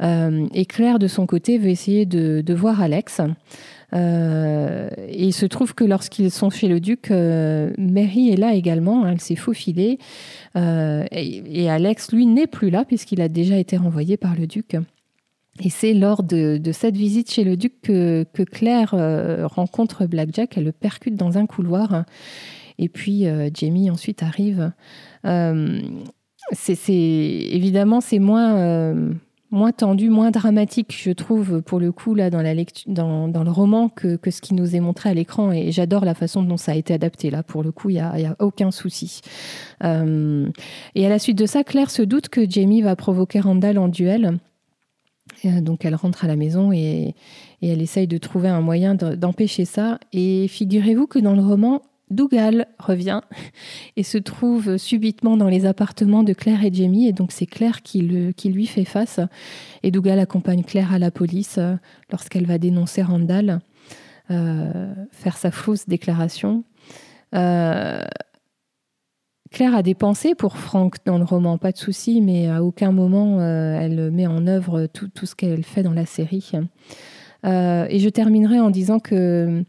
et 0.03 0.66
Claire, 0.66 0.99
de 0.99 1.09
son 1.09 1.27
côté, 1.27 1.59
veut 1.59 1.70
essayer 1.70 2.07
de, 2.07 2.55
voir 2.55 2.81
Alex. 2.83 3.20
Euh, 3.95 4.88
et 5.09 5.26
il 5.26 5.32
se 5.32 5.47
trouve 5.47 5.74
que 5.74 5.84
lorsqu'ils 5.84 6.30
sont 6.30 6.51
chez 6.51 6.68
le 6.68 6.80
duc, 6.80 7.11
euh, 7.11 7.72
Mary 7.78 8.30
est 8.30 8.36
là 8.36 8.55
également, 8.55 9.05
hein, 9.05 9.12
elle 9.12 9.20
s'est 9.20 9.36
faufilée. 9.36 9.99
Euh, 10.57 11.05
et, 11.12 11.70
Alex, 11.70 12.12
lui, 12.12 12.26
n'est 12.26 12.47
plus 12.47 12.70
là 12.70 12.84
puisqu'il 12.84 13.20
a 13.20 13.28
déjà 13.28 13.57
été 13.57 13.76
renvoyé 13.76 14.16
par 14.16 14.34
le 14.34 14.47
duc. 14.47 14.76
Et 15.62 15.70
c'est 15.70 15.95
lors 15.95 16.24
de, 16.24 16.61
cette 16.72 16.97
visite 16.97 17.30
chez 17.30 17.45
le 17.45 17.57
duc 17.57 17.74
que, 17.82 18.26
Claire 18.51 18.95
rencontre 19.55 20.07
Blackjack, 20.07 20.59
elle 20.59 20.64
le 20.64 20.72
percute 20.72 21.14
dans 21.14 21.38
un 21.38 21.47
couloir. 21.47 22.05
Et 22.78 22.88
puis 22.88 23.26
Jamie 23.55 23.88
ensuite 23.88 24.24
arrive. 24.24 24.72
évidemment 26.88 28.01
c'est 28.01 28.18
moins 28.18 29.14
moins 29.55 29.73
tendu, 29.73 30.11
moins 30.11 30.31
dramatique, 30.31 30.95
je 30.97 31.11
trouve, 31.11 31.63
pour 31.63 31.79
le 31.79 31.93
coup, 31.93 32.15
là, 32.15 32.29
dans, 32.29 32.43
le 32.43 33.51
roman, 33.51 33.89
que, 33.89 34.17
que, 34.17 34.31
ce 34.31 34.41
qui 34.41 34.55
nous 34.55 34.77
est 34.77 34.81
montré 34.81 35.09
à 35.09 35.15
l'écran. 35.15 35.53
Et 35.53 35.73
j'adore 35.73 36.05
la 36.05 36.15
façon 36.15 36.43
dont 36.43 36.57
ça 36.57 36.73
a 36.73 36.75
été 36.75 36.93
adapté. 36.93 37.31
Là, 37.31 37.43
pour 37.43 37.63
le 37.63 37.73
coup, 37.73 37.91
il 37.91 37.95
n'y 37.95 38.01
a, 38.01 38.13
a, 38.13 38.37
aucun 38.41 38.71
souci. 38.71 39.21
Euh, 39.83 40.49
et 40.95 41.07
à 41.07 41.09
la 41.09 41.19
suite 41.19 41.39
de 41.39 41.47
ça, 41.47 41.65
Claire 41.65 41.91
se 41.91 42.03
doute 42.03 42.29
que 42.29 42.49
Jamie 42.49 42.83
va 42.83 42.97
provoquer 42.97 43.41
Randall 43.41 43.79
en 43.79 43.89
duel. 43.89 44.39
Euh, 45.45 45.61
donc 45.61 45.85
elle 45.85 45.95
rentre 45.95 46.25
à 46.25 46.29
la 46.29 46.37
maison 46.37 46.71
et, 46.71 47.15
et 47.63 47.69
elle 47.69 47.81
essaye 47.81 48.07
de 48.07 48.19
trouver 48.19 48.49
un 48.49 48.61
moyen 48.61 48.95
d'empêcher 48.95 49.65
ça. 49.65 49.99
Et 50.13 50.49
figurez-vous 50.49 51.07
que 51.07 51.19
dans 51.19 51.35
le 51.35 51.43
roman, 51.43 51.81
Dougal 52.11 52.67
revient 52.79 53.21
et 53.97 54.03
se 54.03 54.19
trouve 54.19 54.77
subitement 54.77 55.37
dans 55.37 55.49
les 55.49 55.67
appartements 55.67 56.23
de 56.23 56.33
Claire 56.33 56.65
et 56.65 56.73
Jamie. 56.73 57.07
Et 57.07 57.13
donc 57.13 57.33
c'est 57.33 57.47
Claire 57.47 57.83
qui, 57.83 58.01
lui 58.01 58.67
fait 58.67 58.85
face. 58.85 59.21
Et 59.83 59.91
Dougal 59.91 60.19
accompagne 60.19 60.65
Claire 60.65 60.93
à 60.93 60.99
la 60.99 61.11
police 61.11 61.57
euh, 61.59 61.75
lorsqu'elle 62.11 62.47
va 62.47 62.59
dénoncer 62.59 63.03
Randall, 63.03 63.61
euh, 64.31 64.95
faire 65.13 65.37
sa 65.37 65.51
fausse 65.51 65.89
déclaration. 65.89 66.65
Euh, 67.35 68.03
Claire 69.51 69.75
a 69.75 69.83
des 69.83 69.95
pensées 69.95 70.35
pour 70.35 70.59
Franck 70.59 70.97
dans 71.07 71.17
le 71.17 71.25
roman, 71.25 71.59
pas 71.59 71.73
de 71.73 71.79
souci, 71.79 72.21
mais 72.21 72.49
à 72.51 72.63
aucun 72.65 72.91
moment 72.91 73.41
elle 73.41 74.11
met 74.11 74.27
en 74.27 74.49
œuvre 74.49 74.87
tout, 74.87 75.09
tout 75.09 75.27
ce 75.27 75.37
qu'elle 75.37 75.63
fait 75.63 75.85
dans 75.85 75.93
la 75.93 76.07
série. 76.07 76.51
et 77.45 77.99
je 78.01 78.09
terminerai 78.09 78.59
en 78.59 78.71
disant 78.71 78.99
que 78.99 79.65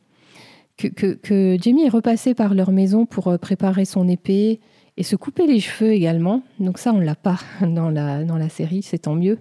que, 0.78 1.58
Jamie 1.62 1.86
est 1.86 1.90
repassé 1.90 2.34
par 2.34 2.54
leur 2.54 2.72
maison 2.72 3.06
pour 3.06 3.28
euh, 3.28 3.38
préparer 3.38 3.86
son 3.86 4.08
épée 4.08 4.60
et 4.98 5.04
se 5.04 5.16
couper 5.16 5.48
les 5.48 5.60
cheveux 5.60 5.92
également. 5.92 6.44
Donc 6.60 6.78
ça, 6.78 6.94
on 6.94 7.00
l'a 7.00 7.16
pas 7.16 7.40
dans 7.62 7.90
la, 7.90 8.24
dans 8.24 8.38
la 8.38 8.50
série, 8.50 8.82
c'est 8.82 9.00
tant 9.00 9.16
mieux. 9.16 9.40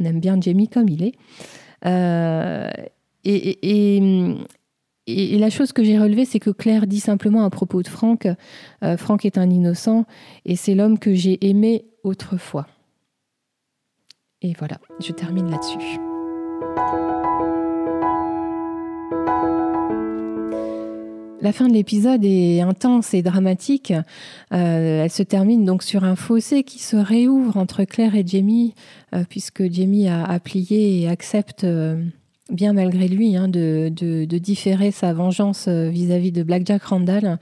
On 0.00 0.04
aime 0.04 0.20
bien 0.20 0.40
Jamie 0.40 0.68
comme 0.68 0.88
il 0.88 1.02
est. 1.02 1.14
Euh, 1.86 2.70
et, 3.24 3.58
et, 5.06 5.38
la 5.38 5.50
chose 5.50 5.72
que 5.72 5.84
j'ai 5.84 5.98
relevée, 5.98 6.24
c'est 6.24 6.40
que 6.40 6.50
Claire 6.50 6.86
dit 6.86 7.00
simplement 7.00 7.44
à 7.44 7.50
propos 7.50 7.82
de 7.82 7.88
Franck, 7.88 8.26
euh, 8.82 8.96
Franck 8.96 9.24
est 9.24 9.38
un 9.38 9.50
innocent 9.50 10.06
et 10.46 10.56
c'est 10.56 10.74
l'homme 10.74 10.98
que 10.98 11.14
j'ai 11.14 11.46
aimé 11.46 11.84
autrefois. 12.02 12.66
Et 14.40 14.54
voilà, 14.58 14.78
je 15.00 15.12
termine 15.12 15.50
là-dessus. 15.50 15.98
La 21.44 21.52
fin 21.52 21.68
de 21.68 21.74
l'épisode 21.74 22.24
est 22.24 22.62
intense 22.62 23.12
et 23.12 23.20
dramatique. 23.20 23.92
Euh, 24.54 25.04
elle 25.04 25.10
se 25.10 25.22
termine 25.22 25.66
donc 25.66 25.82
sur 25.82 26.02
un 26.02 26.16
fossé 26.16 26.62
qui 26.62 26.78
se 26.78 26.96
réouvre 26.96 27.58
entre 27.58 27.84
Claire 27.84 28.14
et 28.14 28.24
Jamie, 28.26 28.72
euh, 29.14 29.24
puisque 29.28 29.70
Jamie 29.70 30.08
a, 30.08 30.40
plié 30.40 31.02
et 31.02 31.06
accepte, 31.10 31.64
euh, 31.64 32.02
bien 32.50 32.72
malgré 32.72 33.08
lui, 33.08 33.36
hein, 33.36 33.48
de, 33.48 33.90
différer 34.38 34.90
sa 34.90 35.12
vengeance 35.12 35.68
vis-à-vis 35.68 36.32
de 36.32 36.42
Blackjack 36.42 36.82
Randall. 36.84 37.38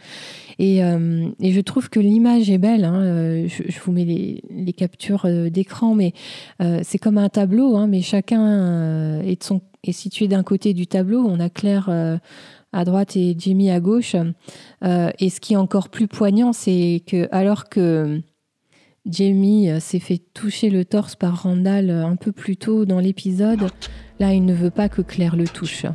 Et, 0.58 0.78
je 0.80 1.60
trouve 1.60 1.88
que 1.88 2.00
l'image 2.00 2.50
est 2.50 2.58
belle. 2.58 2.84
Hein. 2.84 3.46
Je, 3.46 3.80
vous 3.84 3.92
mets 3.92 4.04
les, 4.04 4.72
captures 4.72 5.28
d'écran, 5.48 5.94
mais 5.94 6.12
c'est 6.82 6.98
comme 6.98 7.18
un 7.18 7.28
tableau, 7.28 7.76
hein, 7.76 7.86
mais 7.86 8.00
chacun 8.00 9.20
est 9.22 9.92
situé 9.92 10.26
d'un 10.26 10.42
côté 10.42 10.74
du 10.74 10.88
tableau. 10.88 11.24
On 11.24 11.38
a 11.38 11.48
Claire 11.48 11.88
à 12.72 12.84
droite 12.84 13.16
et 13.16 13.34
Jimmy 13.38 13.70
à 13.70 13.80
gauche. 13.80 14.16
Euh, 14.84 15.10
et 15.18 15.30
ce 15.30 15.40
qui 15.40 15.54
est 15.54 15.56
encore 15.56 15.88
plus 15.88 16.08
poignant, 16.08 16.52
c'est 16.52 17.02
que 17.06 17.28
alors 17.30 17.68
que 17.68 18.20
Jamie 19.06 19.70
euh, 19.70 19.80
s'est 19.80 19.98
fait 19.98 20.20
toucher 20.32 20.70
le 20.70 20.84
torse 20.84 21.16
par 21.16 21.42
Randall 21.42 21.90
euh, 21.90 22.06
un 22.06 22.16
peu 22.16 22.32
plus 22.32 22.56
tôt 22.56 22.84
dans 22.84 23.00
l'épisode, 23.00 23.68
là, 24.20 24.32
il 24.32 24.44
ne 24.44 24.54
veut 24.54 24.70
pas 24.70 24.88
que 24.88 25.02
Claire 25.02 25.36
le 25.36 25.46
touche. 25.48 25.86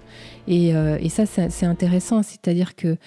Et, 0.47 0.73
ça, 1.09 1.25
c'est 1.25 1.65
intéressant, 1.65 2.23
c'est-à-dire 2.23 2.75
que 2.75 2.97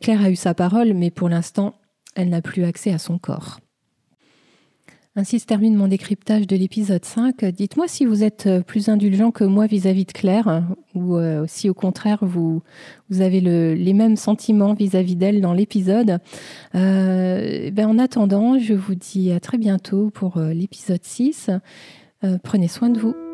Claire 0.00 0.22
a 0.22 0.30
eu 0.30 0.36
sa 0.36 0.54
parole, 0.54 0.92
mais 0.94 1.10
pour 1.10 1.28
l'instant, 1.28 1.74
elle 2.14 2.28
n'a 2.30 2.42
plus 2.42 2.64
accès 2.64 2.92
à 2.92 2.98
son 2.98 3.18
corps. 3.18 3.60
Ainsi 5.18 5.40
se 5.40 5.46
termine 5.46 5.74
mon 5.74 5.88
décryptage 5.88 6.46
de 6.46 6.54
l'épisode 6.54 7.04
5. 7.04 7.44
Dites-moi 7.46 7.88
si 7.88 8.04
vous 8.04 8.22
êtes 8.22 8.46
euh, 8.46 8.60
plus 8.60 8.88
indulgent 8.88 9.32
que 9.32 9.42
moi 9.42 9.66
vis-à-vis 9.66 10.04
de 10.04 10.12
Claire, 10.12 10.62
ou 10.94 11.16
euh, 11.16 11.44
si 11.48 11.68
au 11.68 11.74
contraire 11.74 12.20
vous, 12.22 12.62
vous 13.10 13.20
avez 13.20 13.40
les 13.40 13.94
mêmes 13.94 14.14
sentiments 14.14 14.74
vis-à-vis 14.74 15.16
d'elle 15.16 15.40
dans 15.40 15.54
l'épisode. 15.54 16.20
Euh, 16.76 17.68
ben 17.72 17.88
en 17.88 17.98
attendant, 17.98 18.60
je 18.60 18.74
vous 18.74 18.94
dis 18.94 19.32
à 19.32 19.40
très 19.40 19.58
bientôt 19.58 20.10
pour 20.10 20.38
l'épisode 20.38 21.02
6. 21.02 21.50
prenez 22.44 22.68
soin 22.68 22.88
de 22.88 23.00
vous. 23.00 23.27